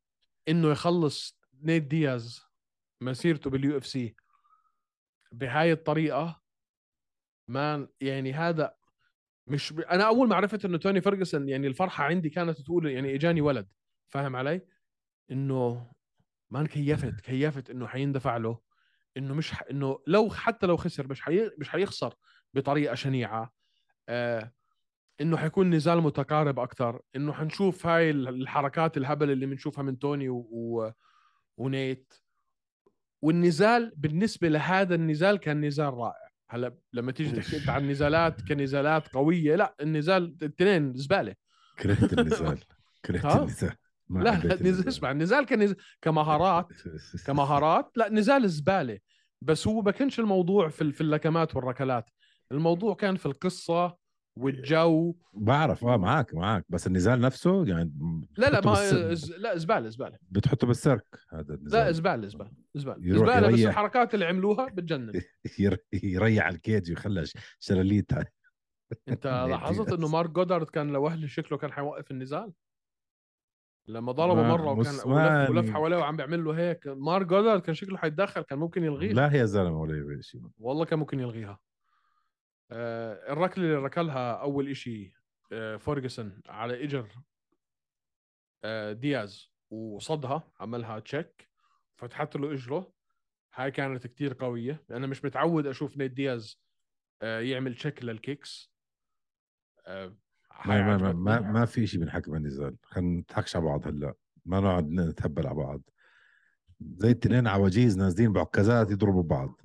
إنه 0.48 0.70
يخلص 0.70 1.40
نيت 1.62 1.82
دياز 1.82 2.42
مسيرته 3.00 3.50
بال 3.50 3.78
UFC 3.78 4.16
بهاي 5.32 5.72
الطريقة 5.72 6.42
man 7.48 7.88
يعني 8.00 8.32
هذا 8.32 8.74
مش 9.46 9.72
ب... 9.72 9.80
أنا 9.80 10.06
أول 10.06 10.28
ما 10.28 10.36
عرفت 10.36 10.64
إنه 10.64 10.78
توني 10.78 11.00
فيرجسون 11.00 11.48
يعني 11.48 11.66
الفرحة 11.66 12.04
عندي 12.04 12.30
كانت 12.30 12.60
تقول 12.60 12.86
يعني 12.86 13.14
إجاني 13.14 13.40
ولد 13.40 13.68
فاهم 14.08 14.36
علي؟ 14.36 14.60
إنه 15.30 15.92
مان 16.50 16.66
كيفت 16.66 17.20
كيفت 17.20 17.70
إنه 17.70 17.86
حيندفع 17.86 18.36
له 18.36 18.58
إنه 19.16 19.34
مش 19.34 19.52
ح... 19.52 19.62
إنه 19.70 19.98
لو 20.06 20.30
حتى 20.30 20.66
لو 20.66 20.76
خسر 20.76 21.08
مش 21.08 21.20
حي... 21.20 21.50
مش 21.58 21.68
حيخسر 21.68 22.14
بطريقة 22.54 22.94
شنيعة 22.94 23.52
آه... 24.08 24.52
إنه 25.20 25.36
حيكون 25.36 25.70
نزال 25.70 26.00
متقارب 26.00 26.58
أكثر 26.58 27.00
إنه 27.16 27.32
حنشوف 27.32 27.86
هاي 27.86 28.10
الحركات 28.10 28.96
الهبل 28.96 29.30
اللي 29.30 29.46
بنشوفها 29.46 29.84
من 29.84 29.98
توني 29.98 30.28
و... 30.28 30.36
و... 30.50 30.92
ونيت. 31.56 32.14
والنزال 33.22 33.92
بالنسبة 33.96 34.48
لهذا 34.48 34.94
النزال 34.94 35.36
كان 35.36 35.64
نزال 35.64 35.94
رائع. 35.94 36.21
هلا 36.52 36.76
لما 36.92 37.12
تيجي 37.12 37.32
تحكي 37.36 37.56
أنت 37.56 37.68
عن 37.68 37.90
نزالات 37.90 38.42
كنزالات 38.48 39.08
قوية 39.08 39.56
لا 39.56 39.74
النزال 39.80 40.36
الاثنين 40.42 40.94
زبالة. 40.94 41.34
كرهت 41.78 42.12
النزال. 42.18 42.58
كرهت؟ 43.04 43.36
النزال. 43.40 43.72
لا 44.10 44.40
لا 44.44 44.62
نزال. 44.62 44.88
اسمع 44.88 45.10
النزال 45.10 45.46
كان 45.46 45.74
كمهارات 46.02 46.68
كمهارات 47.26 47.90
لا 47.96 48.08
نزال 48.08 48.50
زبالة. 48.50 48.98
بس 49.42 49.66
هو 49.66 49.82
ما 49.82 49.90
كانش 49.90 50.20
الموضوع 50.20 50.68
في 50.68 50.92
في 50.92 51.00
اللكمات 51.00 51.56
والركلات. 51.56 52.10
الموضوع 52.52 52.94
كان 52.94 53.16
في 53.16 53.26
القصة 53.26 53.96
والجو. 54.36 55.14
بعرف 55.34 55.84
آه 55.84 55.96
معك 55.96 56.34
معك 56.34 56.64
بس 56.68 56.86
النزال 56.86 57.20
نفسه 57.20 57.66
يعني 57.66 57.92
لا 58.38 58.50
لا 58.50 58.60
ما 58.60 58.72
بالس- 58.74 59.30
لا 59.30 59.56
زبالة 59.56 59.88
زبالة. 59.88 60.18
بتحطه 60.30 60.66
بالسيرك 60.66 61.06
هذا 61.32 61.54
النزال. 61.54 61.80
لا 61.80 61.92
زبالة 61.92 62.28
زبالة 62.28 62.50
زبالة. 62.74 62.96
يروح 63.06 63.28
زبالة 63.30 63.46
بس 63.52 63.58
يريح. 63.58 63.68
الحركات 63.68 64.14
اللي 64.14 64.24
عملوها 64.26 64.66
بتجنن. 64.68 65.12
ير- 65.58 65.84
يريح 66.02 66.46
الكيج 66.46 66.90
ويخلى 66.90 67.24
شلاليت. 67.58 68.12
انت 68.12 68.22
نيت 69.08 69.26
لاحظت. 69.26 69.92
انه 69.92 70.08
مارك 70.08 70.30
جودارد 70.30 70.66
كان 70.66 70.92
لوهله 70.92 71.26
شكله 71.26 71.58
كان 71.58 71.72
حيوقف 71.72 72.10
النزال؟ 72.10 72.52
لما 73.88 74.12
ضربه 74.12 74.42
مرة 74.42 74.70
وكان 74.70 74.80
بس 74.80 75.06
ولف, 75.06 75.50
ولف 75.50 75.70
حواليه 75.70 75.96
وعم 75.96 76.16
بيعمل 76.16 76.44
له 76.44 76.52
هيك 76.58 76.86
مارك 76.86 77.26
جودارد 77.26 77.60
كان 77.60 77.74
شكله 77.74 77.96
حيتدخل 77.98 78.42
كان 78.42 78.58
ممكن 78.58 78.84
يلغيها 78.84 79.12
لا 79.12 79.32
يا 79.32 79.44
زلمة 79.44 79.80
ولا 79.80 80.20
شيء. 80.20 80.40
والله 80.58 80.84
كان 80.84 80.98
ممكن 80.98 81.20
يلغيها. 81.20 81.58
آه، 82.70 83.32
الركلة 83.32 83.64
اللي 83.64 83.76
ركلها 83.76 84.32
أول 84.32 84.68
إشي 84.68 85.14
آه، 85.52 85.76
فورجسون 85.76 86.40
على 86.48 86.84
اجر 86.84 87.08
آه، 88.64 88.92
دياز 88.92 89.52
وصدها 89.70 90.52
عملها 90.60 90.98
check 90.98 91.50
فتحت 91.96 92.36
له 92.36 92.52
إجره. 92.52 92.92
هاي 93.54 93.70
كانت 93.70 94.06
كتير 94.06 94.34
قوية. 94.34 94.84
أنا 94.90 95.06
مش 95.06 95.24
متعود 95.24 95.66
أشوف 95.66 95.96
نيت 95.96 96.10
دياز 96.12 96.60
آه، 97.22 97.40
يعمل 97.40 97.74
check 97.74 98.04
لل 98.04 98.24
kicks 98.24 98.72
آه، 99.86 100.16
ما 100.66 100.82
ما 100.82 100.96
ما. 100.96 101.12
ما, 101.12 101.40
ما 101.40 101.64
في 101.64 101.86
شيء 101.86 102.00
بنحكي 102.00 102.30
بالنزال 102.30 102.76
خلينا 102.82 103.20
نضحكش 103.20 103.56
على 103.56 103.64
بعض 103.64 103.86
هلأ. 103.86 104.14
ما 104.44 104.60
نقعد 104.60 104.90
نتهبل 104.90 105.46
على 105.46 105.56
بعض. 105.56 105.82
زي 106.80 107.10
التنين 107.10 107.46
عواجيز 107.46 107.98
نازلين 107.98 108.32
بعكازات 108.32 108.90
يضربوا 108.90 109.22
بعض. 109.22 109.60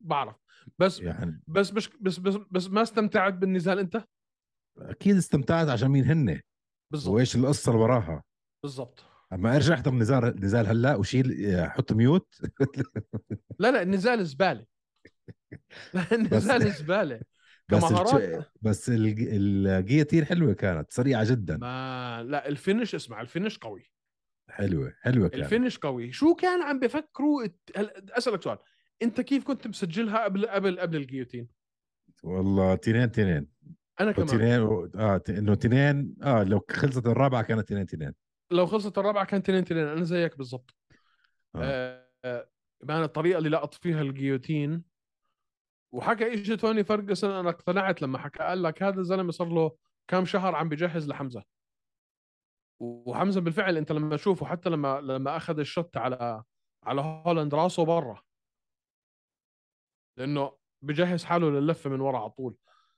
بعرف. 0.00 0.36
بس 0.78 1.00
يعني 1.00 1.42
بس 1.46 1.72
مش 1.72 1.90
بس 2.00 2.18
بس 2.18 2.34
بس 2.50 2.68
ما 2.68 2.82
استمتعت 2.82 3.34
بالنزال 3.34 3.78
انت؟ 3.78 4.04
أكيد 4.78 5.16
استمتعت 5.16 5.68
عشان 5.68 5.88
مين 5.88 6.04
هن 6.04 6.40
بالضبط. 6.92 7.14
وإيش 7.14 7.36
القصة 7.36 7.72
اللي 7.72 7.82
وراها؟ 7.82 8.22
بالضبط. 8.62 9.04
أما 9.32 9.56
ارجع 9.56 9.74
احضر 9.74 9.94
نزال 9.94 10.40
نزال 10.40 10.66
هلأ؟ 10.66 10.94
وشيل 10.96 11.56
حط 11.70 11.92
mute؟ 11.92 12.34
لا 13.58 13.70
لا 13.70 13.82
النزال 13.82 14.26
زبالة. 14.26 14.66
النزال 16.12 16.72
زبالة. 16.72 17.20
بس 17.72 17.84
الج- 17.84 18.44
بس 18.62 18.88
الج- 18.88 19.28
ال 19.30 19.39
guillotine 19.39 20.24
حلوة 20.24 20.52
كانت 20.52 20.92
سريعة 20.92 21.30
جدا. 21.30 21.56
ما 21.56 22.22
لا 22.22 22.48
ال 22.48 22.55
finish 22.55 22.94
اسمع 22.94 23.20
ال 23.20 23.25
finish 23.25 23.58
قوي. 23.58 23.90
حلوة 24.50 24.94
حلوة 25.00 25.28
كانت. 25.28 25.42
ال 25.44 25.49
finish 25.49 25.78
قوي. 25.78 26.12
شو 26.12 26.34
كان 26.34 26.62
عم 26.62 26.80
بفكروا؟ 26.80 27.46
أسألك 28.10 28.42
سؤال. 28.42 28.58
انت 29.02 29.20
كيف 29.20 29.44
كنت 29.44 29.66
مسجلها 29.66 30.24
قبل 30.24 30.46
قبل 30.46 30.80
قبل 30.80 30.96
ال 30.96 31.00
guillotine؟ 31.00 31.48
والله 32.22 32.74
تنين 32.74 33.12
تنين. 33.12 33.48
أنا 34.00 34.12
كمان. 34.12 34.26
تنين 34.26 34.60
و... 34.60 34.90
آه 34.94 35.16
ت- 35.16 35.30
إنه 35.30 35.54
تنين 35.54 36.16
آه 36.22 36.42
لو 36.42 36.60
خلصت 36.70 37.06
الرابعة 37.06 37.42
كانت 37.42 37.68
تنين 37.68 37.86
تنين. 37.86 38.12
لو 38.50 38.66
خلصت 38.66 38.98
الرابعة 38.98 39.24
كان 39.24 39.42
تنين 39.42 39.64
تنين. 39.64 39.86
أنا 39.86 40.04
زيك 40.04 40.38
بالضبط. 40.38 40.74
آه. 41.56 42.08
آه. 42.24 42.48
آه. 42.90 43.04
الطريقة 43.04 43.38
اللي 43.38 43.48
لقط 43.48 43.74
فيها 43.74 44.02
ال 44.02 44.09
guillotine. 44.09 44.84
وحكى 45.94 46.32
اجى 46.32 46.56
توني 46.56 46.84
فرجسون 46.84 47.30
أنا 47.30 47.50
اقتنعت 47.50 48.02
لما 48.02 48.18
حكى 48.18 48.42
قال 48.42 48.62
لك 48.62 48.82
هذا 48.82 49.00
الزلمة 49.00 49.30
صار 49.30 49.48
له 49.48 49.76
كم 50.08 50.24
شهر 50.24 50.54
عم 50.54 50.68
بجهز 50.68 51.08
لحمزة. 51.08 51.42
وحمزة 52.80 53.40
بالفعل 53.40 53.76
أنت 53.76 53.92
لما 53.92 54.16
تشوفه 54.16 54.46
حتى 54.46 54.70
لما 54.70 55.00
لما 55.00 55.36
أخذ 55.36 55.58
ال 55.58 55.66
shot 55.66 55.96
على 55.96 56.42
على 56.84 57.00
هولاند 57.00 57.54
راسه 57.54 57.84
برا. 57.84 58.22
لأنه 60.16 60.52
بجهز 60.82 61.24
حاله 61.24 61.50
للفه 61.50 61.90
من 61.90 62.00
ورا 62.00 62.18
على 62.18 62.30
طول. 62.30 62.56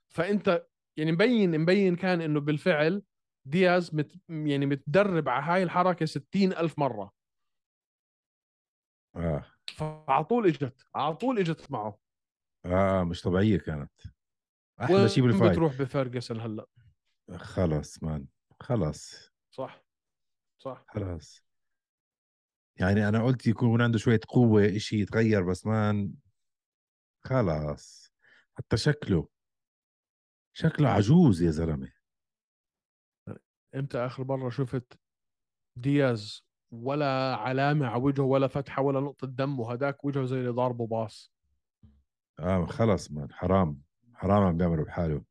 فأنت 0.08 0.66
يعني 0.96 1.12
مبين 1.12 1.60
مبين 1.60 1.96
كان 1.96 2.20
إنه 2.20 2.40
بالفعل 2.40 3.02
دياز 3.44 3.94
مت 3.94 4.12
يعني 4.28 4.66
متدرب 4.66 5.28
على 5.28 5.44
هاي 5.44 5.62
الحركة 5.62 6.06
ستين 6.06 6.52
ألف 6.52 6.78
مرة. 6.78 7.12
آه. 9.16 9.44
فعلى 9.76 10.24
طول 10.24 10.46
إجت 10.46 10.86
على 10.94 11.14
طول 11.14 11.38
إجت 11.38 11.70
معه. 11.70 11.98
آه 12.64 13.04
مش 13.04 13.22
طبيعية 13.22 13.58
كانت. 13.58 13.92
أحلى 14.80 15.08
شيء 15.08 15.24
بال 15.24 15.31
fight. 15.31 15.52
بتروح 15.52 15.78
بفرجسون 15.78 16.40
هلأ؟ 16.40 16.66
خلص 17.36 18.02
man 18.02 18.26
خلص 18.60 19.32
صح 19.50 19.84
صح. 20.62 20.84
خلاص. 20.88 21.42
يعني 22.80 23.08
أنا 23.08 23.24
قلت 23.24 23.46
يكون 23.46 23.82
عنده 23.82 23.98
شوية 23.98 24.20
قوة 24.28 24.66
إشي 24.76 25.00
يتغير 25.00 25.42
بس 25.42 25.66
مان 25.66 26.14
خلاص 27.26 28.12
حتى 28.58 28.76
شكله 28.76 29.28
شكله 30.52 30.88
عجوز 30.88 31.42
يا 31.42 31.50
زلمة 31.50 31.92
إمتى 33.74 33.98
آخر 33.98 34.24
مرة 34.24 34.50
شفت 34.50 34.98
دياز 35.78 36.46
ولا 36.70 37.36
علامة 37.36 37.86
على 37.86 38.02
وجهه 38.02 38.22
ولا 38.22 38.48
فتحة 38.48 38.82
ولا 38.82 39.00
نقطة 39.00 39.26
دم 39.26 39.60
وهداك 39.60 40.04
وجهه 40.04 40.24
زي 40.24 40.36
اللي 40.38 40.50
ضاربه 40.50 40.86
باص 40.86 41.32
آه 42.38 42.66
خلص 42.66 43.10
مان 43.10 43.32
حرام 43.32 43.82
حرام 44.14 44.42
عم 44.42 44.56
بيعملوا 44.56 44.84
بحاله 44.84 45.24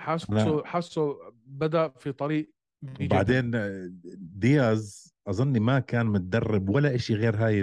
حاسه. 0.00 0.64
حاسه 0.64 1.32
بدأ 1.34 1.88
في 1.88 2.12
طريق 2.12 2.54
BJP. 2.84 3.04
وبعدين 3.04 3.50
دياز 4.38 5.14
أظني 5.26 5.60
ما 5.60 5.80
كان 5.80 6.06
متدرب 6.06 6.68
ولا 6.68 6.94
إشي 6.94 7.14
غير 7.14 7.36
هاي 7.36 7.60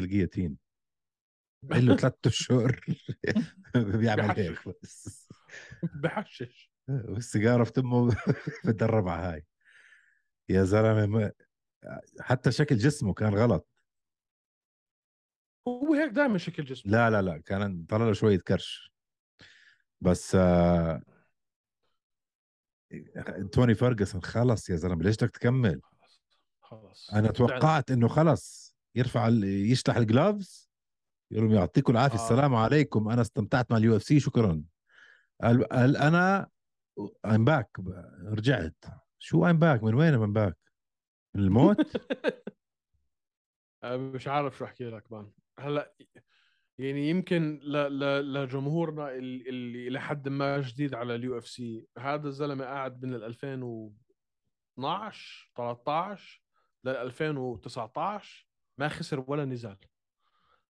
الجيتين 1.64 1.90
له 1.90 1.96
ثلاث 2.02 2.14
أشهر. 2.26 2.80
بيعمل 3.76 4.32
هيك 4.40 4.60
بس. 4.84 5.28
بحشش. 5.94 6.72
والسيجارة 7.10 7.64
في 7.64 7.72
تمه 7.72 8.16
بتدرب 8.66 9.08
على 9.08 9.22
هاي. 9.24 9.46
يا 10.50 10.64
زلمة 10.64 11.32
حتى 12.20 12.52
شكل 12.52 12.78
جسمه 12.78 13.14
كان 13.14 13.36
غلط. 13.36 13.68
هو 15.68 15.94
هيك 15.94 16.12
دائما 16.12 16.38
شكل 16.38 16.64
جسمه. 16.64 16.92
لا 16.92 17.10
لا 17.10 17.22
لا 17.22 17.38
كان 17.38 17.86
طلع 17.90 18.06
له 18.06 18.14
شوية 18.14 18.40
كرش. 18.40 18.92
بس 20.02 20.36
آه 20.36 21.02
توني 23.52 23.76
فيرجسون 23.76 24.22
خلص 24.22 24.70
يا 24.70 24.76
زلمة 24.76 25.04
ليش 25.04 25.16
بدك 25.16 25.30
تكمل؟ 25.32 25.82
خلاص 26.62 27.10
أنا 27.14 27.32
توقعت 27.32 27.92
إنه 27.92 28.08
خلص 28.08 28.76
يرفع 28.96 29.28
ال- 29.28 29.44
يشلح 29.44 29.96
ال 29.96 30.06
gloves 30.06 30.71
يقول 31.32 31.46
لهم 31.46 31.56
يعطيكم 31.56 31.94
العافية 31.94 32.20
آه. 32.20 32.24
السلام 32.24 32.56
عليكم 32.56 33.10
أنا 33.10 33.22
استمتعت 33.22 33.72
مع 33.72 33.78
اليو 33.78 33.96
إف 33.96 34.04
سي 34.04 34.20
شكرا. 34.20 34.64
قال, 35.42 35.64
قال 35.64 35.98
أنا 35.98 36.50
I'm 37.26 37.46
back 37.46 37.70
رجعت. 38.26 38.86
شو 39.20 39.48
I'm 39.48 39.60
back 39.60 39.84
من 39.84 39.96
وين 39.96 40.14
I'm 40.14 40.34
back 40.34 40.58
من 41.36 41.44
الموت؟ 41.44 41.78
مش 43.86 44.28
عارف 44.28 44.58
شو 44.58 44.66
أحكي 44.66 44.90
لك 44.90 45.12
man. 45.12 45.32
هلأ 45.60 45.94
يعني 46.78 47.10
يمكن 47.10 47.60
ل... 47.64 47.72
ل... 48.00 48.34
لجمهورنا 48.34 49.12
ال- 49.12 49.48
اللي 49.48 49.90
لحد 49.90 50.30
ما 50.30 50.62
جديد 50.62 50.94
على 50.94 51.16
اليو 51.16 51.38
إف 51.38 51.48
سي. 51.48 51.88
هذا 51.98 52.28
الزلمة 52.28 52.66
قاعد 52.66 53.06
من 53.06 53.14
ال 53.14 53.24
2012 53.24 55.52
13 55.58 56.42
لل 56.84 56.96
2019 56.96 58.48
ما 58.78 58.88
خسر 58.88 59.24
ولا 59.28 59.46
نزال. 59.46 59.78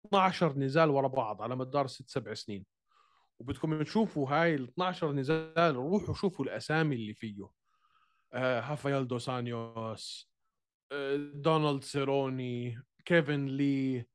12 0.06 0.58
نزال 0.60 0.89
ورا 0.89 1.08
بعض 1.08 1.41
على 1.41 1.56
مدار 1.56 1.88
ست 1.88 2.10
سبع 2.10 2.34
سنين. 2.34 2.66
وبدكم 3.39 3.84
تشوفوا 3.84 4.30
هاي 4.30 4.56
ال 4.56 4.64
12 4.64 5.12
نزال 5.12 5.76
روحوا 5.76 6.14
شوفوا 6.14 6.45
الأسامي 6.45 6.95
اللي 6.95 7.14
فيه. 7.14 7.50
آه 8.34 8.62
رافاييل 8.62 9.08
دوس 9.08 9.54
أنيوس 9.54 10.32
آه 10.91 11.16
دونالد 11.34 11.84
سيروني 11.84 12.82
كيفن 13.06 13.45
لي 13.45 14.06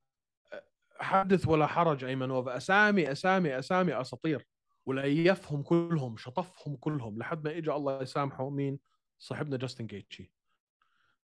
آه، 0.53 0.65
حدث 1.01 1.49
ولا 1.49 1.67
حرج 1.67 2.05
ايمنوف 2.05 2.49
أسامي 2.49 3.13
أسامي 3.13 3.59
أسامي 3.59 4.01
أساطير. 4.01 4.47
وليفهم 4.87 5.63
كلهم 5.63 6.17
شطفهم 6.17 6.77
كلهم 6.77 7.19
لحد 7.19 7.45
ما 7.45 7.57
اجى 7.59 7.73
الله 7.73 8.03
يسامحه. 8.03 8.51
مين؟ 8.51 8.79
صاحبنا 9.19 9.57
جاستن 9.57 9.87
جيتشي. 9.87 10.33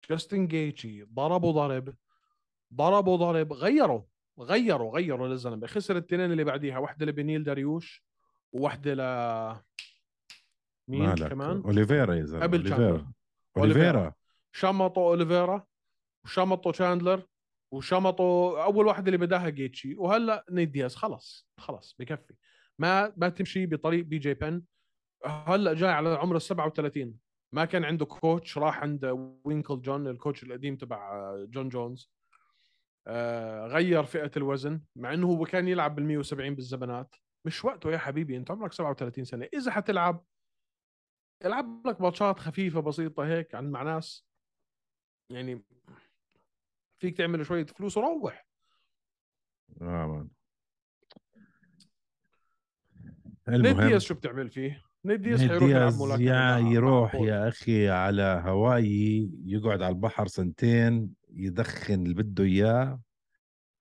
جاستن 0.10 0.47
جيتشي 0.47 1.03
ضربوا 1.03 1.51
ضرب 1.51 1.95
ضربوا 2.74 3.18
ضرب 3.18 3.53
غيروا. 3.53 4.01
غيروا 4.40 4.96
غيروا 4.96 5.28
للزلمه 5.28 5.68
خسر 5.68 5.98
التنين 5.98 6.32
اللي 6.32 6.44
بعديها. 6.44 6.78
واحدة 6.78 7.06
لبنيل 7.06 7.44
داريوش 7.44 8.04
وواحدة 8.52 8.94
ل 8.94 9.00
مين 10.88 11.02
مالك؟ 11.02 11.30
كمان؟ 11.30 11.62
أوليفيرا 11.66 12.16
يا 12.16 12.24
زلمة 12.24 12.44
قبل 12.44 12.58
أوليفيرا. 12.58 13.12
أوليفيرا. 13.58 14.14
شمطوا 14.52 15.10
أوليفيرا 15.10 15.66
وشمطوا 16.26 16.72
شاندلر 16.72 17.24
وشمطوا 17.72 18.64
أول 18.64 18.88
واحدة 18.88 19.06
اللي 19.06 19.18
بداها 19.18 19.50
جيتشي. 19.50 19.96
وهلأ 19.96 20.46
نيت 20.52 20.70
دياز. 20.70 20.96
خلص 20.96 21.50
خلص 21.58 21.96
بكفي. 22.00 22.34
ما 22.80 23.14
ما 23.18 23.30
تمشي 23.30 23.66
بطريق 23.66 24.06
بي 24.06 24.18
جي 24.18 24.34
بن. 24.34 24.64
هلأ 25.26 25.74
جاي 25.74 25.90
على 25.90 26.10
عمر 26.10 26.36
ال 26.36 26.42
37 26.42 27.14
ما 27.52 27.66
كان 27.66 27.84
عنده 27.84 28.06
coach 28.05 28.57
راح 28.58 28.82
عند 28.82 29.06
وينكل 29.44 29.82
جون 29.82 30.08
ال 30.07 30.14
coach 30.14 30.43
القديم 30.44 30.76
تبع 30.76 31.32
جون 31.46 31.70
جونز. 31.70 32.12
غير 33.68 34.04
فئة 34.04 34.32
الوزن 34.38 34.82
مع 34.95 35.14
إنه 35.14 35.28
هو 35.28 35.45
كان 35.45 35.68
يلعب 35.68 35.95
بال 35.95 36.06
170 36.06 36.56
بالزبنات. 36.56 37.16
مش 37.45 37.66
وقته 37.66 37.91
يا 37.91 37.97
حبيبي 37.97 38.38
أنت 38.38 38.52
عمرك 38.52 38.74
37 38.74 39.26
سنة. 39.26 39.47
إذا 39.54 39.72
حتلعب 39.72 40.26
العب 41.45 41.88
لك 41.88 42.02
ماتشات 42.02 42.39
خفيفة 42.39 42.80
بسيطة 42.80 43.28
هيك 43.28 43.56
عن 43.56 43.72
مع 43.72 43.84
ناس. 43.84 44.26
يعني 45.30 45.64
فيك 47.02 47.18
تعمل 47.18 47.45
شوية 47.45 47.66
فلوس 47.66 47.97
وروح. 47.97 48.47
نيت 53.47 53.66
المهم 53.66 53.88
دياز 53.88 54.02
شو 54.02 54.14
بتعمل 54.14 54.50
فيه؟ 54.50 54.84
نيت 55.06 55.20
دياز 55.20 55.39
حيروح 55.39 55.70
يلعب 55.70 55.93
ملاكمة 55.93 56.26
يا 56.26 56.58
يروح. 56.58 57.16
يا 57.16 57.47
أخي 57.47 57.89
على 57.89 58.43
هواي 58.45 59.30
يقعد 59.45 59.82
على 59.82 59.95
البحر 59.95 60.28
سنتين. 60.28 61.18
يدخن 61.40 61.94
اللي 62.06 62.14
بده 62.14 62.44
إياه 62.44 63.02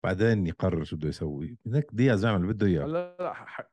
بعدين 0.04 0.46
يقرر 0.46 0.84
شو 0.84 0.96
بده 0.96 1.08
يسوي. 1.08 1.58
هيك 1.66 1.86
دياز 1.92 2.24
يعمل 2.24 2.40
اللي 2.40 2.52
بده 2.52 2.66
إياه. 2.66 2.86
لا 2.86 3.16
لا 3.20 3.34
ح- 3.34 3.70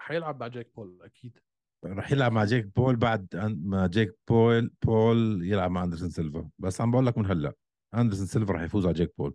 حيلعب 0.00 0.40
مع 0.40 0.46
جيك 0.48 0.74
بول 0.76 1.02
أكيد. 1.02 1.38
رح 1.84 2.12
يلعب 2.12 2.32
مع 2.32 2.44
جيك 2.44 2.66
بول 2.76 2.96
بعد 2.96 3.36
ما 3.46 3.86
جيك 3.86 4.18
بول 4.28 4.70
بول 4.84 5.40
يلعب 5.44 5.70
مع 5.70 5.84
أندرسون 5.84 6.10
سيلفا. 6.10 6.50
بس 6.58 6.80
عم 6.80 6.90
بقول 6.90 7.06
لك 7.06 7.18
من 7.18 7.26
هلأ 7.26 7.52
أندرسون 7.94 8.26
سيلفا 8.26 8.52
رح 8.52 8.62
يفوز 8.62 8.86
على 8.86 8.94
جيك 8.94 9.12
بول. 9.18 9.34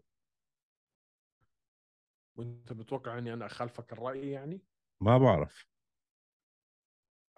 وأنت 2.36 2.74
بتوقع 2.74 3.18
إني 3.18 3.34
أنا 3.34 3.46
أخالفك 3.46 3.94
الرأي 3.94 4.32
يعني؟ 4.32 4.62
ما 5.02 5.18
بعرف. 5.18 5.68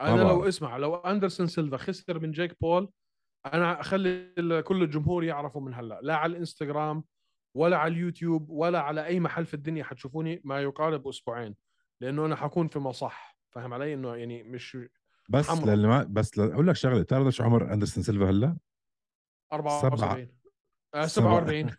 أنا 0.01 0.21
لو 0.21 0.27
بعرف. 0.39 0.47
اسمع 0.47 0.77
لو 0.77 0.95
أندرسون 0.95 1.47
سيلفا 1.47 1.77
خسر 1.77 2.19
من 2.19 2.31
جيك 2.31 2.57
بول 2.61 2.91
أنا 3.53 3.81
أخلي 3.81 4.33
كل 4.65 4.83
الجمهور 4.83 5.23
يعرفوا 5.23 5.61
من 5.61 5.73
هلأ 5.73 5.99
لا 6.03 6.15
على 6.15 6.31
الإنستغرام 6.31 7.03
ولا 7.57 7.77
على 7.77 7.93
اليوتيوب 7.93 8.49
ولا 8.49 8.79
على 8.81 9.05
أي 9.05 9.19
محل 9.19 9.45
في 9.45 9.53
الدنيا 9.53 9.83
حتشوفوني 9.83 10.41
ما 10.43 10.61
يقارب 10.61 11.07
أسبوعين 11.07 11.55
لأنه 12.01 12.25
أنا 12.25 12.35
حكون 12.35 12.67
في 12.67 12.79
مصح 12.79 13.37
فاهم 13.49 13.73
علي؟ 13.73 13.93
إنه 13.93 14.15
يعني 14.15 14.43
مش 14.43 14.77
بس. 15.29 15.49
للي 15.49 15.87
ما 15.87 16.03
بس 16.03 16.39
أقول 16.39 16.67
لك 16.67 16.75
شغلة 16.75 17.01
بتعرف 17.01 17.27
شو 17.27 17.43
عمر 17.43 17.73
أندرسون 17.73 18.03
سيلفا 18.03 18.29
هلأ؟ 18.29 18.57
74 19.53 20.27
آه 20.95 21.05
47 21.05 21.71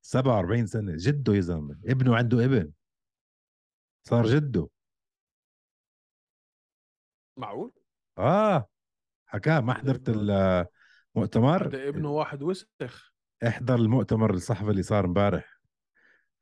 47 0.00 0.66
سنة 0.74 0.92
جده 0.96 1.34
يا 1.34 1.40
زلمة 1.40 1.80
ابنه 1.86 2.16
عنده 2.16 2.44
ابن. 2.44 2.72
صار 4.08 4.26
جده. 4.26 4.68
معقول؟ 7.38 7.72
آه. 8.18 8.68
حكاه 9.32 9.60
ما 9.60 9.74
حضرت 9.74 10.08
المؤتمر 10.08 11.66
هذا 11.68 11.88
ابنه 11.88 12.10
واحد 12.10 12.42
وسخ. 12.42 13.12
احضر 13.46 13.74
المؤتمر 13.74 14.34
الصحفي 14.34 14.70
اللي 14.70 14.82
صار 14.82 15.04
امبارح. 15.04 15.60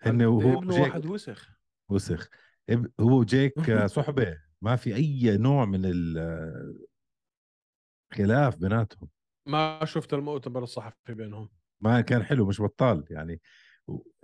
هن 0.03 0.23
وهو 0.23 0.59
ابنه 0.59 0.75
جيك 0.75 0.83
واحد 0.83 1.07
وسخ. 1.07 1.51
وسخ. 1.89 2.29
هو 3.01 3.19
وجيك 3.19 3.71
آه، 3.71 3.87
صحبة. 3.97 4.37
ما 4.63 4.77
في 4.77 4.95
أي 4.95 5.37
نوع 5.37 5.65
من 5.65 5.81
الخلاف 8.13 8.57
بيناتهم. 8.57 9.09
ما 9.47 9.85
شفت 9.85 10.15
المؤتمر 10.15 10.63
الصحفي 10.63 11.15
بينهم. 11.15 11.49
ما 11.81 12.01
كان 12.01 12.23
حلو 12.23 12.47
مش 12.47 12.61
بطال 12.61 13.05
يعني. 13.11 13.41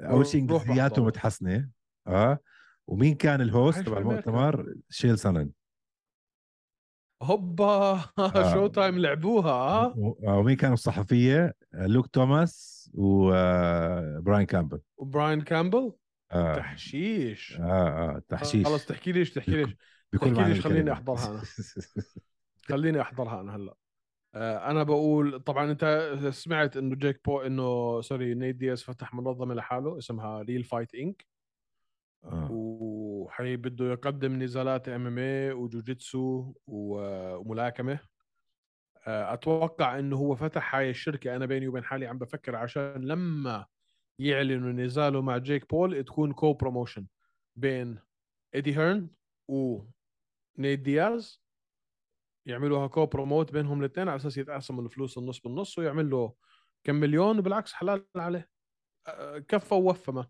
أول 0.01 0.27
شيء 0.27 0.41
انجليزياته. 0.41 1.05
متحسنه 1.05 1.69
آه. 2.07 2.39
ومين 2.87 3.15
كان 3.15 3.41
ال 3.41 3.48
host 3.48 3.79
تبع. 3.79 3.99
المؤتمر؟ 3.99 4.75
تشيل 4.91 5.19
سونين 5.19 5.51
هوبا 7.23 8.01
شو 8.55 8.67
تايم 8.67 8.99
لعبوها 8.99 9.85
آه، 10.27 10.39
ومين 10.39 10.57
كانوا 10.57 10.75
الصحفية؟ 10.75 11.55
آه، 11.75 11.87
لوك 11.87 12.07
توماس 12.07 12.91
وبراين 12.95 14.47
كامبل. 14.47 14.81
وبراين 14.99 15.41
كامبل؟ 15.41 15.93
آه. 16.33 16.57
تحشيش. 16.57 17.59
آه 17.61 17.65
آه 17.65 18.23
تحشيش. 18.29 18.67
خلص 18.67 18.87
تحكي 18.87 19.13
ليش 19.13 19.31
تحكي 19.31 19.51
ليش. 19.51 19.77
بكل 20.13 20.35
تحكي 20.37 20.49
ليش 20.49 20.61
خليني 20.61 20.79
الكلمة. 20.81 20.93
أحضرها 20.93 21.31
أنا. 21.31 21.43
خليني 22.69 23.01
أحضرها 23.01 23.41
أنا 23.41 23.57
هلأ. 23.57 23.75
آه، 24.35 24.71
أنا 24.71 24.83
بقول 24.83 25.41
طبعا 25.41 25.71
أنت 25.71 26.15
سمعت 26.31 26.77
إنه 26.77 26.95
جيك 26.97 27.21
بو 27.25 27.41
إنه 27.41 28.01
سوري 28.01 28.35
نيت 28.35 28.57
دياز 28.57 28.83
فتح 28.83 29.15
منظمة 29.15 29.55
لحاله 29.55 29.99
اسمها 29.99 30.43
ريل 30.43 30.65
فايت 30.65 30.95
انك 30.95 31.27
آه. 32.25 32.49
وحي 33.27 33.57
بده 33.57 33.85
يقدم 33.93 34.43
نزالات 34.43 34.89
MMA 34.89 35.53
وجوجيتسو 35.53 36.55
وملاكمة. 36.67 38.01
آه، 39.07 39.35
أتوقع 39.35 39.99
إنه 39.99 40.17
هو 40.17 40.35
فتح 40.37 40.75
هاي 40.75 40.91
الشركة. 40.91 41.37
أنا 41.37 41.47
بيني 41.47 41.69
وبين 41.69 41.85
حالي 41.85 42.07
عم 42.07 42.19
بفكر 42.19 42.57
عشان 42.57 43.05
لما 43.05 43.67
يعلنوا 44.19 44.73
نزاله 44.73 45.21
مع 45.23 45.39
جيك 45.39 45.71
بول 45.71 46.05
تكون 46.05 46.33
co-promotion 46.33 47.07
بين 47.57 47.99
إيدي 48.55 48.77
هيرن 48.79 49.11
ونيت 49.49 50.81
دياز. 50.81 51.43
يعملوها 52.47 52.87
co-promote 52.87 53.53
بينهم 53.53 53.81
الاثنين 53.81 54.09
على 54.09 54.17
أساس 54.17 54.39
يتقاسموا 54.39 54.85
الفلوس 54.85 55.19
النص 55.19 55.41
بالنص 55.41 55.79
ويعمل 55.79 56.11
له 56.11 56.35
كم 56.85 56.95
مليون 56.95 57.39
وبالعكس 57.39 57.73
حلال 57.73 58.05
عليه. 58.17 58.49
أه، 59.07 59.39
كفى 59.39 59.75
ووفى 59.75 60.13
ما. 60.13 60.27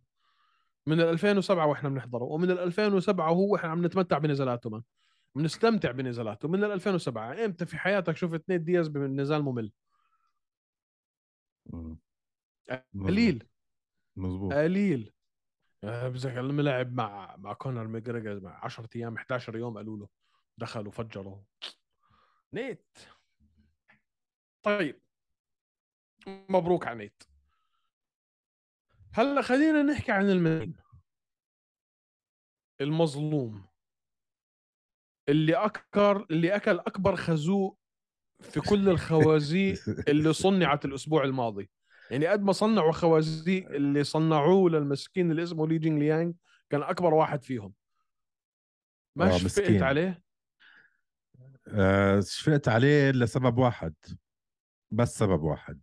من 0.87 1.01
ال 1.01 1.07
2007 1.07 1.67
وإحنا 1.67 1.89
بنحضره 1.89 2.25
ومن 2.25 2.51
ال 2.51 2.59
2007 2.59 3.31
وهو 3.31 3.57
إحنا 3.57 3.71
عم 3.71 3.87
نتمتع 3.87 4.19
بنزالاته 4.19 4.71
من 4.71 4.83
بنستمتع 5.35 5.91
بنزالاته 5.91 6.49
من 6.49 6.65
ال 6.65 6.73
2007 6.73 7.45
إمتى 7.45 7.67
في 7.67 7.77
حياتك 7.77 8.17
شفت 8.17 8.49
نيت 8.49 8.61
دياز 8.61 8.89
بنزال 8.89 9.43
ممل؟ 9.43 9.73
مم. 11.67 11.99
قليل. 13.01 13.49
مزبوط 14.17 14.53
قليل. 14.53 15.13
أه، 15.85 16.09
بتذكر 16.09 16.43
لما 16.43 16.63
لعب 16.63 16.93
مع 16.93 17.37
مع 17.37 17.53
كونر 17.53 17.87
ماجريجر 17.87 18.41
مع 18.41 18.65
10 18.65 18.89
أيام 18.97 19.17
11 19.17 19.57
يوم 19.57 19.77
قالوا 19.77 19.97
له 19.97 20.09
دخل 20.59 20.87
وفجره 20.87 21.45
نيت. 22.53 22.99
طيب. 24.63 25.01
مبروك 26.27 26.87
على 26.87 26.99
نيت. 26.99 27.23
هلا 29.17 29.43
خلينا 29.43 29.83
نحكي 29.83 30.13
عن 30.13 30.31
ال 30.31 30.39
main. 30.39 30.77
المظلوم. 32.81 33.67
اللي 35.29 35.55
أكثر 35.55 36.27
اللي 36.31 36.57
أكل 36.57 36.79
أكبر 36.79 37.17
خازوق 37.17 37.79
في 38.41 38.61
كل 38.61 38.89
الخوازيق 38.95 39.79
اللي 40.09 40.33
صنعت 40.33 40.85
الأسبوع 40.85 41.25
الماضي. 41.25 41.71
يعني 42.11 42.27
قد 42.27 42.43
ما 42.43 42.53
صنعوا 42.53 42.93
خوازيق 42.93 43.71
اللي 43.71 44.05
صنعوه 44.05 44.71
للمسكين 44.71 45.31
اللي 45.31 45.43
اسمه 45.43 45.69
لي 45.69 45.79
جينغ 45.79 45.99
ليانغ 45.99 46.33
كان 46.71 46.83
أكبر 46.83 47.15
واحد 47.15 47.43
فيهم. 47.43 47.75
ما 49.17 49.35
آه، 49.35 49.39
شفقت. 49.39 49.83
عليه؟ 49.83 50.23
آه 51.69 52.21
شفقت 52.21 52.69
عليه 52.69 53.11
لسبب 53.11 53.59
واحد. 53.59 53.95
بس 54.91 55.19
سبب 55.19 55.43
واحد. 55.43 55.81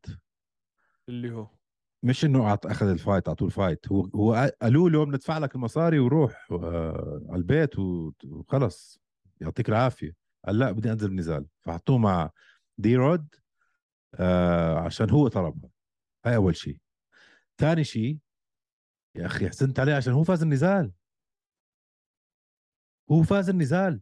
اللي 1.09 1.31
هو؟ 1.31 1.62
مش 2.03 2.25
إنه 2.25 2.53
أخذ 2.53 2.87
ال 2.87 2.94
fight 2.94 3.27
أعطوه 3.27 3.47
ال 3.47 3.54
fight 3.54 3.87
هو 3.91 4.05
هو 4.15 4.51
قالوا 4.61 4.89
له 4.89 5.05
بندفع 5.05 5.37
لك 5.37 5.55
المصاري 5.55 5.99
وروح 5.99 6.47
آه 6.51 7.25
على 7.29 7.37
البيت 7.37 7.79
وخلص. 7.79 9.01
يعطيك 9.41 9.69
العافية. 9.69 10.15
قال 10.45 10.59
لا 10.59 10.71
بدي 10.71 10.91
أنزل 10.91 11.09
بنزال 11.09 11.45
فحطوه 11.61 11.97
مع 11.97 12.31
د 12.77 12.95
رود 12.95 13.35
آه 14.15 14.79
عشان 14.79 15.09
هو 15.09 15.27
طلبها 15.27 15.69
هاي 16.25 16.35
أول 16.35 16.55
شيء 16.55 16.77
ثاني 17.57 17.83
شيء 17.83 18.17
يا 19.15 19.25
أخي 19.25 19.49
حسنت 19.49 19.79
عليه 19.79 19.93
عشان 19.95 20.13
هو 20.13 20.23
فاز 20.23 20.41
النزال. 20.43 20.91
هو 23.11 23.23
فاز 23.23 23.49
النزال. 23.49 24.01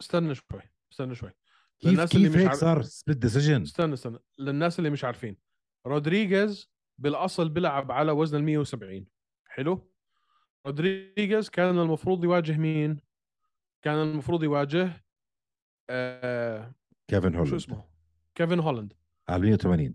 استنى 0.00 0.34
شوي 0.34 0.60
استنى 0.92 1.14
شوي. 1.14 1.30
كيف 1.80 1.90
للناس 1.90 2.14
اللي 2.14 2.28
كيف 2.28 2.36
مش 2.36 2.40
هيك 2.42 2.48
عارف- 2.48 2.60
صار 2.60 2.82
split 2.82 3.18
decision 3.18 3.62
استنى 3.62 3.94
استنى. 3.94 4.18
للناس 4.38 4.78
اللي 4.78 4.90
مش 4.90 5.04
عارفين. 5.04 5.36
رودريغيز 5.86 6.70
بالأصل 6.98 7.48
بيلعب 7.48 7.92
على 7.92 8.12
وزن 8.12 8.38
ال 8.38 8.44
170 8.44 9.06
حلو؟ 9.46 9.90
رودريغيز 10.66 11.50
كان 11.50 11.78
المفروض 11.78 12.24
يواجه 12.24 12.56
مين؟ 12.56 13.00
كان 13.82 13.94
المفروض 13.94 14.42
يواجه 14.44 15.04
آه 15.90 16.74
كيفن 17.08 17.32
شو 17.32 17.38
هولاند 17.38 17.54
اسمه؟ 17.54 17.84
كيفن 18.34 18.60
هولاند 18.60 18.92
على 19.28 19.42
180 19.42 19.94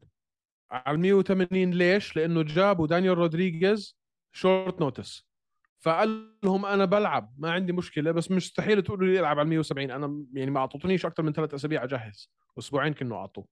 على 0.72 0.96
ال 0.96 1.00
180 1.00 1.72
ليش؟ 1.72 2.16
لأنه 2.16 2.42
جابوا 2.44 2.88
دانيال 2.88 3.18
رودريغيز 3.18 3.98
short 4.32 4.82
notice 4.82 5.30
فقال 5.80 6.38
لهم 6.44 6.66
أنا 6.66 6.86
بلعب 6.86 7.34
ما 7.38 7.52
عندي 7.52 7.74
مشكلة 7.74 8.12
بس 8.12 8.32
مستحيل 8.32 8.82
تقولوا 8.82 9.08
لي 9.08 9.20
العب 9.20 9.40
على 9.40 9.50
170 9.50 9.92
أنا 9.92 10.26
يعني 10.34 10.52
ما 10.52 10.60
اعطونيش 10.60 11.06
أكثر 11.06 11.24
من 11.24 11.34
ثلاث 11.34 11.54
أسابيع 11.54 11.84
أجهز. 11.84 12.32
أسبوعين 12.60 12.94
كانوا 12.94 13.18
أعطوه. 13.18 13.46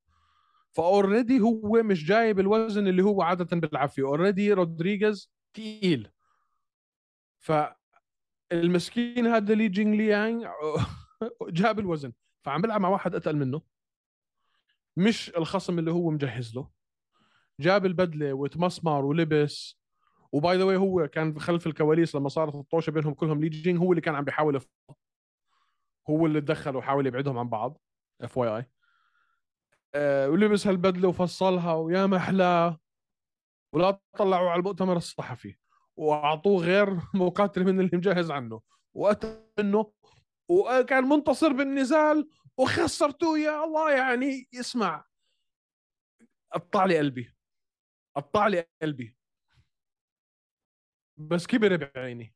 ف 0.77 0.85
already 0.85 1.39
هو 1.39 1.83
مش 1.83 2.05
جايب 2.05 2.39
الوزن 2.39 2.87
اللي 2.87 3.03
هو 3.03 3.21
عادة 3.21 3.57
بيلعب 3.57 3.89
فيه 3.89 4.03
already 4.03 4.53
رودريغيز 4.53 5.31
تقيل. 5.53 6.11
فالمسكين 8.51 9.27
هذا 9.27 9.53
لي 9.53 9.69
جينغ 9.69 9.97
ليانغ 9.97 10.47
جاب 11.49 11.79
الوزن. 11.79 12.13
فعم 12.43 12.61
بيلعب 12.61 12.81
مع 12.81 12.89
واحد 12.89 13.15
أتقل 13.15 13.35
منه. 13.35 13.61
مش 14.97 15.29
الخصم 15.37 15.79
اللي 15.79 15.91
هو 15.91 16.09
مجهز 16.09 16.55
له. 16.55 16.69
جاب 17.59 17.85
البدلة 17.85 18.33
وتمسمر 18.33 19.05
ولبس. 19.05 19.79
و 20.31 20.40
by 20.40 20.57
the 20.57 20.63
way 20.63 20.77
هو 20.77 21.07
كان 21.07 21.39
خلف 21.39 21.67
الكواليس 21.67 22.15
لما 22.15 22.29
صارت 22.29 22.55
الطوشة 22.55 22.91
بينهم 22.91 23.13
كلهم 23.13 23.41
لي 23.41 23.49
جينغ 23.49 23.79
هو 23.79 23.91
اللي 23.91 24.01
كان 24.01 24.15
عم 24.15 24.23
بيحاول 24.23 24.61
هو 26.09 26.25
اللي 26.25 26.41
تدخل 26.41 26.75
وحاول 26.75 27.07
يبعدهم 27.07 27.37
عن 27.37 27.49
بعض. 27.49 27.81
FYI 28.21 28.76
ولبس 29.95 30.67
هالبدلة 30.67 31.07
وفصلها 31.07 31.73
ويا 31.73 32.05
محلاه 32.05 32.79
ولا 33.73 33.99
طلعوا 34.17 34.49
على 34.49 34.59
المؤتمر 34.59 34.97
الصحفي. 34.97 35.55
وأعطوه 35.95 36.63
غير 36.65 36.87
مقاتل 37.13 37.63
من 37.63 37.79
اللي 37.79 37.97
مجهز 37.97 38.31
عنه. 38.31 38.61
واتى 38.93 39.47
منه 39.59 39.93
وكان 40.49 41.03
منتصر 41.03 41.53
بالنزال. 41.53 42.29
وخسرتوه 42.57 43.39
يا 43.39 43.63
الله 43.63 43.97
يعني 43.97 44.49
اسمع 44.59 45.05
قطع 46.53 46.85
لي 46.85 46.97
قلبي. 46.97 47.35
قطع 48.15 48.47
لي 48.47 48.65
قلبي. 48.81 49.17
بس 51.17 51.47
كبر 51.47 51.75
بعيني. 51.75 52.35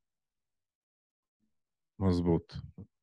مزبوط 2.00 2.52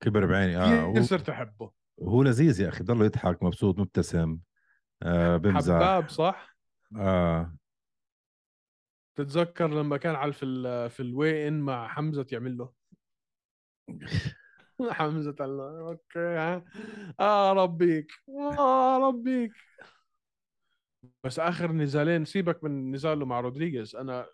كبر 0.00 0.26
بعيني. 0.26 0.56
آه 0.56 0.90
كثير 0.92 1.02
صرت 1.02 1.28
أحبه. 1.28 1.72
هو 2.02 2.22
لذيذ 2.22 2.60
يا 2.60 2.68
أخي 2.68 2.84
ضله 2.84 3.04
يضحك 3.04 3.42
مبسوط 3.42 3.78
مبتسم. 3.78 4.38
آه 5.02 5.36
بمزح 5.42 5.74
حباب 5.74 6.08
صح؟ 6.08 6.56
آه. 6.96 7.56
تتذكر 9.16 9.68
لما 9.68 9.96
كان 9.96 10.14
على 10.14 10.32
في 10.32 10.44
ال 10.44 10.90
في 10.90 11.00
ال 11.00 11.48
weigh-in 11.48 11.60
مع 11.60 11.88
حمزة 11.88 12.26
يعمل 12.32 12.58
له؟ 12.58 12.72
حمزة 14.90 15.32
قال 15.32 15.56
له 15.56 15.88
okay 15.88 16.18
ها؟ 16.18 16.64
آه 17.20 17.52
ربيك. 17.52 18.12
آه 18.58 18.98
ربيك. 18.98 19.52
بس 21.24 21.38
آخر 21.38 21.72
نزالين 21.72 22.24
سيبك 22.24 22.64
من 22.64 22.92
نزاله 22.92 23.26
مع 23.26 23.40
رودريغيز. 23.40 23.96
أنا 23.96 24.26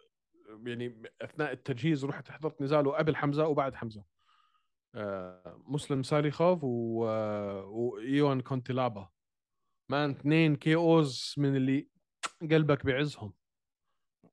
يعني 0.66 1.02
أثناء 1.22 1.52
التجهيز 1.52 2.04
رحت 2.04 2.30
حضرت 2.30 2.62
نزاله 2.62 2.92
قبل 2.92 3.16
حمزة 3.16 3.46
وبعد 3.46 3.74
حمزة. 3.74 4.04
مسلم 5.66 6.02
ساليخوف 6.02 6.64
و... 6.64 6.68
وايوان 7.64 8.40
كونتيلابا. 8.40 9.08
مان 9.88 10.10
اثنين 10.10 10.56
كي 10.56 10.74
أوز 10.74 11.34
من 11.38 11.56
اللي 11.56 11.88
قلبك 12.42 12.86
بعزهم 12.86 13.32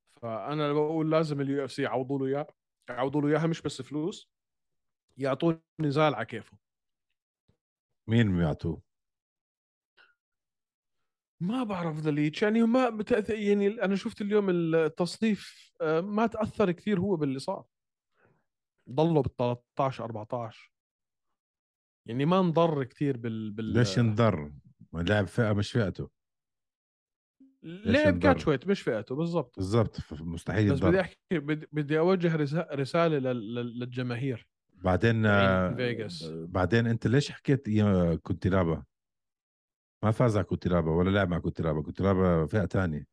فأنا 0.09 0.74
بقول 0.74 1.12
لازم 1.12 1.41
اليو 1.41 1.66
إف 1.66 1.72
سي 1.72 1.82
يعوضوا 1.82 2.20
له 2.20 2.26
إياه 2.26 2.47
يعوضوا 2.89 3.22
له 3.22 3.28
إياها 3.28 3.47
مش 3.47 3.62
بس 3.62 3.82
فلوس 3.82 4.32
يعطوه 5.18 5.62
نزال 5.80 6.16
على 6.16 6.26
كيفه. 6.26 6.57
مين 8.07 8.38
بيعطوه؟ 8.38 8.82
ما 11.39 11.64
بعرف 11.64 11.97
ذليتش 11.97 12.41
يعني 12.41 12.64
ما 12.64 12.89
بتأث... 12.89 13.30
يعني 13.30 13.68
أنا 13.68 13.95
شفت 13.95 14.22
اليوم 14.22 14.49
التصنيف 14.49 15.72
آه، 15.82 16.01
ما 16.01 16.28
تأثر 16.28 16.72
كثير 16.72 16.99
هو 16.99 17.16
باللي 17.16 17.39
صار. 17.39 17.66
ضلوا 18.91 19.21
بال 19.21 19.35
13 19.35 20.03
14 20.05 20.71
يعني 22.07 22.25
ما 22.25 22.39
انضر 22.39 22.83
كثير 22.83 23.17
بال, 23.17 23.51
بال... 23.51 23.65
ليش 23.65 23.99
انضر؟ 23.99 24.51
ما 24.91 25.01
لعب 25.01 25.25
فئة 25.27 25.53
مش 25.53 25.71
فئته. 25.71 26.09
لعب؟ 27.63 28.19
كاتشويت 28.19 28.67
مش 28.67 28.81
فئته 28.81 29.15
بالضبط. 29.15 29.55
بالضبط 29.55 29.97
مستحيل 30.13 30.73
بس 30.73 30.79
بدي 30.79 31.01
أحكي 31.01 31.17
بدي, 31.71 31.99
أوجه 31.99 32.35
رسا- 32.37 32.67
رسالة 32.75 33.17
لل- 33.17 33.55
لل- 33.55 33.79
للجماهير. 33.79 34.47
بعدين 34.73 35.25
آه، 35.25 35.73
فيغاس. 35.75 36.23
بعدين 36.31 36.87
أنت 36.87 37.07
ليش 37.07 37.31
حكيت 37.31 37.67
يا 37.67 38.15
كونتيلابا؟ 38.15 38.83
ما 40.03 40.11
فاز 40.11 40.37
على 40.37 40.45
كونتيلابا 40.45 40.91
ولا 40.91 41.09
لعب 41.09 41.29
مع 41.29 41.39
كونتيلابا 41.39 41.81
كونتيلابا 41.81 42.45
فئة 42.45 42.65
تانية. 42.65 43.07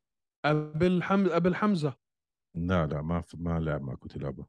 قبل 0.45 1.03
حمزه 1.03 1.35
قبل 1.35 1.55
حمزة. 1.55 1.97
لا 2.57 2.87
لا 2.87 3.03
ما 3.03 3.23
ما 3.35 3.61
لعب 3.61 3.83
مع 3.83 3.95
كونتيلابا 3.95 4.47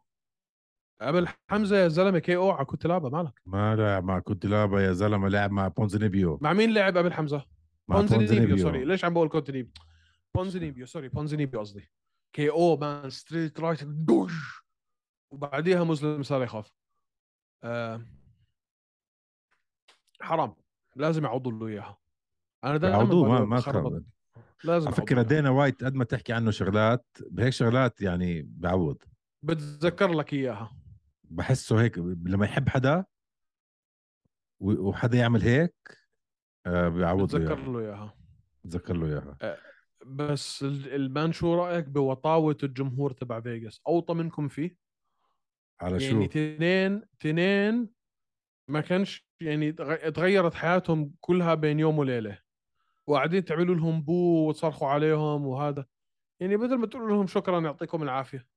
قبل 1.01 1.27
حمزة 1.49 1.77
يا 1.77 1.87
زلمة 1.87 2.19
KO 2.19 2.51
على 2.51 2.65
كوتلابا 2.65 3.09
مالك 3.09 3.41
ما 3.45 3.75
لعب 3.75 4.03
مع 4.03 4.19
كونتيلابا 4.19 4.81
يا 4.81 4.93
زلمة 4.93 5.29
لعب 5.29 5.51
مع 5.51 5.67
بونزينيبيو. 5.67 6.39
مع 6.41 6.53
مين 6.53 6.73
لعب 6.73 6.97
قبل 6.97 7.13
حمزة؟ 7.13 7.45
بونزينيبيو 7.87 8.57
sorry. 8.57 8.85
ليش 8.85 9.05
عم 9.05 9.13
بقول 9.13 9.29
كونتينيبيو؟ 9.29 9.73
بونزينيبيو 10.35 10.85
sorry. 10.85 11.09
بونزينيبيو 11.09 11.59
قصدي. 11.59 11.89
KO 12.33 12.49
man 12.49 13.09
straight 13.09 13.59
right 13.59 13.83
دوش 13.83 14.63
وبعديها 15.31 15.83
مسلم 15.83 16.23
صار 16.23 16.43
يخاف. 16.43 16.71
آه 17.63 18.01
حرام. 20.21 20.55
لازم 20.95 21.23
يعوضوا 21.23 21.51
له 21.51 21.67
إياها. 21.67 21.97
أنا 22.63 22.77
دائما 22.77 22.97
يعوضوه 22.97 23.29
ما 23.29 23.45
ما 23.45 24.01
لازم 24.63 24.87
على 24.87 24.95
فكرة. 24.95 25.21
دينا 25.21 25.49
وايت 25.49 25.83
قد 25.83 25.95
ما 25.95 26.03
تحكي 26.03 26.33
عنه 26.33 26.51
شغلات 26.51 27.05
بهيك 27.31 27.53
شغلات 27.53 28.01
يعني 28.01 28.41
بعوض. 28.41 29.03
بتذكر 29.43 30.11
لك 30.13 30.33
إياها. 30.33 30.75
بحسه 31.29 31.81
هيك 31.81 31.97
لما 31.97 32.45
يحب 32.45 32.69
حدا 32.69 33.05
وحدا 34.59 35.17
يعمل 35.17 35.41
هيك 35.41 35.97
آه 36.65 36.89
بيعوض 36.89 37.35
له 37.35 37.45
بتذكر 37.45 37.57
اياها 37.57 37.71
له 37.73 37.79
إياها. 37.79 38.17
بتذكر 38.63 38.93
له 38.93 39.07
إياها. 39.07 39.57
بس 40.05 40.63
ال- 40.63 40.95
ال 40.95 41.04
man 41.04 41.31
شو 41.31 41.55
رأيك 41.55 41.85
بوطاوة 41.85 42.57
الجمهور 42.63 43.11
تبع 43.11 43.41
فيغاس؟ 43.41 43.81
أوطى 43.87 44.13
منكم 44.13 44.47
فيه؟ 44.47 44.77
على 45.81 46.03
يعني 46.03 46.23
شو؟ 46.25 46.31
تنين 46.31 47.01
تنين 47.19 47.89
ما 48.67 48.81
كانش 48.81 49.27
يعني 49.41 49.71
تغ- 49.71 50.09
تغيرت 50.09 50.53
حياتهم 50.53 51.13
كلها 51.19 51.53
بين 51.55 51.79
يوم 51.79 51.97
وليلة. 51.99 52.39
وقاعدين 53.07 53.45
تعملوا 53.45 53.75
لهم 53.75 54.01
boo 54.01 54.49
وتصرخوا 54.49 54.87
عليهم 54.87 55.45
وهذا. 55.47 55.85
يعني 56.39 56.57
بدل 56.57 56.75
ما 56.77 56.87
تقولوا 56.87 57.09
لهم 57.09 57.27
شكرا 57.27 57.59
يعطيكم 57.59 58.03
العافية. 58.03 58.47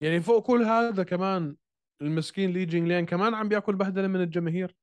يعني 0.00 0.20
فوق 0.20 0.46
كل 0.46 0.62
هذا 0.62 1.02
كمان 1.02 1.56
المسكين 2.02 2.50
لي 2.50 2.64
جينغ 2.64 2.88
لين 2.88 3.06
كمان 3.06 3.34
عم 3.34 3.48
بياكل 3.48 3.76
بهدلة 3.76 4.08
من 4.08 4.20
الجماهير. 4.20 4.76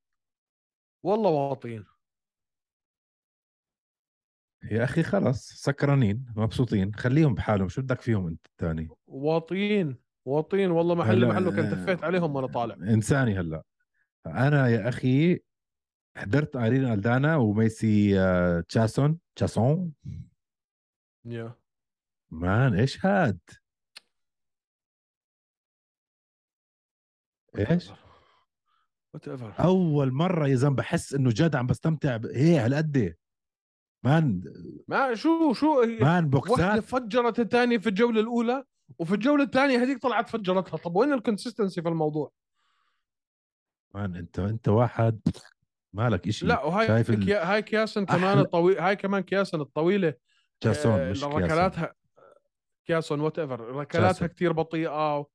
والله 1.03 1.29
واطين. 1.29 1.85
يا 4.71 4.83
أخي 4.83 5.03
خلص 5.03 5.53
سكرانين 5.53 6.25
مبسوطين. 6.35 6.95
خليهم 6.95 7.35
بحالهم 7.35 7.69
شو 7.69 7.81
بدك 7.81 8.01
فيهم 8.01 8.27
أنت 8.27 8.45
الثاني 8.45 8.89
واطين 9.07 9.97
واطين. 10.25 10.71
والله 10.71 10.95
محل 10.95 11.27
محله 11.27 11.51
كنت 11.51 11.73
تفيت 11.73 12.03
عليهم 12.03 12.35
وأنا 12.35 12.47
طالع. 12.47 12.75
إنساني 12.75 13.39
هلا. 13.39 13.63
أنا 14.25 14.67
يا 14.67 14.89
أخي 14.89 15.39
حضرت 16.17 16.55
ايرين 16.55 16.85
ألدانا 16.85 17.35
وميسي 17.35 18.19
آه، 18.19 18.59
تشاسون 18.59 19.19
تشاسون. 19.35 19.93
يا. 21.25 21.55
man 22.31 22.73
إيش 22.73 23.05
هاد؟ 23.05 23.39
إيش؟ 27.59 27.91
whatever 29.13 29.53
أول 29.59 30.11
مرة 30.11 30.47
يا 30.47 30.55
زلمة 30.55 30.75
بحس 30.75 31.13
إنه 31.13 31.29
جد 31.29 31.55
عم 31.55 31.67
بستمتع 31.67 32.19
هي 32.33 32.57
هالقد 32.59 33.15
مان 34.03 34.43
ما 34.87 35.15
شو 35.15 35.53
شو 35.53 35.81
man 35.81 35.99
واحدة 36.01 36.19
بوكسات 36.27 36.83
فجرت 36.83 37.39
الثانية 37.39 37.77
في 37.77 37.89
الجولة 37.89 38.21
الأولى 38.21 38.63
وفي 38.99 39.13
الجولة 39.15 39.43
الثانية 39.43 39.83
هذيك 39.83 40.01
طلعت 40.01 40.29
فجرتها. 40.29 40.77
طب 40.77 40.95
وين 40.95 41.13
ال 41.13 41.19
consistency 41.19 41.81
في 41.81 41.89
الموضوع؟ 41.89 42.31
man 43.95 44.15
انت 44.15 44.39
أنت 44.39 44.67
واحد 44.67 45.19
مالك 45.93 46.27
إشي. 46.27 46.45
لا 46.45 46.63
وهاي 46.63 46.87
شايف 46.87 47.09
ال- 47.09 47.31
هاي 47.31 47.61
كياسن 47.61 48.05
كمان 48.05 48.39
الطويل 48.39 48.79
هاي 48.79 48.95
كمان 48.95 49.21
كياسن 49.23 49.61
الطويلة. 49.61 50.13
تشاسون 50.61 50.91
آه، 50.91 51.11
مش 51.11 51.19
كياسون 51.21 51.43
ركلاتها 51.43 51.93
كياسون 52.85 53.19
whatever 53.19 53.59
ركلاتها. 53.59 54.27
كثير 54.27 54.51
بطيئة 54.51 55.25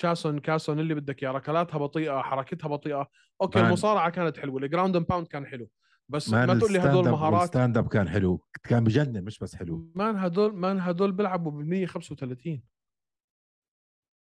تشاسون 0.00 0.38
كاسون 0.38 0.80
اللي 0.80 0.94
بدك 0.94 1.22
إياه 1.22 1.32
ركلاتها 1.32 1.78
بطيئة 1.78 2.22
حركتها 2.22 2.68
بطيئة. 2.68 3.10
okay 3.42 3.58
man. 3.58 3.66
المصارعة 3.68 4.10
كانت 4.10 4.38
حلوة 4.38 4.62
ال 4.62 4.67
ground 4.67 4.96
and 4.96 5.06
pound 5.06 5.26
كان 5.26 5.46
حلو. 5.46 5.70
بس 6.08 6.30
ما 6.30 6.46
تقول 6.46 6.58
لي 6.72 6.78
ال 6.78 6.81
stand 6.81 6.96
هدول 6.96 7.10
مهارات 7.10 7.40
وال 7.40 7.51
stand 7.51 7.78
up 7.78 7.88
كان 7.88 8.08
حلو. 8.08 8.46
كان 8.62 8.84
بجنن 8.84 9.24
مش 9.24 9.38
بس 9.38 9.56
حلو. 9.56 9.92
man 9.94 10.16
هدول 10.16 10.54
man 10.54 10.80
هدول 10.80 11.12
بيلعبوا 11.12 11.52
ب 11.52 11.54
135 11.54 12.62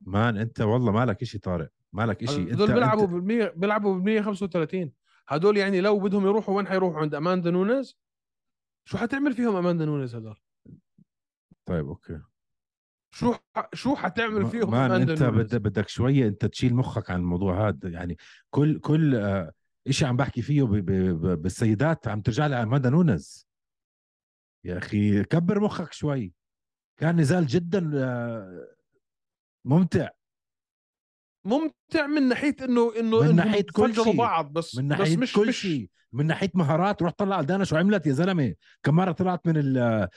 man 0.01 0.37
أنت 0.37 0.61
والله 0.61 0.93
مالك 0.93 1.23
إشي 1.23 1.39
طارق 1.39 1.71
مالك 1.93 2.23
إشي. 2.23 2.43
انت 2.43 2.53
هدول 2.53 2.73
بيلعبوا 2.73 3.07
بال 3.07 3.25
100 3.25 3.53
بيلعبوا 3.57 3.95
بال 3.95 4.05
135 4.05 4.93
هدول 5.29 5.57
يعني 5.57 5.81
لو 5.81 5.99
بدهم 5.99 6.27
يروحوا 6.27 6.57
وين 6.57 6.67
حيروحوا؟ 6.67 7.01
عند 7.01 7.15
أماندا 7.15 7.51
نونيز؟ 7.51 7.99
شو 8.85 8.99
حتعمل 8.99 9.33
فيهم 9.33 9.57
أماندا 9.57 9.85
نونيز 9.85 10.15
هدول؟ 10.15 10.39
طيب 11.67 11.87
okay. 11.87 12.21
شو. 13.11 13.35
شو 13.75 13.95
حتعمل 13.97 14.41
ما- 14.43 14.49
فيهم 14.49 14.71
man 14.71 14.91
اماندا 14.91 15.41
انت 15.41 15.55
بدك 15.55 15.89
شوية 15.89 16.29
انت 16.29 16.45
تشيل 16.47 16.75
مخك 16.75 17.11
عن 17.11 17.21
الموضوع 17.21 17.69
هذا 17.69 17.89
يعني 17.89 18.17
كل 18.51 18.79
كل 18.81 19.15
آه، 19.15 19.53
إشي 19.87 20.05
عم 20.07 20.17
بحكي 20.17 20.43
فيه 20.43 20.63
بالسيدات 20.63 22.09
عم 22.09 22.21
ترجع 22.21 22.47
لي 22.47 22.63
اماندا 22.63 22.91
نونز. 22.91 23.47
يا 24.65 24.79
أخي 24.79 25.25
كبر 25.25 25.61
مخك 25.61 25.93
شوي. 25.93 26.33
كان 27.01 27.21
نزال 27.21 27.47
جدا 27.47 27.91
آه، 27.95 28.67
ممتع. 29.65 30.09
ممتع 31.45 32.07
من 32.07 32.29
ناحية 32.29 32.57
إنه 32.63 32.93
إنه 33.01 33.21
من 33.23 33.37
ناحية 33.37 33.67
كل 33.73 33.95
شيء. 33.95 34.17
بعض 34.17 34.53
بس 34.53 34.77
من 34.77 34.89
بس 34.89 34.99
ناحية 34.99 35.17
مش 35.17 35.33
كل 35.33 35.55
شيء. 35.55 35.91
من 36.13 36.27
ناحية 36.27 36.51
مهارات 36.55 37.03
روح 37.03 37.13
طلع 37.13 37.41
الدانا 37.41 37.65
شو 37.65 37.77
عملت 37.77 38.07
يا 38.07 38.13
زلمة. 38.13 38.55
كم 38.83 38.95
مره 38.95 39.13
طلعت 39.13 39.47
من 39.47 39.57
ال 39.57 40.09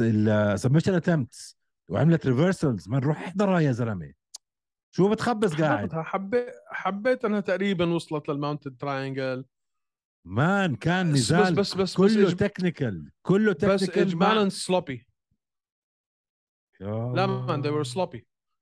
ال 0.00 0.09
submission 0.09 0.94
attempts 0.94 1.61
وعملت 1.92 2.26
reversals 2.26 2.88
من 2.88 2.98
روح 2.98 3.22
احضرها 3.22 3.60
يا 3.60 3.72
زلمة. 3.72 4.12
شو 4.94 5.10
بتخبص 5.10 5.54
قاعد؟ 5.54 5.92
حبيت 5.92 6.46
حبيت 6.70 7.24
انها 7.24 7.40
تقريبا 7.40 7.84
وصلت 7.94 8.28
لل 8.28 8.39
mounted 8.39 8.76
triangle 8.76 9.44
man 10.24 10.76
كان 10.76 11.12
بس- 11.12 11.18
نزال 11.18 11.54
بس- 11.54 11.74
بس- 11.74 11.76
بس 11.76 11.96
كله 11.96 12.30
إج- 12.30 12.34
technical 12.36 13.10
كله 13.22 13.52
بس 13.52 13.58
technical 13.60 14.02
اجمالا 14.02 14.48
sloppy 14.48 15.06
لا 16.80 17.26
man 17.26 17.62
they 17.62 17.66
were 17.66 17.88
يا 17.98 18.06
sloppy. 18.06 18.20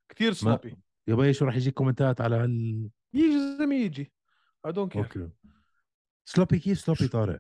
كثير 0.08 0.32
sloppy 0.32 0.76
يابا 1.08 1.32
شو 1.32 1.44
راح 1.44 1.56
يجي 1.56 1.70
كومنتات 1.70 2.20
على 2.20 2.36
هال 2.36 2.90
يجي 3.14 3.56
زي 3.58 3.66
ما 3.66 3.74
يجي. 3.74 4.12
I 4.68 4.70
don't 4.70 4.92
care. 4.94 4.96
okay. 4.96 5.28
sloppy 6.24 6.58
كيف 6.58 6.78
sloppy 6.80 7.08
طارق؟ 7.08 7.38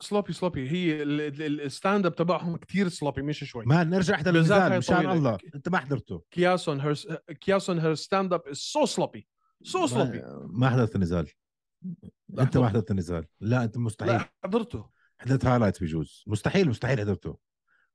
sloppy 0.00 0.32
sloppy 0.32 0.70
هي 0.70 1.02
ال- 1.02 1.20
ال- 1.20 1.42
ال- 1.42 1.60
ال 1.60 1.68
stand 1.68 2.06
up 2.06 2.14
تبعهم 2.14 2.56
كثير 2.56 2.88
sloppy 2.88 3.22
مش 3.22 3.44
شوي. 3.44 3.64
ما 3.66 3.84
نرجع 3.84 4.20
النزال 4.20 4.72
هاي 4.72 4.78
مشان. 4.78 5.10
الله. 5.10 5.38
أنت 5.54 5.68
ما 5.68 5.78
حضرته. 5.78 6.22
كياسون 6.30 6.80
her 6.80 6.94
كياسون 7.40 7.78
her 7.78 7.94
stand 7.94 8.32
up 8.32 8.42
is 8.46 8.56
so 8.56 8.86
sloppy 8.86 9.28
so 9.62 9.86
sloppy 9.86 10.18
ما, 10.18 10.46
ما 10.50 10.70
حضرت 10.70 10.96
النزال. 10.96 11.28
أنت 12.38 12.58
ما. 12.58 12.68
حضرت 12.68 12.90
النزال. 12.90 13.26
لا 13.40 13.64
أنت 13.64 13.78
مستحيل. 13.78 14.12
لا 14.12 14.30
حضرته. 14.44 14.90
حضرت 15.18 15.44
highlight 15.44 15.82
بجوز. 15.82 16.24
مستحيل 16.26 16.68
مستحيل 16.68 17.00
حضرته. 17.00 17.38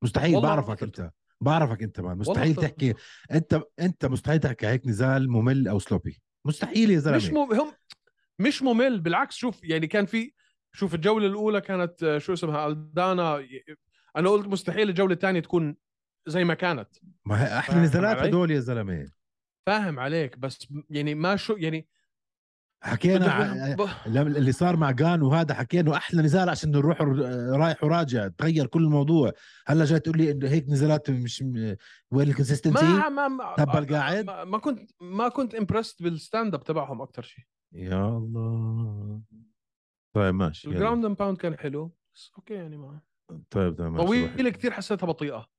مستحيل 0.02 0.42
بعرفك. 0.42 0.84
أنت. 0.84 1.12
بعرفك 1.42 1.84
أنت 1.84 2.00
man 2.00 2.18
مستحيل. 2.18 2.56
تحكي. 2.56 2.94
أنت 3.32 3.62
أنت 3.80 4.06
مستحيل 4.06 4.40
تحكي 4.40 4.68
هيك 4.68 4.88
نزال 4.88 5.30
ممل 5.30 5.68
أو 5.68 5.80
sloppy 5.80 6.22
مستحيل 6.46 6.92
يا 6.92 7.00
زلمة. 7.00 7.18
مش 7.18 7.30
مم... 7.30 7.54
هم 7.54 7.72
مش 8.40 8.64
ممل. 8.64 9.02
بالعكس 9.02 9.36
شوف 9.36 9.64
يعني 9.64 9.88
كان 9.88 10.06
في 10.06 10.34
شوف 10.76 10.96
الجولة 10.96 11.28
الأولى 11.28 11.62
كانت 11.62 12.04
آه، 12.04 12.18
شو 12.18 12.34
اسمها 12.34 12.68
ألدانا 12.68 13.46
أنا 14.18 14.30
قلت 14.30 14.48
مستحيل 14.48 14.90
الجولة 14.90 15.14
الثانية 15.14 15.40
تكون 15.40 15.76
زي 16.28 16.44
ما 16.44 16.54
كانت. 16.54 16.90
ما 17.26 17.44
هي 17.44 17.58
أحلى 17.60 17.80
نزالات؟ 17.82 18.18
هدول 18.18 18.52
يا 18.52 18.60
زلمة. 18.60 19.08
فاهم 19.68 20.00
عليك 20.00 20.40
بس 20.40 20.68
يعني 20.90 21.16
ما 21.16 21.36
شو 21.36 21.54
يعني 21.54 21.88
حكينا 22.84 23.32
ع- 23.32 23.76
اللي 24.08 24.52
صار 24.52 24.78
مع 24.78 24.92
جان 24.92 25.22
وهذا 25.22 25.54
حكينا 25.54 25.96
أحلى 25.98 26.22
نزال 26.22 26.50
عشان 26.50 26.72
نروح 26.72 27.02
رايح 27.02 27.84
وراجع 27.84 28.28
تغير 28.28 28.68
كل 28.68 28.84
الموضوع. 28.84 29.32
هلأ 29.68 29.86
جاي 29.86 30.00
تقول 30.00 30.18
لي 30.18 30.32
إنه 30.32 30.50
هيك 30.50 30.70
نزالات 30.70 31.10
مش 31.10 31.44
م- 31.44 31.76
وين 32.12 32.30
ال 32.30 32.35
consistency 32.35 32.86
ما 32.86 33.10
ما 33.10 33.28
ما, 33.28 33.56
تبل 33.58 33.96
قاعد؟ 33.96 34.26
ما, 34.26 34.44
ما 34.44 34.58
كنت 34.58 34.92
ما 35.02 35.30
كنت 35.30 35.56
impressed 35.56 36.04
بال 36.04 36.18
stand 36.18 36.54
up 36.54 36.64
تبعهم 36.64 37.02
أكثر 37.02 37.22
شيء. 37.22 37.46
يا 37.74 38.08
الله. 38.18 39.22
طيب 40.14 40.36
ماشي. 40.36 40.68
ال 40.68 40.73
ground 40.73 41.06
and 41.06 41.18
pound 41.18 41.38
كان 41.38 41.58
حلو 41.58 41.96
بس 42.16 42.32
okay 42.38 42.54
يعني 42.54 42.78
ما 42.78 43.02
طيب 43.50 43.76
تمام. 43.76 43.98
طويله 44.06 44.50
كثير 44.50 44.72
حسيتها 44.72 45.08
بطيئة. 45.08 45.50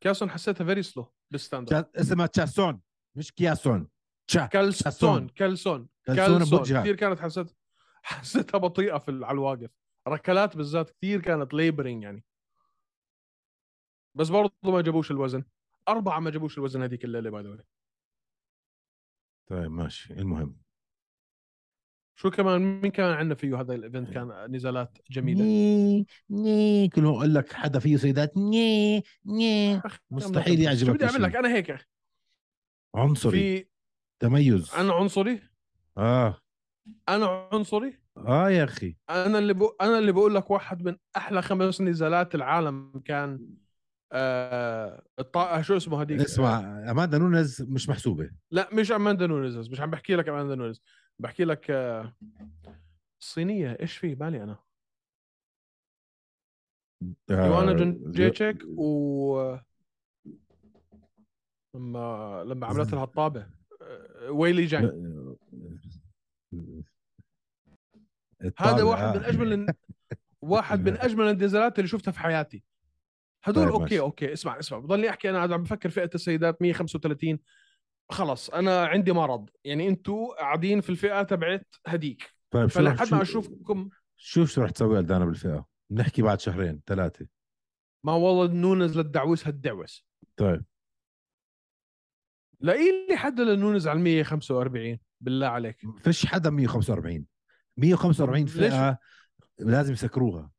كياسون 0.00 0.30
حسيتها 0.30 0.64
very 0.64 0.82
slow 0.82 1.12
بال 1.30 1.42
stand 1.42 1.72
up 1.72 1.90
اسمها 1.96 2.26
تشاسون 2.26 2.80
مش 3.16 3.32
كياسون. 3.32 3.88
تشا 4.26 4.46
كالسون 4.46 5.26
كالسون 5.28 5.28
كلسون 5.28 5.88
كالسون 6.06 6.62
كثير 6.80 6.96
كانت 6.96 7.20
حسيت 7.20 7.52
حسيتها 8.02 8.58
بطيئة 8.58 8.98
في 8.98 9.10
ال- 9.10 9.24
على 9.24 9.34
الواقف. 9.34 9.70
ركلات 10.08 10.56
بالذات 10.56 10.90
كثير 10.90 11.20
كانت 11.20 11.54
laboring 11.54 12.02
يعني. 12.02 12.24
بس 14.14 14.28
برضه 14.28 14.52
ما 14.64 14.80
جابوش 14.80 15.10
الوزن. 15.10 15.44
أربعة 15.88 16.20
ما 16.20 16.30
جابوش 16.30 16.58
الوزن 16.58 16.82
هذيك 16.82 17.04
الليلة 17.04 17.30
by 17.30 17.42
the 17.42 17.64
طيب 19.46 19.70
ماشي 19.70 20.12
المهم. 20.14 20.61
شو 22.14 22.30
كمان؟ 22.30 22.80
مين 22.80 22.90
كمان 22.90 23.12
عندنا 23.12 23.34
فيه 23.34 23.60
هذا 23.60 23.74
ال 23.74 23.80
event 23.80 24.10
كان 24.10 24.32
نزالات 24.48 24.98
جميلة. 25.10 25.42
ني 25.42 26.06
ني 26.30 26.88
كل 26.88 27.02
ما 27.02 27.10
أقول 27.10 27.34
لك 27.34 27.52
حدا 27.52 27.78
فيه 27.78 27.96
سيدات 27.96 28.36
ني 28.36 29.02
ني. 29.26 29.82
مستحيل 30.10 30.58
شو 30.58 30.64
يعجبك 30.64 30.94
بدي 30.94 31.04
أعمل 31.04 31.22
لك. 31.22 31.36
أنا 31.36 31.54
هيك. 31.54 31.76
عنصري. 32.94 33.38
في 33.38 33.66
تميز. 34.20 34.74
أنا 34.74 34.92
عنصري؟ 34.92 35.40
آه. 35.98 36.38
أنا 37.08 37.48
عنصري؟ 37.52 37.98
آه 38.16 38.50
يا 38.50 38.64
أخي. 38.64 38.96
أنا 39.10 39.38
اللي 39.38 39.54
بقول 39.54 39.76
أنا 39.80 39.98
اللي 39.98 40.12
بقول 40.12 40.34
لك 40.34 40.50
واحد 40.50 40.82
من 40.82 40.96
أحلى 41.16 41.42
خمس 41.42 41.80
نزالات 41.80 42.34
العالم 42.34 43.02
كان 43.04 43.46
آه 44.12 45.02
الط... 45.18 45.60
شو 45.60 45.76
اسمه 45.76 46.02
هذيك؟ 46.02 46.20
اسمع 46.20 46.60
أماندا 46.90 47.18
نونز 47.18 47.62
مش 47.62 47.88
محسوبة. 47.88 48.30
لا 48.50 48.68
مش 48.72 48.92
أماندا 48.92 49.26
نونيز 49.26 49.70
مش 49.70 49.80
عم 49.80 49.90
بحكي 49.90 50.16
لك 50.16 50.28
أماندا 50.28 50.54
نونيز. 50.54 50.82
بحكي 51.18 51.44
لك 51.44 51.70
آه، 51.70 52.12
الصينيه 53.20 53.76
إيش 53.80 53.96
في 53.96 54.14
بالي 54.14 54.42
أنا؟ 54.42 54.58
آه 57.30 57.46
يوانا 57.46 57.72
جنجيتشك 57.72 58.58
و 58.76 59.56
لما 61.74 62.44
لما 62.46 62.66
عملت 62.66 62.92
لها 62.94 63.04
الطابة. 63.04 63.46
آه، 63.82 64.30
ويلي 64.30 64.64
جانج 64.64 64.92
هذا 68.58 68.82
واحد 68.82 69.02
آه. 69.04 69.12
من 69.18 69.24
أجمل 69.24 69.52
الن- 69.52 69.74
واحد 70.42 70.80
من 70.88 70.96
أجمل 71.06 71.28
النزالات 71.28 71.78
اللي 71.78 71.88
شفتها 71.88 72.12
في 72.12 72.18
حياتي. 72.18 72.64
هدول 73.44 73.64
طيب 73.64 73.72
okay 73.72 73.82
ماشي. 73.84 74.00
okay 74.00 74.32
اسمع 74.32 74.58
اسمع. 74.58 74.78
بضلني 74.78 75.10
أحكي 75.10 75.30
أنا 75.30 75.40
عم 75.40 75.62
بفكر 75.62 75.90
فئة 75.90 76.10
السيدات 76.14 76.62
135 76.62 77.38
خلص 78.10 78.50
أنا 78.50 78.86
عندي 78.86 79.12
مرض. 79.12 79.50
يعني 79.64 79.88
أنتوا 79.88 80.34
قاعدين 80.40 80.80
في 80.80 80.90
الفئة 80.90 81.22
تبعت 81.22 81.66
هديك. 81.86 82.34
طيب 82.50 82.68
شو 82.68 82.78
فلحد 82.78 83.14
ما 83.14 83.22
اشوفكم 83.22 83.88
شوف 84.16 84.50
شو 84.50 84.62
رح 84.62 84.70
تسوي 84.70 84.98
لدانا 84.98 85.24
بالفئة؟ 85.24 85.66
بنحكي 85.90 86.22
بعد 86.22 86.40
شهرين 86.40 86.80
ثلاثة. 86.86 87.26
ما 88.04 88.12
والله 88.12 88.54
نونز 88.54 88.98
للدعوس 88.98 89.46
هالدعوس. 89.46 90.06
طيب. 90.36 90.64
لاقي 92.60 93.06
لي 93.08 93.16
حدا 93.16 93.44
لنونز 93.44 93.88
على 93.88 94.00
145 94.00 94.98
بالله 95.20 95.46
عليك. 95.46 95.80
فيش 95.98 96.26
حدا 96.26 96.50
145 96.50 97.26
145 97.76 98.44
ليش؟ 98.44 98.52
فئة 98.52 98.98
لازم 99.58 99.92
يسكروها. 99.92 100.50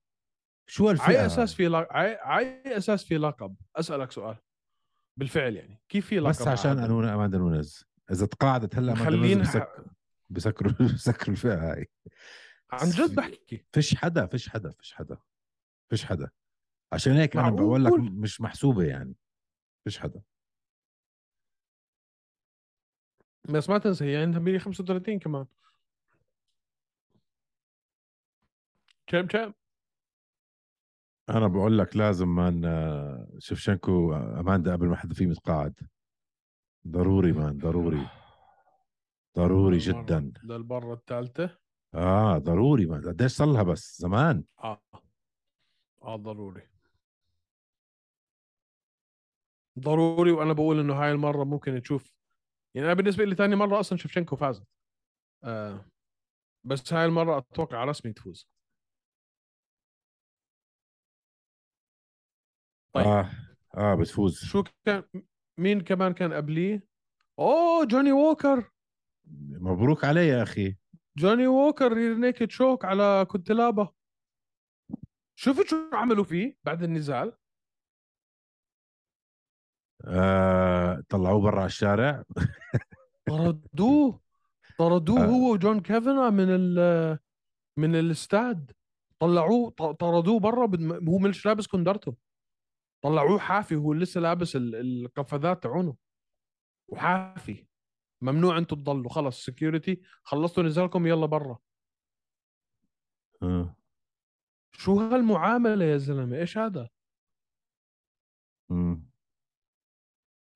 شو 0.69 0.91
الفئه 0.91 1.05
على 1.05 1.25
أساس 1.25 1.53
في. 1.53 1.65
على 1.65 2.17
على 2.21 2.63
أساس 2.77 3.03
في 3.03 3.17
لقب. 3.17 3.55
أسألك 3.75 4.11
سؤال. 4.11 4.37
بالفعل 5.17 5.55
يعني. 5.55 5.81
كيف 5.89 6.07
في 6.07 6.19
بس 6.19 6.47
عشان 6.47 6.69
عادل؟ 6.69 6.83
أنونا 6.83 7.15
أماندا 7.15 7.37
نونز 7.37 7.85
إذا 8.11 8.25
تقاعدت 8.25 8.75
هلأ 8.75 8.91
اماندا 8.91 9.09
نونز 9.09 9.17
مخلينها 9.19 9.43
بسك... 9.43 9.85
بسكروا 10.29 10.71
بسكروا 10.95 11.35
الفئة 11.35 11.71
هاي. 11.71 11.89
عن 12.71 12.89
جد 12.89 13.15
بحكي. 13.15 13.65
فيش 13.71 13.95
حدا 13.95 14.25
فيش 14.25 14.49
حدا 14.49 14.71
فيش 14.71 14.93
حدا 14.93 15.17
فيش 15.89 16.05
حدا. 16.05 16.29
عشان 16.93 17.13
هيك 17.13 17.37
أنا 17.37 17.49
بقول 17.49 17.85
لك؟ 17.85 17.93
مش 17.93 18.41
محسوبة 18.41 18.83
يعني. 18.83 19.15
فيش 19.83 19.99
حدا. 19.99 20.21
بس 23.49 23.69
ما 23.69 23.77
تنسى 23.77 24.05
هي 24.05 24.17
عندها 24.17 24.39
135 24.39 25.19
كمان. 25.19 25.45
كم 29.07 29.27
كم 29.27 29.53
أنا 31.29 31.47
بقول 31.47 31.77
لك 31.77 31.97
لازم 31.97 32.27
man 32.27 32.65
آه، 32.65 33.27
شفشنكو 33.39 34.13
اماندا 34.13 34.71
قبل 34.73 34.87
ما 34.87 34.95
حدا 34.95 35.13
فيه 35.13 35.25
متقاعد. 35.25 35.73
ضروري 36.87 37.31
man 37.31 37.57
ضروري. 37.57 38.07
ضروري 39.37 39.77
جدا. 39.77 40.33
للمرة 40.43 40.93
الثالثة 40.93 41.57
آه 41.93 42.37
ضروري 42.37 42.85
man. 42.85 43.01
قديش 43.07 43.31
صار 43.31 43.47
لها 43.47 43.63
بس؟ 43.63 43.97
زمان. 44.01 44.43
آه. 44.63 44.81
آه 46.01 46.15
ضروري. 46.15 46.69
ضروري 49.79 50.31
وأنا 50.31 50.53
بقول 50.53 50.79
إنه 50.79 50.93
هاي 50.93 51.11
المرة 51.11 51.43
ممكن 51.43 51.81
تشوف 51.81 52.13
يعني 52.75 52.87
أنا 52.87 52.93
بالنسبة 52.93 53.23
لي 53.25 53.35
ثاني 53.35 53.55
مرة 53.55 53.79
أصلا 53.79 53.97
شفشنكو 53.97 54.35
فازت. 54.35 54.67
آه 55.43 55.85
بس 56.63 56.93
هاي 56.93 57.05
المرة 57.05 57.37
أتوقع 57.37 57.83
رسمي 57.83 58.13
تفوز. 58.13 58.47
طيب. 62.93 63.05
آه. 63.07 63.29
آه 63.77 63.95
بتفوز. 63.95 64.39
شو 64.39 64.63
كان 64.85 65.03
مين 65.59 65.81
كمان 65.81 66.13
كان 66.13 66.33
قبليه؟ 66.33 66.87
أوه 67.39 67.85
جوني 67.85 68.11
ووكر. 68.11 68.71
مبروك 69.49 70.05
عليه 70.05 70.21
يا 70.21 70.43
أخي. 70.43 70.77
جوني 71.17 71.47
ووكر 71.47 71.93
رير 71.93 72.15
نيكد 72.15 72.49
شوك 72.51 72.85
على 72.85 73.25
كنتلابا 73.29 73.93
شفت 75.39 75.67
شو 75.67 75.75
عملوا 75.93 76.23
فيه 76.23 76.57
بعد 76.63 76.83
النزال. 76.83 77.37
آه 80.05 81.03
طلعوه 81.09 81.41
برا 81.41 81.65
الشارع. 81.65 82.23
طردوه. 83.29 84.21
طردوه 84.79 85.23
آه. 85.23 85.25
هو 85.25 85.53
وجون 85.53 85.79
كيفنا 85.81 86.29
من 86.29 86.45
ال 86.49 87.19
من 87.79 87.95
الاستاد 87.95 88.71
طلعوه 89.19 89.69
طردوه 89.99 90.39
برا 90.39 90.71
هو 91.09 91.17
مش 91.19 91.45
لابس 91.45 91.67
كندرته 91.67 92.15
طلعوه 93.03 93.39
حافي 93.39 93.75
هو 93.75 93.93
لسه 93.93 94.21
لابس 94.21 94.55
ال- 94.55 94.75
القفازات 94.75 95.63
تاعونه. 95.63 95.95
وحافي. 96.87 97.67
ممنوع 98.21 98.57
أنتم 98.57 98.75
تضلوا. 98.75 99.09
خلص 99.09 99.45
سكيورتي 99.45 100.01
خلصتوا 100.23 100.63
نزالكم 100.63 101.07
يلا 101.07 101.25
برا. 101.25 101.59
شو 104.75 104.99
هالمعاملة 104.99 105.85
يا 105.85 105.97
زلمة؟ 105.97 106.37
إيش 106.37 106.57
هذا؟ 106.57 106.89
مم. 108.69 109.09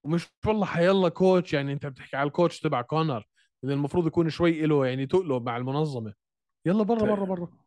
ومش 0.06 0.28
والله 0.48 0.66
حيلا 0.66 1.10
coach 1.10 1.54
يعني 1.54 1.74
أنت 1.74 1.86
بتحكي 1.86 2.18
على 2.18 2.28
ال 2.28 2.33
coach 2.33 2.60
تبع 2.60 2.82
كونر 2.82 3.24
اللي 3.64 3.74
المفروض 3.74 4.08
يكون 4.08 4.30
شوي 4.30 4.66
له 4.66 4.86
يعني 4.86 5.06
تقله 5.06 5.40
مع 5.40 5.58
المنظمة. 5.58 6.14
يلا 6.66 6.84
برا 6.84 7.00
طيب. 7.00 7.10
برا 7.10 7.26
برا. 7.26 7.67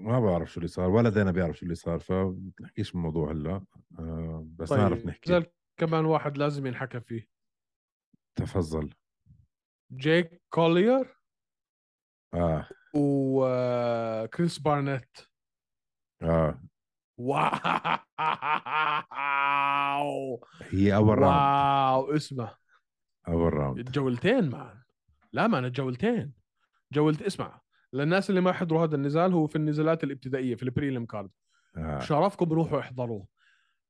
ما 0.00 0.20
بعرف 0.20 0.52
شو 0.52 0.60
اللي 0.60 0.68
صار 0.68 0.88
ولا 0.90 1.10
دينا 1.10 1.30
بيعرف 1.32 1.56
شو 1.56 1.62
اللي 1.62 1.74
صار 1.74 1.98
فبنحكيش 1.98 2.92
بالموضوع 2.92 3.32
هلأ. 3.32 3.64
آه 3.98 4.46
بس 4.58 4.72
نعرف 4.72 5.06
نحكي. 5.06 5.42
كمان 5.76 6.04
واحد 6.04 6.38
لازم 6.38 6.66
ينحكى 6.66 7.00
فيه. 7.00 7.28
تفضل. 8.34 8.94
جيك 9.92 10.42
كولير 10.50 11.16
آه. 12.34 12.68
وكريس 12.94 14.58
بارنيت 14.58 15.18
آه. 16.22 16.62
wow! 17.18 18.06
هي 20.60 20.94
أول 20.96 21.18
round 21.18 22.06
wow 22.06 22.16
اسمع. 22.16 22.56
أول 23.28 23.54
راوند 23.54 23.78
الجولتين 23.78 24.50
man. 24.50 24.82
لا 25.32 25.46
man 25.46 25.64
الجولتين. 25.64 26.32
جولت 26.92 27.22
اسمع. 27.22 27.60
للناس 27.92 28.30
اللي 28.30 28.40
ما 28.40 28.52
حضروا 28.52 28.84
هذا 28.84 28.96
النزال 28.96 29.32
هو 29.32 29.46
في 29.46 29.56
النزالات 29.56 30.04
الابتدائية 30.04 30.54
في 30.54 30.62
ال 30.62 30.68
prelim 30.68 31.06
card. 31.06 31.30
آه. 31.76 31.98
شرفكم 31.98 32.52
روحوا 32.52 32.80
احضروه. 32.80 33.26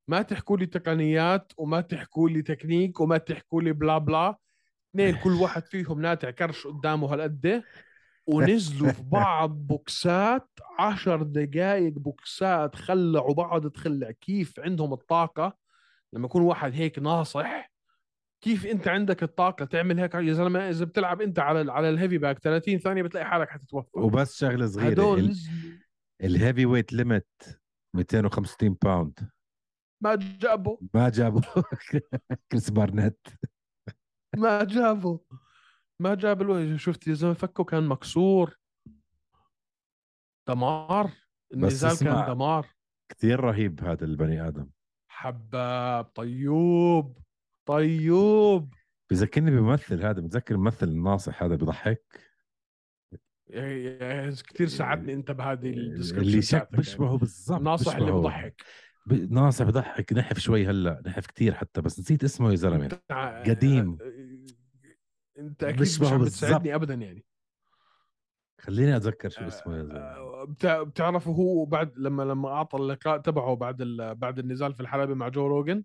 ما 0.08 0.22
تحكوا 0.22 0.56
لي 0.56 0.66
تقنيات 0.66 1.52
وما 1.56 1.80
تحكوا 1.80 2.28
لي 2.28 2.42
تكنيك 2.42 3.00
وما 3.00 3.18
تحكوا 3.18 3.62
لي 3.62 3.72
blah 3.72 3.98
blah. 3.98 4.36
اثنين 4.90 5.16
كل 5.16 5.32
واحد 5.42 5.66
فيهم 5.66 6.00
ناتع 6.00 6.30
كرش 6.30 6.66
قدامه 6.66 7.14
هالقد. 7.14 7.62
ونزلوا 8.26 8.92
في 8.92 9.02
بعض 9.02 9.50
بوكسات 9.50 10.48
عشر 10.78 11.22
دقائق 11.22 11.92
بوكسات 11.92 12.74
خلعوا 12.74 13.34
بعض 13.34 13.66
تخلع 13.66 14.10
كيف 14.10 14.60
عندهم 14.60 14.92
الطاقة. 14.92 15.56
لما 16.12 16.24
يكون 16.24 16.42
واحد 16.42 16.74
هيك 16.74 16.98
ناصح 16.98 17.69
كيف 18.40 18.66
أنت 18.66 18.88
عندك 18.88 19.22
الطاقة 19.22 19.64
تعمل 19.64 20.00
هيك؟ 20.00 20.14
يا 20.14 20.32
زلمة 20.32 20.68
إذا 20.68 20.84
بتلعب 20.84 21.20
أنت 21.20 21.38
على 21.38 21.72
على 21.72 21.90
ال 21.90 21.95
heavy 21.95 22.18
bag 22.18 22.38
30 22.38 22.78
ثانية 22.78 23.02
بتلاقي 23.02 23.26
حالك 23.26 23.48
حتتوفى. 23.48 23.90
وبس 23.94 24.38
شغلة 24.38 24.66
صغيرة 24.66 24.90
هدول 24.90 25.34
ال 26.22 26.66
heavyweight 26.66 26.92
limit 26.92 27.28
265 27.96 28.76
pound 28.82 29.30
ما 30.02 30.14
جابوا. 30.14 30.76
ما 30.94 31.08
جابوا. 31.08 31.40
كريس 32.52 32.70
بارنت 32.70 33.26
ما 34.36 34.64
جابوا. 34.64 35.18
ما 36.00 36.14
جاب 36.14 36.42
الوجه. 36.42 36.76
شفت 36.76 37.08
يا 37.08 37.14
زلمة 37.14 37.34
فكه 37.34 37.64
كان 37.64 37.88
مكسور. 37.88 38.56
دمار. 40.48 41.10
النزال. 41.54 41.98
كان 41.98 42.26
دمار. 42.26 42.66
كثير 43.12 43.40
رهيب 43.40 43.84
هذا 43.84 44.04
البني 44.04 44.48
آدم. 44.48 44.66
حباب 45.10 46.04
طيوب. 46.04 47.18
طيوب 47.70 48.74
بذكرني 49.10 49.50
بممثل 49.50 50.02
هذا 50.02 50.20
بتذكر 50.20 50.54
الممثل 50.54 50.88
الناصح 50.88 51.42
هذا 51.42 51.54
بضحك 51.56 52.20
كثير 54.48 54.66
ساعدني 54.66 55.12
انت 55.12 55.30
بهذه 55.30 55.70
الديسكربشن 55.70 56.28
اللي 56.28 56.42
شك 56.42 56.50
تاعتك 56.58 56.76
بيشبهه 56.76 57.06
يعني. 57.06 57.18
بالضبط 57.18 57.60
ناصح 57.60 57.96
اللي. 57.96 58.12
بضحك 58.12 58.62
ب- 59.06 59.32
ناصح 59.32 59.64
بضحك 59.64 60.12
نحف 60.12 60.38
شوي 60.38 60.66
هلأ 60.66 61.02
نحف 61.06 61.26
كثير 61.26 61.54
حتى 61.54 61.80
بس 61.80 62.00
نسيت 62.00 62.24
اسمه 62.24 62.50
يا 62.50 62.56
زلمة 62.56 62.84
انت 62.84 63.48
قديم. 63.50 63.98
انت 65.38 65.64
أكيد 65.64 65.80
مش 65.80 66.02
عم. 66.02 66.24
بتساعدني 66.24 66.74
ابدا 66.74 66.94
يعني 66.94 67.24
خليني 68.60 68.96
أتذكر 68.96 69.28
شو 69.28 69.46
اسمه 69.46 69.76
يا 69.76 69.82
زلمة 69.82 69.98
آه، 70.00 70.44
بتع- 70.44 70.82
بتعرفوا 70.82 71.34
هو 71.34 71.64
بعد 71.64 71.98
لما 71.98 72.22
لما 72.22 72.48
أعطى 72.48 72.76
اللقاء 72.76 73.18
تبعه 73.18 73.54
بعد 73.56 73.80
ال... 73.80 74.14
بعد 74.14 74.38
النزال 74.38 74.74
في 74.74 74.80
الحلبة 74.80 75.14
مع 75.14 75.28
جو 75.28 75.46
روجن 75.46 75.84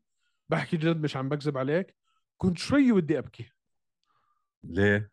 بحكي 0.49 0.77
جد 0.77 1.01
مش 1.01 1.17
عم 1.17 1.29
بكذب 1.29 1.57
عليك 1.57 1.95
كنت 2.37 2.57
شوي 2.57 2.91
بدي 2.91 3.17
أبكي. 3.17 3.51
ليه؟ 4.63 5.11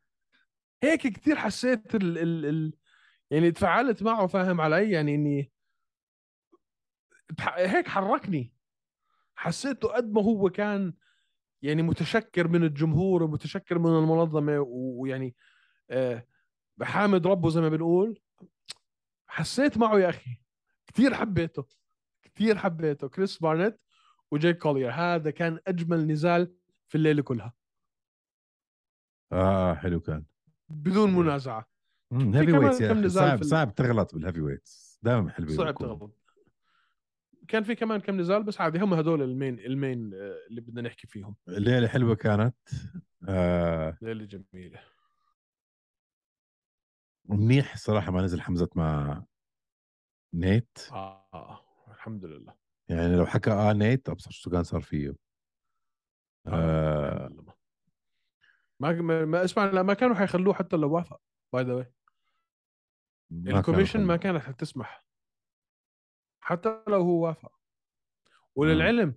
هيك 0.83 1.01
كثير 1.07 1.37
حسيت 1.37 1.95
ال... 1.95 2.19
ال... 2.19 2.47
ال... 2.47 2.73
يعني 3.31 3.51
تفاعلت 3.51 4.03
معه 4.03 4.27
فاهم 4.27 4.61
علي؟ 4.61 4.91
يعني 4.91 5.15
إني 5.15 5.53
هيك 7.41 7.89
حركني. 7.89 8.55
حسيته 9.37 9.89
قد 9.89 10.13
ما 10.13 10.23
هو 10.23 10.51
كان 10.51 10.95
يعني 11.63 11.83
متشكر 11.83 12.49
من 12.49 12.65
الجمهور 12.65 13.23
ومتشكر 13.23 13.79
من 13.79 13.99
المنظمة 13.99 14.61
و- 14.61 15.01
ويعني 15.03 15.37
آه، 15.91 16.27
حامد 16.83 17.27
ربه 17.27 17.51
زي 17.51 17.61
ما 17.61 17.69
بنقول. 17.69 18.21
حسيت 19.27 19.79
معه 19.79 19.99
يا 19.99 20.09
أخي. 20.09 20.41
كثير 20.87 21.15
حبيته. 21.15 21.67
كثير 22.23 22.59
حبيته. 22.59 23.09
كريس 23.09 23.39
بارنت 23.39 23.79
وجيك 24.33 24.59
كولير. 24.59 24.91
هذا 24.91 25.31
كان 25.31 25.59
أجمل 25.67 26.07
نزال 26.07 26.55
في 26.89 26.95
الليلة 26.95 27.23
كلها. 27.23 27.55
آه 29.33 29.75
حلو 29.75 30.01
كان. 30.01 30.25
بدون 30.69 31.15
منازعة. 31.15 31.69
heavyweights 32.13 32.81
يا 32.81 33.09
صعب 33.09 33.43
صعب 33.43 33.75
تغلط 33.75 34.15
بال 34.15 34.41
heavyweights 34.41 34.99
دائما 35.03 35.31
حلوين 35.31 35.57
صعب. 35.57 35.75
تغلط. 35.75 36.19
كان 37.49 37.63
في 37.63 37.75
كمان 37.75 38.01
كم 38.01 38.21
نزال 38.21 38.43
بس 38.43 38.61
عادي 38.61 38.79
هم 38.79 38.95
هدول 38.95 39.23
ال 39.23 39.30
main 39.30 39.59
ال 39.59 39.70
main 39.70 40.15
آه، 40.15 40.37
اللي 40.51 40.61
بدنا 40.61 40.83
نحكي 40.83 41.07
فيهم. 41.07 41.37
الليلة 41.49 41.89
حلوة 41.89 42.15
كانت. 42.15 42.57
آه 43.29 43.99
ليلة 44.03 44.25
جميلة. 44.25 44.81
ومنيح 47.29 47.77
صراحة 47.77 48.13
ما 48.13 48.23
نزل 48.23 48.41
حمزة 48.41 48.69
مع 48.75 49.25
نيت. 50.35 50.79
آه 50.93 51.61
الحمد 51.89 52.25
لله. 52.25 52.62
يعني 52.97 53.17
لو 53.17 53.27
حكى 53.27 53.51
آه 53.51 53.73
نيت 53.73 54.09
ابصر 54.09 54.31
شو 54.31 54.51
كان 54.51 54.63
صار 54.63 54.81
فيه 54.81 55.15
آه. 56.47 57.31
ما 58.81 58.93
ما, 58.93 59.25
ما 59.25 59.45
اسمع 59.45 59.65
لا 59.65 59.83
ما 59.83 59.95
كانوا 59.95 60.15
حيخلوه 60.17 60.55
حتى 60.55 60.77
لو 60.77 60.95
وافق 60.95 61.21
by 61.53 61.65
the 61.65 61.75
way 61.75 61.93
ال 63.47 63.52
commission 63.52 64.01
ما. 64.01 64.17
كانت 64.17 64.43
حتسمح 64.43 65.07
حتى 66.41 66.83
لو 66.89 67.01
هو 67.03 67.27
وافق 67.27 67.53
وللعلم 68.55 69.15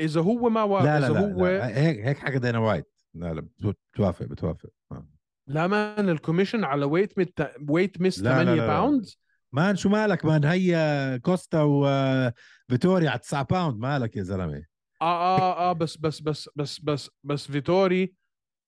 إذا 0.00 0.20
هو 0.20 0.48
ما 0.48 0.62
وافق 0.62 0.84
لا 0.84 1.00
لا 1.00 1.06
إذا 1.06 1.14
لا, 1.14 1.20
هو 1.20 1.46
لا 1.46 1.78
هيك 1.78 1.98
هيك 1.98 2.18
حكى 2.18 2.38
دينا 2.38 2.58
وايت 2.58 2.92
لا 3.14 3.34
لا 3.34 3.40
بت- 3.40 3.76
بتوافق 3.92 4.26
بتوافق 4.26 4.70
آه. 4.92 5.06
لا 5.46 5.66
man 5.66 6.08
ال 6.08 6.13
commission 6.13 6.64
على 6.64 6.84
weight 6.84 7.18
مت... 7.18 7.52
weight 7.68 7.96
لا، 8.00 8.06
لا، 8.22 8.44
8 8.44 8.44
لا، 8.44 8.56
لا. 8.56 8.66
pound 8.66 9.06
man 9.52 9.76
شو 9.76 9.88
مالك 9.88 10.24
man؟ 10.24 10.44
هي 10.44 11.20
كوستا 11.22 11.62
وفيتوري 11.62 13.10
على 13.10 13.18
9 13.18 13.42
pound 13.42 13.78
مالك 13.80 14.16
يا 14.16 14.22
زلمة؟ 14.22 14.64
آه 15.02 15.38
آه 15.38 15.70
آه 15.70 15.72
بس 15.72 15.96
بس 15.96 16.20
بس 16.20 16.50
بس 16.56 16.80
بس 16.80 17.10
بس 17.24 17.50
فيتوري 17.50 18.14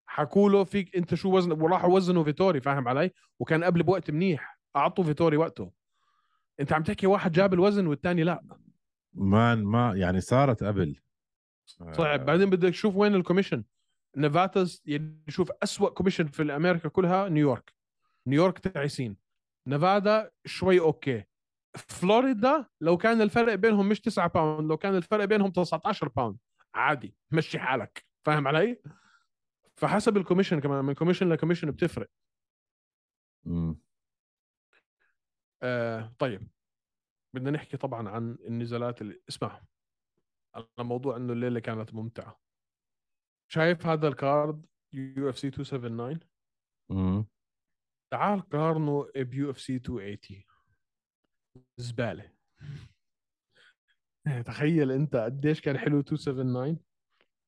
حكوا 0.06 0.50
له 0.50 0.64
فيك 0.64 0.96
أنت 0.96 1.14
شو 1.14 1.36
وزن 1.36 1.52
وراحوا 1.52 1.94
وزنوا 1.94 2.24
فيتوري 2.24 2.60
فاهم 2.60 2.88
علي؟ 2.88 3.10
وكان 3.38 3.64
قبل 3.64 3.82
بوقت 3.82 4.10
منيح. 4.10 4.58
أعطوا 4.76 5.04
فيتوري 5.04 5.36
وقته. 5.36 5.72
أنت 6.60 6.72
عم 6.72 6.82
تحكي 6.82 7.06
واحد 7.06 7.32
جاب 7.32 7.54
الوزن 7.54 7.86
والثاني 7.86 8.22
لا. 8.24 8.42
مان 9.14 9.64
ما 9.64 9.94
يعني 9.96 10.20
صارت 10.20 10.64
قبل. 10.64 11.00
صعب. 11.66 12.26
بعدين 12.26 12.50
بدك 12.50 12.68
تشوف 12.68 12.96
وين 12.96 13.14
ال 13.14 13.18
commission. 13.18 13.64
نيفادا 14.16 14.82
يعني 14.86 15.22
شوف 15.28 15.50
أسوأ 15.62 15.90
commission 15.90 16.26
في 16.26 16.42
الأمريكا 16.42 16.88
كلها 16.88 17.28
نيويورك. 17.28 17.72
نيويورك 18.26 18.58
تعيسين 18.58 19.16
نيفادا 19.66 20.30
شوي 20.46 20.80
okay. 20.80 21.24
فلوريدا 21.76 22.66
لو 22.80 22.96
كان 22.96 23.20
الفرق 23.22 23.54
بينهم 23.54 23.88
مش 23.88 24.00
9 24.00 24.28
pound 24.28 24.68
لو 24.68 24.76
كان 24.76 24.96
الفرق 24.96 25.24
بينهم 25.24 25.50
19 25.50 26.08
pound 26.08 26.38
عادي 26.74 27.16
مشي 27.30 27.58
حالك. 27.58 28.06
فاهم 28.26 28.48
علي؟ 28.48 28.82
فحسب 29.76 30.16
ال 30.16 30.20
commission 30.20 30.60
كمان 30.60 30.84
من 30.84 30.94
commission 30.94 31.28
ل 31.28 31.32
commission 31.32 31.70
بتفرق. 31.70 32.10
مم. 33.44 33.80
آه 35.62 36.12
طيب. 36.18 36.48
بدنا 37.34 37.50
نحكي 37.50 37.76
طبعا 37.76 38.08
عن 38.08 38.38
النزالات 38.40 39.02
اللي 39.02 39.22
اسمع 39.28 39.62
على 40.54 40.66
موضوع 40.78 41.16
إنه 41.16 41.32
الليلة 41.32 41.60
كانت 41.60 41.94
ممتعة. 41.94 42.40
شايف 43.48 43.86
هذا 43.86 44.08
ال 44.08 44.18
card؟ 44.18 44.66
UFC 44.92 45.46
279 45.46 46.20
مم. 46.90 47.26
تعال 48.12 48.40
قارنه 48.40 49.06
ب 49.16 49.50
UFC 49.50 49.72
280 49.72 50.18
زبالة. 51.76 52.32
تخيل 54.44 54.90
أنت 54.90 55.16
قديش 55.16 55.60
كان 55.60 55.78
حلو 55.78 55.96
279 55.96 56.78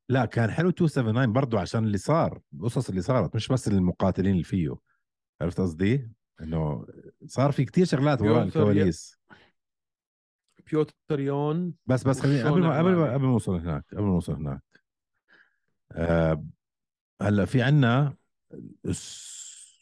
لا 0.09 0.25
كان 0.25 0.51
حلو 0.51 0.67
279 0.67 1.33
برضو 1.33 1.59
عشان 1.59 1.85
اللي 1.85 1.99
صار 1.99 2.41
القصص 2.55 2.89
اللي 2.89 3.03
صارت 3.03 3.37
مش 3.37 3.49
بس 3.49 3.69
المقاتلين 3.69 4.33
اللي 4.33 4.45
فيه. 4.45 4.77
عرفت 5.41 5.61
قصدي؟ 5.61 6.11
إنه 6.41 6.87
صار 7.27 7.53
في 7.53 7.65
كتير 7.65 7.85
شغلات 7.85 8.21
وراء 8.21 8.43
الكواليس. 8.43 9.19
بيوتر 10.71 11.21
يون 11.21 11.75
بس 11.87 12.05
بس 12.05 12.21
خليني 12.21 12.43
قبل 12.43 12.61
ما 12.61 12.79
قبل 12.79 12.95
ما. 12.95 13.15
قبل 13.15 13.25
ما 13.25 13.31
نوصل 13.31 13.55
هناك 13.55 13.85
قبل 13.93 14.03
ما 14.03 14.09
نوصل 14.09 14.33
هناك. 14.33 14.63
آه 15.93 16.45
هلأ 17.23 17.45
في 17.45 17.63
عنا 17.63 18.17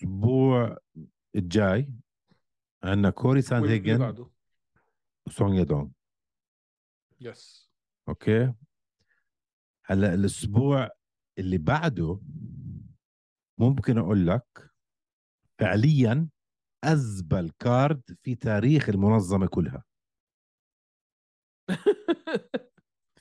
الأسبوع 0.02 0.78
الجاي 1.36 1.92
عندنا 2.84 3.10
كوري 3.10 3.42
واللي 3.52 3.72
هيجن 3.74 4.26
وسونج 5.26 5.58
يدونغ. 5.58 5.88
yes 7.20 7.70
okay. 8.08 8.54
هلأ 9.84 10.14
الأسبوع 10.14 10.90
اللي 11.38 11.58
بعده 11.58 12.20
ممكن 13.58 13.98
أقول 13.98 14.26
لك 14.26 14.70
فعليا 15.58 16.28
أزبل 16.84 17.50
card 17.58 18.02
في 18.22 18.34
تاريخ 18.34 18.88
المنظمة 18.88 19.46
كلها. 19.46 19.84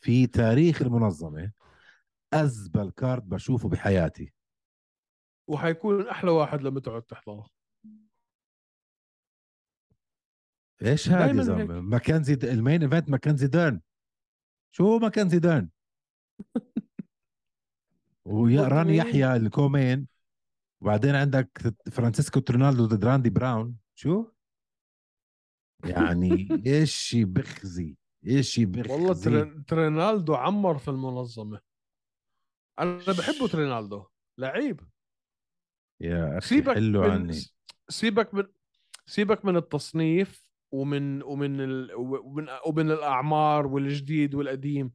في 0.01 0.27
تاريخ 0.27 0.81
المنظمة 0.81 1.51
أزبل 2.33 2.91
card 2.91 3.29
بشوفه 3.29 3.69
بحياتي. 3.69 4.33
وحيكون 5.51 6.07
أحلى 6.07 6.31
واحد 6.31 6.61
لما 6.61 6.79
تقعد 6.79 7.01
تحضره. 7.01 7.47
إيش 10.85 11.09
هذا 11.09 11.37
يا 11.37 11.43
زلمة. 11.43 11.81
ماكنزي 11.81 12.33
ال 12.33 12.43
main 12.43 12.83
event 12.83 13.09
ماكنزي 13.09 13.47
ديرن 13.47 13.81
شو 14.75 14.99
ماكنزي 14.99 15.39
ديرن 15.39 15.69
ويا 18.25 18.67
راني؟ 18.67 18.95
يحيى 18.95 19.35
ال 19.35 19.43
co-main. 19.43 20.07
وبعدين 20.81 21.15
عندك 21.15 21.75
فرانسيسكو 21.91 22.39
ترينالدو 22.39 22.85
ضد 22.85 23.05
راندي 23.05 23.29
براون. 23.29 23.77
شو؟ 23.95 24.31
يعني 25.85 26.47
إيش 26.67 27.15
بخزي؟ 27.19 27.97
إيش 28.27 28.59
بخزي؟ 28.59 28.93
والله 28.93 29.13
ترين- 29.13 29.65
ترينالدو 29.65 30.35
عمر 30.35 30.77
في 30.77 30.87
المنظمة. 30.87 31.61
أنا 32.79 32.97
بحبه 32.97 33.47
ترينالدو 33.47 34.05
لعيب. 34.37 34.81
يا 36.01 36.37
أخي 36.37 36.47
سيبك 36.47 36.75
حلو 36.75 37.01
من 37.01 37.09
عني. 37.09 37.39
سيبك 37.89 38.33
من 38.33 38.43
سيبك 39.05 39.45
من 39.45 39.57
التصنيف 39.57 40.45
ومن 40.71 41.23
ومن 41.23 41.61
ال... 41.61 41.95
ومن 41.95 42.47
ومن 42.65 42.91
الأعمار 42.91 43.67
والجديد 43.67 44.35
والقديم. 44.35 44.91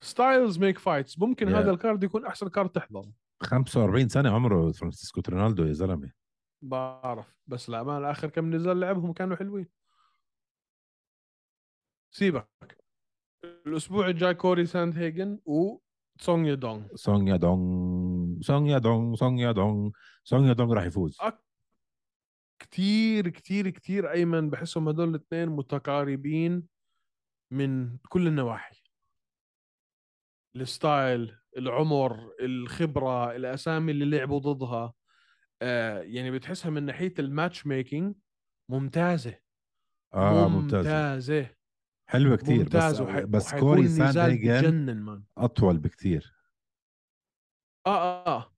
styles 0.00 0.58
make 0.58 0.78
fights 0.78 1.18
ممكن 1.18 1.48
Yeah. 1.48 1.54
هذا 1.54 1.70
ال 1.70 1.77
card 1.77 2.04
يكون 2.04 2.26
أحسن 2.26 2.48
card 2.48 2.70
تحضره. 2.70 3.12
45 3.42 4.08
سنة 4.08 4.30
عمره 4.30 4.72
فرانسيسكو 4.72 5.20
ترينالدو 5.20 5.64
يا 5.64 5.72
زلمة. 5.72 6.12
بعرف 6.62 7.34
بس 7.46 7.68
للأمانة 7.68 8.10
آخر 8.10 8.28
كم 8.28 8.54
نزال 8.54 8.80
لعبهم 8.80 9.12
كانوا 9.12 9.36
حلوين. 9.36 9.68
سيبك. 12.14 12.48
الأسبوع 13.66 14.08
الجاي 14.08 14.34
كوري 14.34 14.66
ساند 14.66 14.98
هيجن 14.98 15.38
و 15.44 15.78
سونج 16.20 16.46
يدونغ 16.46 16.82
سونغ 16.94 17.28
يا 17.28 17.36
سونغ 18.40 18.68
يا 18.68 18.78
دونغ 18.78 19.16
سونغ 19.16 19.40
يا 19.40 19.52
دونغ 19.52 19.90
سونغ 20.24 20.48
يا 20.48 20.52
دونغ 20.52 20.72
راح 20.72 20.84
يفوز. 20.84 21.18
كتير 22.62 23.28
كتير 23.28 23.70
كتير 23.70 24.12
أيمن 24.12 24.50
بحسهم 24.50 24.88
هدول 24.88 25.08
الاثنين 25.08 25.48
متقاربين 25.48 26.68
من 27.52 27.96
كل 28.08 28.26
النواحي. 28.26 28.82
ال 30.56 30.69
style 30.69 31.36
العمر 31.56 32.32
الخبرة 32.40 33.36
الأسامي 33.36 33.92
اللي 33.92 34.18
لعبوا 34.18 34.38
ضدها 34.38 34.94
آه 35.62 36.00
يعني 36.00 36.30
بتحسها 36.30 36.70
من 36.70 36.82
ناحية 36.82 37.14
ال 37.18 37.66
matchmaking 37.66 38.14
ممتازة. 38.70 39.38
آه 40.14 40.48
ممتاز 40.48 40.86
ممتازة. 40.86 41.58
حلوة 42.10 42.36
كثير 42.36 42.58
ممتاز 42.58 42.94
بس 42.94 43.00
وحي... 43.00 43.24
بس 43.24 43.54
كوري 43.54 43.82
نزال 43.82 44.14
ساند 44.14 44.30
هيجن 44.30 44.60
بجنن 44.60 45.02
man 45.02 45.24
أطول 45.38 45.78
بكثير 45.78 46.37
آه 47.88 48.26
آه, 48.26 48.36
آه. 48.36 48.52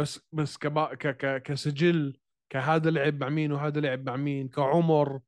بس 0.00 0.20
بس 0.32 0.56
كبا... 0.56 0.94
ك... 0.94 1.06
ك... 1.16 1.42
كسجل 1.42 2.16
كهذا 2.52 2.90
لعب 2.90 3.20
مع 3.20 3.28
مين 3.28 3.52
وهذا 3.52 3.80
لعب 3.80 4.06
مع 4.10 4.16
مين 4.16 4.48
كعمر 4.48 5.20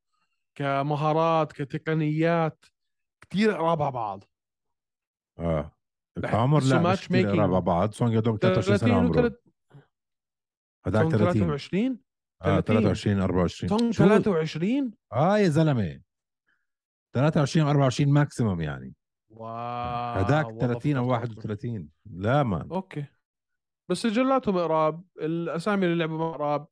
كمهارات 0.54 1.52
كتقنيات 1.52 2.64
كتير 3.20 3.50
قراب 3.50 3.82
على 3.82 3.92
بعض. 3.92 4.24
آه. 5.38 5.72
عمر 6.24 6.62
لا 6.62 6.92
مش 6.92 7.08
كثير. 7.08 7.40
على 7.40 7.60
بعض. 7.60 7.92
سونغ 7.92 8.12
يا 8.12 8.20
دونغ 8.20 8.36
23 8.36 8.78
سنة 8.78 8.88
30 8.88 9.04
عمره. 9.04 9.20
وتلت... 9.20 9.42
هذاك 10.86 11.02
سونج 11.02 11.16
30 11.16 11.32
23 11.32 11.98
آه 12.42 12.60
30. 12.60 12.62
23 12.62 13.20
24 13.20 13.68
سونج 13.68 13.92
شو؟ 13.92 14.04
23 14.04 14.92
آه 15.12 15.38
يا 15.38 15.48
زلمة. 15.48 16.00
23 17.14 17.66
24 17.66 18.12
maximum 18.12 18.60
يعني. 18.60 18.94
wow 19.36 20.24
هذاك 20.24 20.46
والله 20.46 20.60
30 20.60 20.96
أو 20.96 21.08
فكرت 21.14 21.22
أكبر. 21.30 21.36
31 21.38 21.88
لا 22.10 22.42
man 22.42 22.68
okay. 22.70 23.04
بس 23.90 23.98
سجلاتهم 23.98 24.58
قراب 24.58 25.04
الأسامي 25.20 25.86
اللي 25.86 25.96
لعبوا 25.96 26.32
قراب 26.32 26.66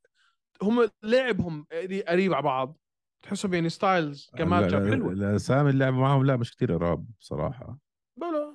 هم 0.62 0.88
لعبهم 1.02 1.66
قريب 2.08 2.34
على 2.34 2.42
بعض. 2.42 2.78
تحسهم 3.22 3.54
يعني 3.54 3.68
styles 3.68 4.30
ك 4.36 4.74
matchup 4.74 4.88
حلوة 4.90 5.12
الأسامي 5.12 5.70
اللي 5.70 5.84
لعبوا 5.84 5.98
معهم 6.00 6.24
لا 6.26 6.36
مش 6.36 6.56
كثير 6.56 6.72
قراب 6.74 7.06
بصراحة. 7.20 7.78
بلا 8.16 8.54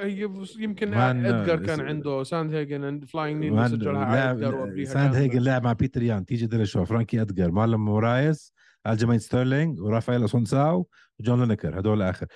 هي 0.00 0.28
يمكن 0.58 0.90
man- 0.90 1.26
ادجار 1.26 1.66
كان 1.66 1.80
عنده 1.80 2.22
ساند 2.22 2.54
هيجن 2.54 3.00
flying 3.00 3.40
knee 3.44 3.52
man 3.54 3.68
سجلها 3.68 4.04
على 4.04 4.46
وقبليها 4.46 4.84
ساند 4.84 5.14
هيجن 5.14 5.42
لعب 5.42 5.64
مع 5.64 5.72
بيتر 5.72 6.02
يان 6.02 6.24
تيجي 6.24 6.46
ديلشو 6.46 6.84
فرانكي 6.84 7.20
ادجر 7.20 7.50
مارلون 7.50 7.80
مورايس 7.80 8.52
الجيمين 8.86 9.18
ستيرلينج 9.18 9.80
ورافائيل 9.80 10.24
اسونساو 10.24 10.88
وجون 11.20 11.40
لينكر 11.42 11.78
هدول 11.78 12.02
آخر. 12.02 12.26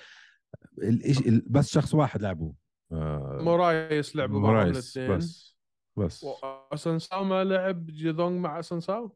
بس 1.47 1.69
شخص 1.69 1.93
واحد 1.93 2.21
لعبوا 2.21 2.53
آه... 2.91 3.39
مورايس 3.41 4.15
لعبوا 4.15 4.39
معهم 4.39 4.53
مورايس 4.53 4.97
الاثنين. 4.97 5.17
بس 5.17 5.55
بس. 5.97 6.23
واسنساو 6.23 7.23
ما 7.23 7.43
لعب 7.43 7.85
جيدونغ 7.85 8.39
مع 8.39 8.59
اسنساو 8.59 9.15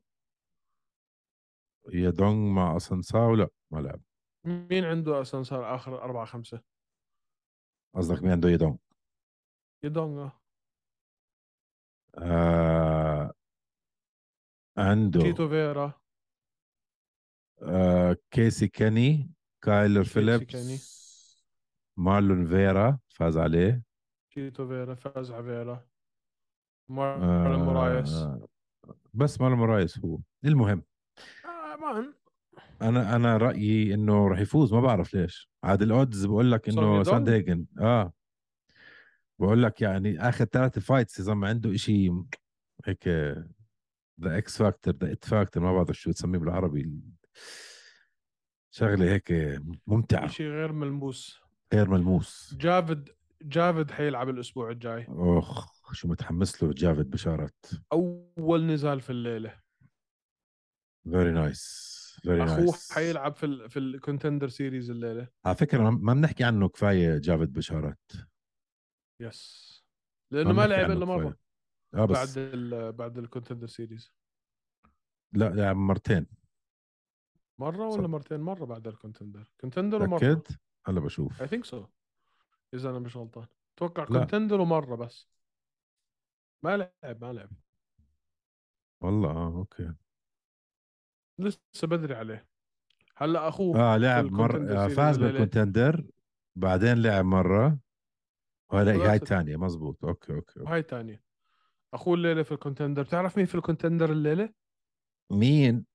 يا 1.93 2.09
دونغ 2.09 2.53
مع 2.53 2.77
اسونساو 2.77 3.35
لا 3.35 3.49
ما 3.71 3.79
لعب. 3.79 4.01
مين 4.45 4.85
عنده 4.85 5.21
اسنساو 5.21 5.63
آخر 5.63 6.03
أربعة 6.03 6.25
خمسة؟ 6.25 6.61
قصدك 7.95 8.23
مين 8.23 8.31
عنده 8.31 8.49
يا 8.49 8.57
دونغ 8.57 8.75
يدونغ 9.83 10.21
آه. 10.21 10.31
آه... 12.17 13.33
عنده. 14.77 15.21
تشيتو 15.21 15.49
فيرا 15.49 16.01
آه... 17.61 18.17
كيسي 18.31 18.67
كيني 18.67 19.31
كايلر. 19.61 20.03
فيليبس 20.03 20.98
مارلون 21.99 22.45
فيرا 22.45 22.99
فاز 23.09 23.37
عليه. 23.37 23.83
تشيتو 24.31 24.67
فيرا 24.67 24.95
فاز 24.95 25.31
على 25.31 25.43
فيرا. 25.43 25.87
مارلون 26.89 27.61
مورايس. 27.61 28.13
آه... 28.13 28.47
بس 29.13 29.41
مارلون 29.41 29.59
مورايس 29.59 29.99
هو. 29.99 30.19
المهم. 30.45 30.83
آه 31.45 31.75
man 31.75 32.13
أنا 32.81 33.15
أنا 33.15 33.37
رأيي 33.37 33.93
إنه 33.93 34.27
راح 34.27 34.39
يفوز 34.39 34.73
ما 34.73 34.81
بعرف 34.81 35.13
ليش. 35.13 35.49
عاد 35.63 35.81
ال 35.81 35.90
odds 35.90 36.25
بقول 36.25 36.51
لك 36.51 36.69
إنه 36.69 37.03
ساندهيجن؟ 37.03 37.65
آه. 37.79 38.13
بقول 39.39 39.63
لك 39.63 39.81
يعني 39.81 40.29
آخر 40.29 40.45
ثلاث 40.45 40.79
fights 40.79 41.19
يا 41.19 41.23
زلمه 41.23 41.47
عنده 41.47 41.75
إشي 41.75 42.11
هيك 42.85 43.07
the 44.21 44.37
X 44.37 44.57
factor 44.57 44.93
the 44.93 45.11
it 45.11 45.25
factor 45.25 45.63
ما 45.63 45.73
بعرف 45.73 45.91
شو 45.91 46.11
تسميه 46.11 46.39
بالعربي. 46.39 46.91
شغلة 48.71 49.11
هيك 49.13 49.59
ممتعة. 49.87 50.27
شيء 50.27 50.47
غير 50.47 50.71
ملموس. 50.71 51.48
غير 51.73 51.89
ملموس. 51.89 52.53
جافد 52.53 53.09
جافد 53.41 53.91
حيلعب 53.91 54.29
الأسبوع 54.29 54.69
الجاي. 54.71 55.05
اخ 55.09 55.93
شو 55.93 56.07
متحمس 56.07 56.63
له 56.63 56.73
جافد 56.73 57.09
بشارت. 57.09 57.81
أول 57.91 58.65
نزال 58.65 59.01
في 59.01 59.09
الليلة. 59.09 59.61
فيري 61.03 61.31
نايس 61.31 61.89
فيري 62.21 62.43
أخوه 62.43 62.55
نايس 62.57 62.91
حيلعب 62.91 63.35
في 63.35 63.45
ال 63.45 63.69
في 63.69 63.79
ال 63.79 63.86
contender 63.86 64.47
series 64.49 64.89
الليلة. 64.89 65.27
على 65.45 65.55
فكرة 65.55 65.89
ما- 65.89 66.13
بنحكي 66.13 66.43
عنه 66.43 66.69
كفاية 66.69 67.17
جافد 67.17 67.53
بشارت. 67.53 68.27
yes 69.21 69.69
لأنه 70.31 70.53
ما 70.53 70.67
لعب 70.67 70.91
إلا 70.91 71.05
مرة. 71.05 71.37
آه 71.93 72.05
بس. 72.05 72.17
بعد 72.17 72.37
ال 72.37 72.91
بعد 72.93 73.17
الكونتندر 73.17 73.67
سيريز 73.67 74.13
لا 75.33 75.49
لعب 75.49 75.75
مرتين. 75.75 76.27
مرة 77.59 77.89
صح. 77.89 77.97
ولا 77.99 78.07
مرتين؟ 78.07 78.39
مرة 78.39 78.65
بعد 78.65 78.87
ال 78.87 78.94
contender 78.94 79.51
contender 79.61 80.03
ومرة. 80.03 80.43
هلا 80.87 80.99
بشوف. 80.99 81.41
I 81.41 81.47
think 81.47 81.65
so 81.65 81.85
إذا 82.73 82.89
أنا 82.89 82.99
مش 82.99 83.17
غلطان. 83.17 83.47
أتوقع. 83.77 84.05
contender 84.05 84.61
ومرة 84.61 84.95
بس. 84.95 85.27
ما 86.63 86.77
لعب 86.77 87.23
ما 87.23 87.33
لعب. 87.33 87.49
والله 89.01 89.29
آه 89.31 89.55
okay. 89.55 89.93
لسه 91.39 91.87
بدري 91.87 92.15
عليه. 92.15 92.47
هلأ 93.17 93.47
أخوه 93.47 93.79
آه 93.79 93.97
لعب 93.97 94.25
ال 94.25 94.31
contender 94.31 94.85
آه 94.85 94.87
فاز. 94.87 95.17
بالكونتندر 95.17 96.05
بعدين 96.55 97.01
لعب 97.01 97.25
مرة. 97.25 97.79
وهلأ 98.71 98.91
هاي 98.91 98.99
خلاص. 98.99 99.21
الثانية 99.21 99.57
مزبوط 99.57 100.05
okay 100.05 100.33
okay, 100.33 100.59
okay. 100.59 100.69
وهاي 100.69 100.83
تانية. 100.83 101.23
أخوه 101.93 102.13
الليلة 102.13 102.43
في 102.43 102.51
ال 102.51 102.56
contender 102.56 103.03
بتعرف 103.03 103.37
مين 103.37 103.45
في 103.45 103.55
ال 103.55 103.61
contender 103.61 104.11
الليلة؟ 104.11 104.53
مين؟ 105.31 105.85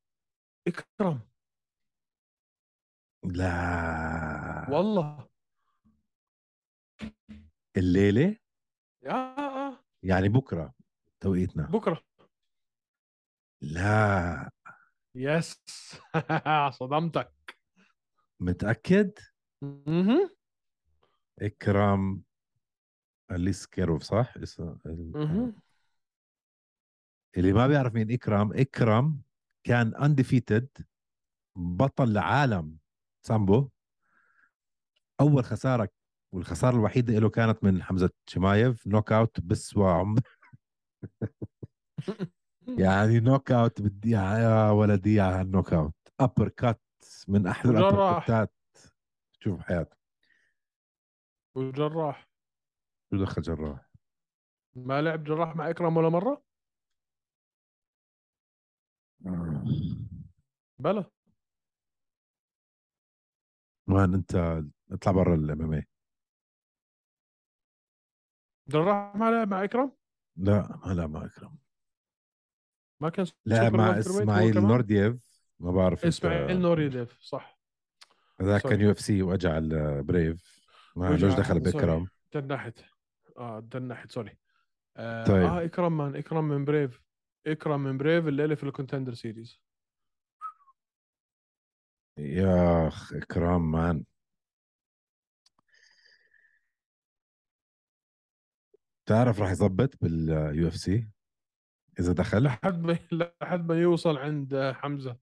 اكرم 0.69 1.21
لا. 3.25 4.34
والله. 4.71 5.29
الليلة؟ 7.77 8.37
آه 9.07 9.11
آه. 9.39 9.85
يعني 10.03 10.29
بكرة 10.29 10.75
توقيتنا. 11.21 11.67
بكرة. 11.67 12.03
لا. 13.63 14.51
يس. 15.15 15.63
صدمتك. 16.81 17.59
متأكد؟ 18.41 19.19
مهم. 19.63 20.31
إكرام 21.43 22.23
أليسكيروف 23.31 24.03
صح؟ 24.03 24.35
اسمه. 24.37 24.79
اللي 27.37 27.53
ما 27.53 27.67
بيعرف 27.67 27.95
مين 27.95 28.13
إكرام 28.13 28.53
إكرام 28.53 29.23
كان 29.65 29.95
undefeated 29.95 30.69
بطل 31.57 32.09
العالم. 32.11 32.79
سامبو. 33.27 33.71
أول 35.21 35.45
خسارة 35.45 35.89
والخسارة 36.33 36.77
الوحيدة 36.77 37.19
له 37.19 37.31
كانت 37.31 37.65
من 37.65 37.83
حمزة 37.83 38.11
شمايف 38.27 38.87
knockout 38.87 39.41
بسوى 39.41 39.91
عمر. 39.91 40.21
يعني 42.79 43.21
knockout 43.21 43.83
بدي 43.83 44.11
يا 44.11 44.71
ولدي 44.71 45.21
على 45.21 45.41
ال 45.41 45.44
knockout 45.44 45.73
uppercut 45.73 46.83
من 47.29 47.47
أحلى 47.47 47.71
ال 47.71 47.74
upper 47.74 47.87
وجراح. 47.87 48.27
cutات 48.27 48.53
شوف 49.41 49.61
حياته. 49.61 49.97
وجراح. 51.55 52.29
شو 53.11 53.23
دخل 53.25 53.43
جراح؟ 53.43 53.91
ما 54.75 55.03
لعب 55.03 55.25
جراح 55.25 55.57
مع 55.57 55.71
اكرم 55.71 55.97
ولا 55.97 56.09
مرة؟ 56.09 56.45
بلا 60.79 61.11
man 63.87 64.15
أنت؟ 64.15 64.63
اطلع 64.91 65.13
برا 65.13 65.35
ال 65.35 65.63
MMA 65.63 65.87
جراح 68.69 69.17
ما 69.17 69.31
لعب 69.31 69.49
مع 69.49 69.65
اكرم 69.65 69.93
لا 70.37 70.81
ما 70.87 70.93
لا 70.93 71.07
ما 71.07 71.27
اكرم 71.27 71.59
ما 73.01 73.09
كان 73.09 73.25
سوبر 73.25 73.77
مع 73.77 73.99
إسماعيل؟ 73.99 74.61
نوردييف 74.61 75.45
ما 75.61 75.71
بعرف 75.71 76.05
إسماعيل 76.05 76.61
نوردييف 76.61 77.21
صح. 77.21 77.59
sorry. 78.39 78.61
كان 78.61 78.81
UFC 78.81 79.23
واجى 79.23 79.49
على 79.49 80.03
Brave 80.03 80.65
ما 80.97 81.17
لوش 81.17 81.35
دخل. 81.35 81.61
باكرم 81.61 82.09
تنحت 82.31 82.81
آه 83.37 83.61
تنحت 83.61 84.11
sorry 84.11 84.39
آه, 84.97 85.25
طيب. 85.25 85.43
آه 85.45 85.65
اكرم 85.65 85.97
man 85.97 86.17
اكرم 86.17 86.49
من 86.49 86.65
Brave 86.65 87.03
اكرم 87.47 87.81
من 87.81 87.99
Brave 87.99 88.27
الليلة 88.27 88.55
في 88.55 88.65
ال 88.65 88.70
contender 88.70 89.15
series. 89.15 89.61
يا 92.19 92.89
اخ 92.89 93.13
إكرام 93.13 93.71
man. 93.71 94.05
تعرف 99.07 99.41
راح 99.41 99.51
يظبط 99.51 100.03
بال 100.03 100.69
UFC؟ 100.69 101.09
إذا 101.99 102.13
دخل؟ 102.13 102.43
لحد 102.43 102.79
ما 102.79 102.99
لحد 103.13 103.67
ما 103.69 103.81
يوصل 103.81 104.17
عند 104.17 104.73
حمزة. 104.75 105.17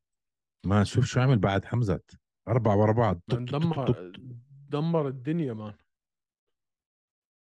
ما 0.66 0.84
شوف 0.84 1.04
شو 1.04 1.20
عمل 1.20 1.38
بعد 1.38 1.64
حمزة. 1.64 2.00
أربع 2.48 2.74
ورا 2.74 2.92
بعض. 2.92 3.20
دمر 3.28 4.12
دمر 4.68 5.08
الدنيا 5.08 5.52
man. 5.52 5.74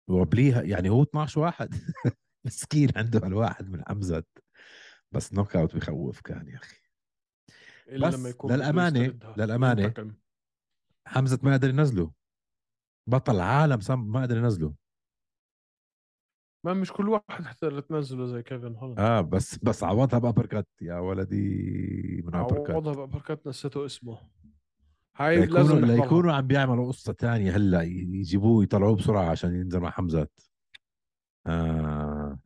وقبليها 0.09 0.61
يعني 0.61 0.89
هو 0.89 1.03
12 1.03 1.39
واحد. 1.39 1.73
مسكين 2.45 2.89
عنده 2.95 3.27
الواحد 3.27 3.69
من 3.69 3.84
حمزة. 3.88 4.23
بس 5.11 5.34
knockout 5.34 5.75
بخوف 5.76 6.22
كان 6.22 6.47
يا 6.47 6.55
أخي. 6.55 6.77
بس 7.99 8.14
لما 8.14 8.30
يكون 8.30 8.51
للأمانة 8.51 9.84
وينتقم. 9.84 10.15
حمزة 11.07 11.39
ما 11.43 11.53
قدر 11.53 11.69
ينزله. 11.69 12.11
بطل 13.09 13.39
عالم 13.39 13.80
سام 13.80 14.11
ما 14.11 14.22
قدر 14.22 14.38
ينزله. 14.38 14.76
ما 16.68 16.73
مش 16.73 16.91
كل 16.91 17.10
واحد 17.10 17.45
حتقدر 17.45 17.80
تنزله 17.80 18.26
زي 18.26 18.44
كيفن 18.44 18.76
هولاند. 18.76 18.99
آه 18.99 19.22
بس 19.22 19.57
بس 19.57 19.84
عوضها 19.84 20.19
ب 20.19 20.25
uppercut 20.25 20.67
يا 20.81 20.99
ولدي 20.99 22.22
من 22.26 22.35
uppercut 22.35 22.71
عوضها 22.72 22.94
ب 22.93 22.99
uppercut 22.99 23.47
نسيته 23.48 23.85
اسمه. 23.85 24.19
هاي 25.15 25.45
لازم 25.45 25.85
ليكونوا 25.85 26.34
عم 26.34 26.48
بيعملوا 26.48 26.88
قصة 26.88 27.14
تانية 27.14 27.56
هلأ 27.56 27.81
يجيبوه 27.81 28.64
يطلعوه 28.64 28.95
بسرعة 28.95 29.30
عشان 29.30 29.56
ينزل 29.56 29.80
مع 29.80 29.89
حمزه 29.89 30.27
آه. 31.48 32.39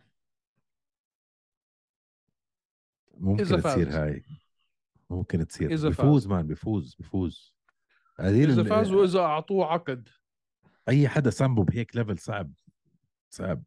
ممكن 3.18 3.44
إذا 3.44 3.58
فاز. 3.58 3.74
تصير 3.74 4.04
هاي. 4.04 4.24
ممكن 5.10 5.48
تصير. 5.48 5.74
إذا 5.74 5.90
بفوز 5.90 6.24
فاز. 6.24 6.32
man 6.32 6.48
بفوز 6.48 6.96
بفوز. 7.00 7.56
قليل 8.20 8.52
إذا 8.52 8.64
فاز 8.64 8.92
وإذا 8.92 9.20
أعطوه 9.20 9.66
عقد. 9.66 10.10
أي 10.90 11.08
حدا 11.08 11.30
سامبو 11.30 11.64
بهيك 11.64 11.96
level 11.96 12.18
صعب 12.18 12.52
صعب. 13.30 13.64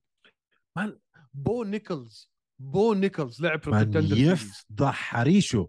man 0.77 0.99
بو 1.35 1.65
نيكل 1.65 2.31
بو 2.59 2.95
نيكل 2.95 3.43
لعب 3.43 3.63
في 3.63 3.69
ال 3.69 3.73
contender 3.73 4.17
يفضح 4.17 4.95
حريشه 4.95 5.69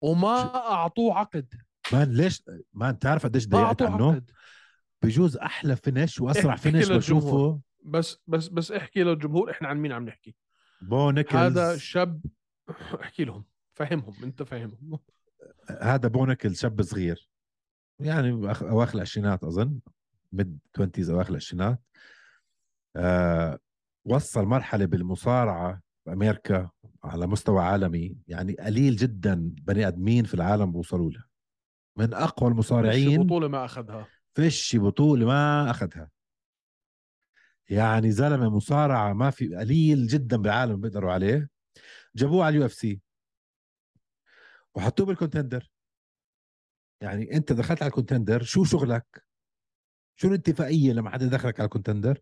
وما 0.00 0.56
أعطوه 0.56 1.18
عقد. 1.18 1.54
man 1.92 2.12
ليش؟ 2.12 2.42
man 2.72 2.98
تعرف 2.98 3.26
قديش 3.26 3.48
أعطوه 3.54 3.90
عنه؟ 3.90 4.12
عقد. 4.12 4.30
بجوز 5.02 5.36
أحلى 5.36 5.76
finish 5.76 6.20
وأسرع 6.20 6.56
finish. 6.56 6.92
بشوفه. 6.92 7.60
بس 7.84 8.18
بس 8.26 8.48
بس 8.48 8.72
احكي 8.72 9.02
للجمهور 9.02 9.50
إحنا 9.50 9.68
عن 9.68 9.76
مين 9.78 9.92
عم 9.92 10.04
نحكي؟ 10.04 10.34
بو 10.80 11.10
نيكل. 11.10 11.36
هذا 11.58 11.76
شاب 11.76 12.24
احكي 13.02 13.24
لهم 13.24 13.44
فهمهم 13.74 14.14
انت 14.22 14.42
فهمهم. 14.42 14.98
هذا 15.80 16.08
بو 16.08 16.24
نيكل 16.24 16.56
شاب 16.56 16.82
صغير. 16.82 17.28
يعني 18.00 18.30
أواخر 18.62 18.94
العشرينات 18.94 19.44
أظن 19.44 19.78
mid 20.32 20.58
20 20.78 21.10
أواخر 21.10 21.30
العشرينات. 21.30 21.80
آه 22.96 23.58
وصل 24.08 24.44
مرحلة 24.44 24.84
بالمصارعة 24.84 25.80
بامريكا 26.06 26.70
على 27.04 27.26
مستوى 27.26 27.62
عالمي 27.62 28.16
يعني 28.28 28.52
قليل 28.52 28.96
جدا 28.96 29.54
بني 29.62 29.88
آدمين 29.88 30.24
في 30.24 30.34
العالم 30.34 30.72
بوصلوا 30.72 31.10
له 31.10 31.24
من 31.96 32.14
أقوى 32.14 32.50
المصارعين 32.50 33.22
بطولة 33.22 33.48
ما 33.48 33.64
أخذها. 33.64 34.08
فيش 34.34 34.76
بطولة 34.76 35.26
ما 35.26 35.70
أخذها. 35.70 36.10
يعني 37.68 38.10
زلمة 38.10 38.48
مصارعة 38.48 39.12
ما 39.12 39.30
في 39.30 39.56
قليل 39.56 40.06
جدا 40.06 40.36
بالعالم 40.36 40.80
بيقدروا 40.80 41.12
عليه. 41.12 41.48
جابوه 42.16 42.44
على 42.44 42.56
ال 42.56 42.66
UFC. 42.66 43.00
وحطوه 44.74 45.06
بال 45.06 45.17
contender. 45.17 45.70
يعني 47.00 47.36
أنت 47.36 47.52
دخلت 47.52 47.82
على 47.82 47.88
ال 47.88 47.93
contender 47.93 48.42
شو 48.42 48.64
شغلك؟ 48.64 49.24
شو 50.16 50.28
الاتفاقية 50.28 50.92
لما 50.92 51.10
حدا 51.10 51.26
يدخلك 51.26 51.60
على 51.60 51.66
ال 51.66 51.71
contender؟ 51.71 52.20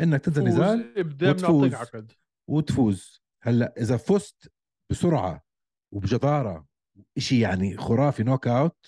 إنك 0.00 0.24
تنزل 0.24 0.44
نزال 0.44 0.94
وتفوز. 1.22 1.74
عقد. 1.74 2.12
وتفوز. 2.48 3.22
هلأ 3.42 3.74
إذا 3.78 3.96
فزت 3.96 4.52
بسرعة 4.90 5.44
وبجدارة 5.92 6.66
شيء 7.18 7.38
يعني 7.38 7.76
خرافي 7.76 8.22
knockout 8.22 8.86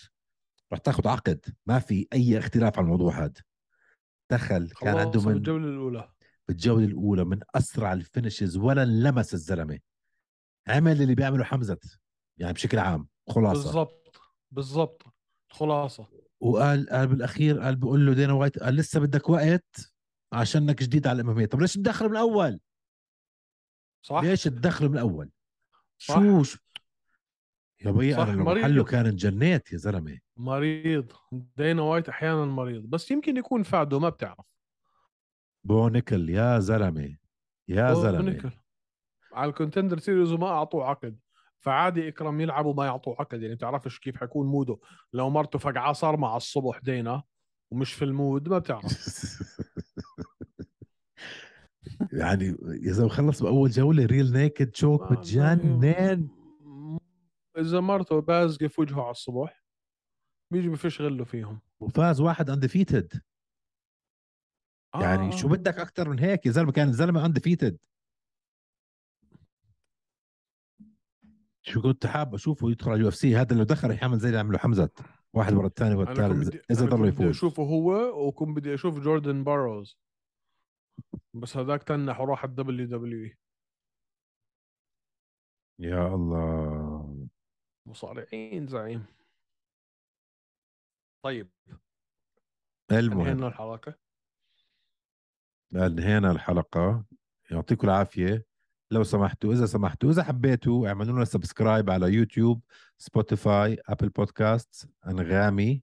رح 0.73 0.79
تاخذ 0.79 1.09
عقد. 1.09 1.55
ما 1.67 1.79
في 1.79 2.09
أي 2.13 2.39
اختلاف 2.39 2.79
على 2.79 2.85
الموضوع 2.85 3.25
هذا 3.25 3.43
دخل 4.31 4.71
كان 4.71 4.97
عنده 4.97 5.21
من 5.21 5.35
بالجوله 5.35 5.69
الأولى. 5.69 6.13
بالجولة 6.49 6.85
الأولى 6.85 7.25
من 7.25 7.41
أسرع 7.55 7.93
ال 7.93 8.00
finishes 8.00 8.57
ولا 8.57 8.85
لمس 8.85 9.35
الزلمة. 9.35 9.79
عمل 10.69 11.03
اللي 11.03 11.15
بيعمله 11.15 11.45
حمزة. 11.45 11.79
يعني 12.39 12.53
بشكل 12.53 12.79
عام 12.79 13.09
خلاصة. 13.29 13.63
بالضبط. 13.63 14.21
بالضبط. 14.51 15.03
خلاصة. 15.51 16.09
وقال 16.41 16.89
قال 16.91 17.07
بالأخير 17.07 17.61
قال 17.61 17.77
بقول 17.77 18.07
له 18.07 18.15
دانا 18.15 18.33
وايت 18.33 18.59
قال 18.59 18.75
لسه 18.75 19.01
بدك 19.01 19.29
وقت؟ 19.29 19.95
عشانك 20.33 20.83
جديد 20.83 21.07
على 21.07 21.17
ال 21.21 21.27
MMA 21.27 21.47
طب 21.47 21.61
ليش 21.61 21.75
تدخل 21.75 22.07
من 22.07 22.13
الأول؟ 22.13 22.61
صح. 24.03 24.23
ليش 24.23 24.45
تدخل 24.45 24.89
من 24.89 24.95
الأول؟ 24.95 25.31
صح. 25.99 26.15
شو 26.15 26.43
شو 26.43 26.59
يا 27.85 27.91
بي 27.91 28.17
أنا 28.17 28.31
لو. 28.33 28.45
محله 28.45 28.85
كان 28.85 29.07
انجنيت 29.07 29.73
يا 29.73 29.77
زلمة. 29.79 30.19
مريض. 30.37 31.13
دانا 31.33 31.83
وايت 31.83 32.09
أحيانا 32.09 32.45
مريض. 32.45 32.83
بس 32.87 33.11
يمكن 33.11 33.37
يكون 33.37 33.63
فاده 33.63 33.99
ما 33.99 34.09
بتعرف. 34.09 34.57
بو 35.65 35.89
نيكل 35.89 36.31
يا 36.31 36.59
زلمة. 36.59 37.17
يا 37.69 37.95
زلمة. 37.95 38.53
على 39.33 39.49
ال 39.51 39.55
Contender 39.55 39.99
Series 39.99 40.33
وما 40.33 40.47
أعطوه 40.49 40.85
عقد. 40.85 41.19
فعادي 41.59 42.09
اكرم 42.09 42.41
يلعب 42.41 42.67
وما 42.67 42.87
يعطوه 42.87 43.17
عقد. 43.19 43.43
يعني 43.43 43.55
بتعرفش 43.55 43.99
كيف 43.99 44.17
حيكون 44.17 44.47
mood 44.47 44.68
ه. 44.68 44.79
لو 45.13 45.31
مرته 45.31 45.59
فقعه 45.59 45.93
صار 45.93 46.17
مع 46.17 46.37
الصبح 46.37 46.79
دينا 46.79 47.23
ومش 47.71 47.93
في 47.93 48.05
ال 48.05 48.13
mood 48.13 48.49
ما 48.49 48.59
بتعرف. 48.59 48.85
يعني 52.13 52.57
يا 52.83 52.93
زلمة 52.93 53.09
خلص 53.09 53.43
باول 53.43 53.71
جولة 53.71 54.07
rear 54.07 54.33
naked 54.33 54.75
choke 54.75 55.13
بتجنن 55.13 56.29
إذا 57.59 57.81
مرته 57.81 58.21
بازقه 58.21 58.67
في 58.67 58.81
وجهه 58.81 59.03
على 59.03 59.11
الصبح 59.11 59.65
بيجي 60.53 60.69
بفش 60.69 61.01
غله 61.01 61.25
فيهم. 61.25 61.61
وفاز 61.81 62.21
واحد 62.21 62.51
undefeated 62.51 63.23
يعني 64.95 65.27
آه. 65.27 65.31
شو 65.31 65.49
بدك 65.49 65.79
أكثر 65.79 66.09
من 66.09 66.19
هيك 66.19 66.47
يا 66.47 66.51
زلمة؟ 66.51 66.73
كان 66.73 66.89
الزلمة 66.89 67.27
undefeated 67.27 67.79
شو 71.63 71.83
كنت 71.83 72.07
حاب 72.07 72.35
أشوفه 72.35 72.71
يدخل 72.71 72.91
على 72.91 72.97
ال 72.97 73.09
UFC 73.09 73.37
هذا 73.37 73.57
لو 73.57 73.63
دخل 73.65 73.91
رح 73.91 74.03
يعمل 74.03 74.19
زي 74.19 74.29
اللي 74.29 74.39
عمله 74.41 74.59
حمزة. 74.59 74.91
واحد 75.33 75.53
ورا 75.53 75.67
الثاني 75.67 75.95
ورا 75.95 76.11
الثالث. 76.11 76.57
إذا 76.71 76.85
ضل 76.85 76.91
كنت 76.91 77.01
بدي 77.01 77.09
يفوز. 77.09 77.27
أشوفه 77.27 77.63
هو 77.63 77.93
وكنت 78.29 78.57
بدي 78.57 78.75
أشوف 78.75 78.99
جوردن 78.99 79.45
باروز 79.45 79.99
بس 81.35 81.57
هذاك 81.57 81.83
تنح 81.83 82.21
وراح 82.21 82.45
ال 82.45 82.87
WW 82.87 83.25
إي. 83.25 83.39
يا 85.79 86.15
الله. 86.15 87.29
مصارعين 87.87 88.67
زعيم. 88.67 89.07
طيب. 91.25 91.51
المهم. 92.93 93.21
انهينا 93.21 93.47
الحلقة. 93.47 93.95
انهينا 95.75 96.31
الحلقة. 96.31 97.05
يعطيكم 97.51 97.89
العافية. 97.89 98.47
لو 98.91 99.03
سمحتوا 99.03 99.53
إذا 99.53 99.67
سمحتوا 99.67 100.11
إذا 100.11 100.23
حبيتوا 100.23 100.89
اعملوا 100.89 101.13
لنا 101.13 101.25
subscribe 101.25 101.91
على 101.91 102.07
YouTube 102.07 102.63
Spotify 102.99 103.79
Apple 103.89 104.09
Podcast 104.09 104.91
أنغامي. 105.07 105.83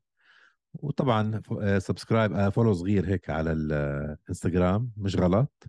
وطبعا 0.82 1.42
آه، 1.62 1.80
subscribe 1.80 2.34
آه، 2.34 2.50
follow 2.50 2.74
صغير 2.74 3.08
هيك 3.08 3.30
على 3.30 3.52
الانستغرام 3.52 4.92
مش 4.98 5.16
غلط. 5.16 5.64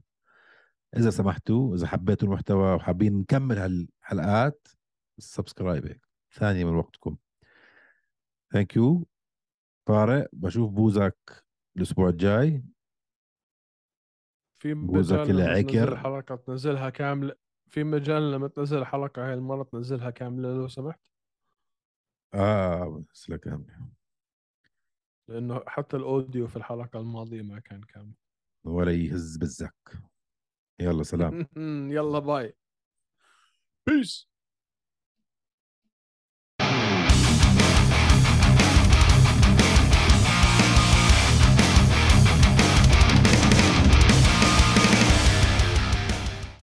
إذا 0.96 1.10
سمحتوا 1.10 1.74
إذا 1.74 1.86
حبيتوا 1.86 2.28
المحتوى 2.28 2.74
وحابين 2.74 3.18
نكمل 3.18 3.58
هالحلقات 3.58 4.68
subscribe 5.18 5.86
هيك. 5.86 6.08
ثانية 6.32 6.64
من 6.64 6.74
وقتكم. 6.74 7.16
thank 8.52 8.76
you 8.76 9.06
طارق 9.88 10.28
بشوف 10.32 10.70
بوزك 10.70 11.44
الأسبوع 11.76 12.08
الجاي. 12.08 12.64
في 14.60 14.74
بوزك 14.74 15.16
مجال 15.16 15.36
لما 15.36 15.52
العكر. 15.52 15.92
الحلقة 15.92 16.36
تنزلها 16.36 16.90
كاملة 16.90 17.34
في 17.68 17.84
مجال 17.84 18.32
لما 18.32 18.48
تنزل 18.48 18.78
الحلقة 18.78 19.28
هاي 19.28 19.34
المرة 19.34 19.62
تنزلها 19.62 20.10
كاملة 20.10 20.54
لو 20.54 20.68
سمحت؟ 20.68 21.00
آه 22.34 23.04
بس 23.12 23.30
لك 23.30 23.48
لأنه 25.28 25.62
حتى 25.66 25.96
ال 25.96 26.05
audio 26.05 26.46
في 26.46 26.56
الحلقة 26.56 27.00
الماضية 27.00 27.42
ما 27.42 27.58
كان 27.58 27.80
كامل. 27.82 28.14
ولا 28.64 28.92
يهز 28.92 29.36
بالزك. 29.36 29.92
يلا 30.80 31.02
سلام. 31.02 31.46
يلا 31.96 32.18
باي. 32.18 32.56
بيس 33.86 34.27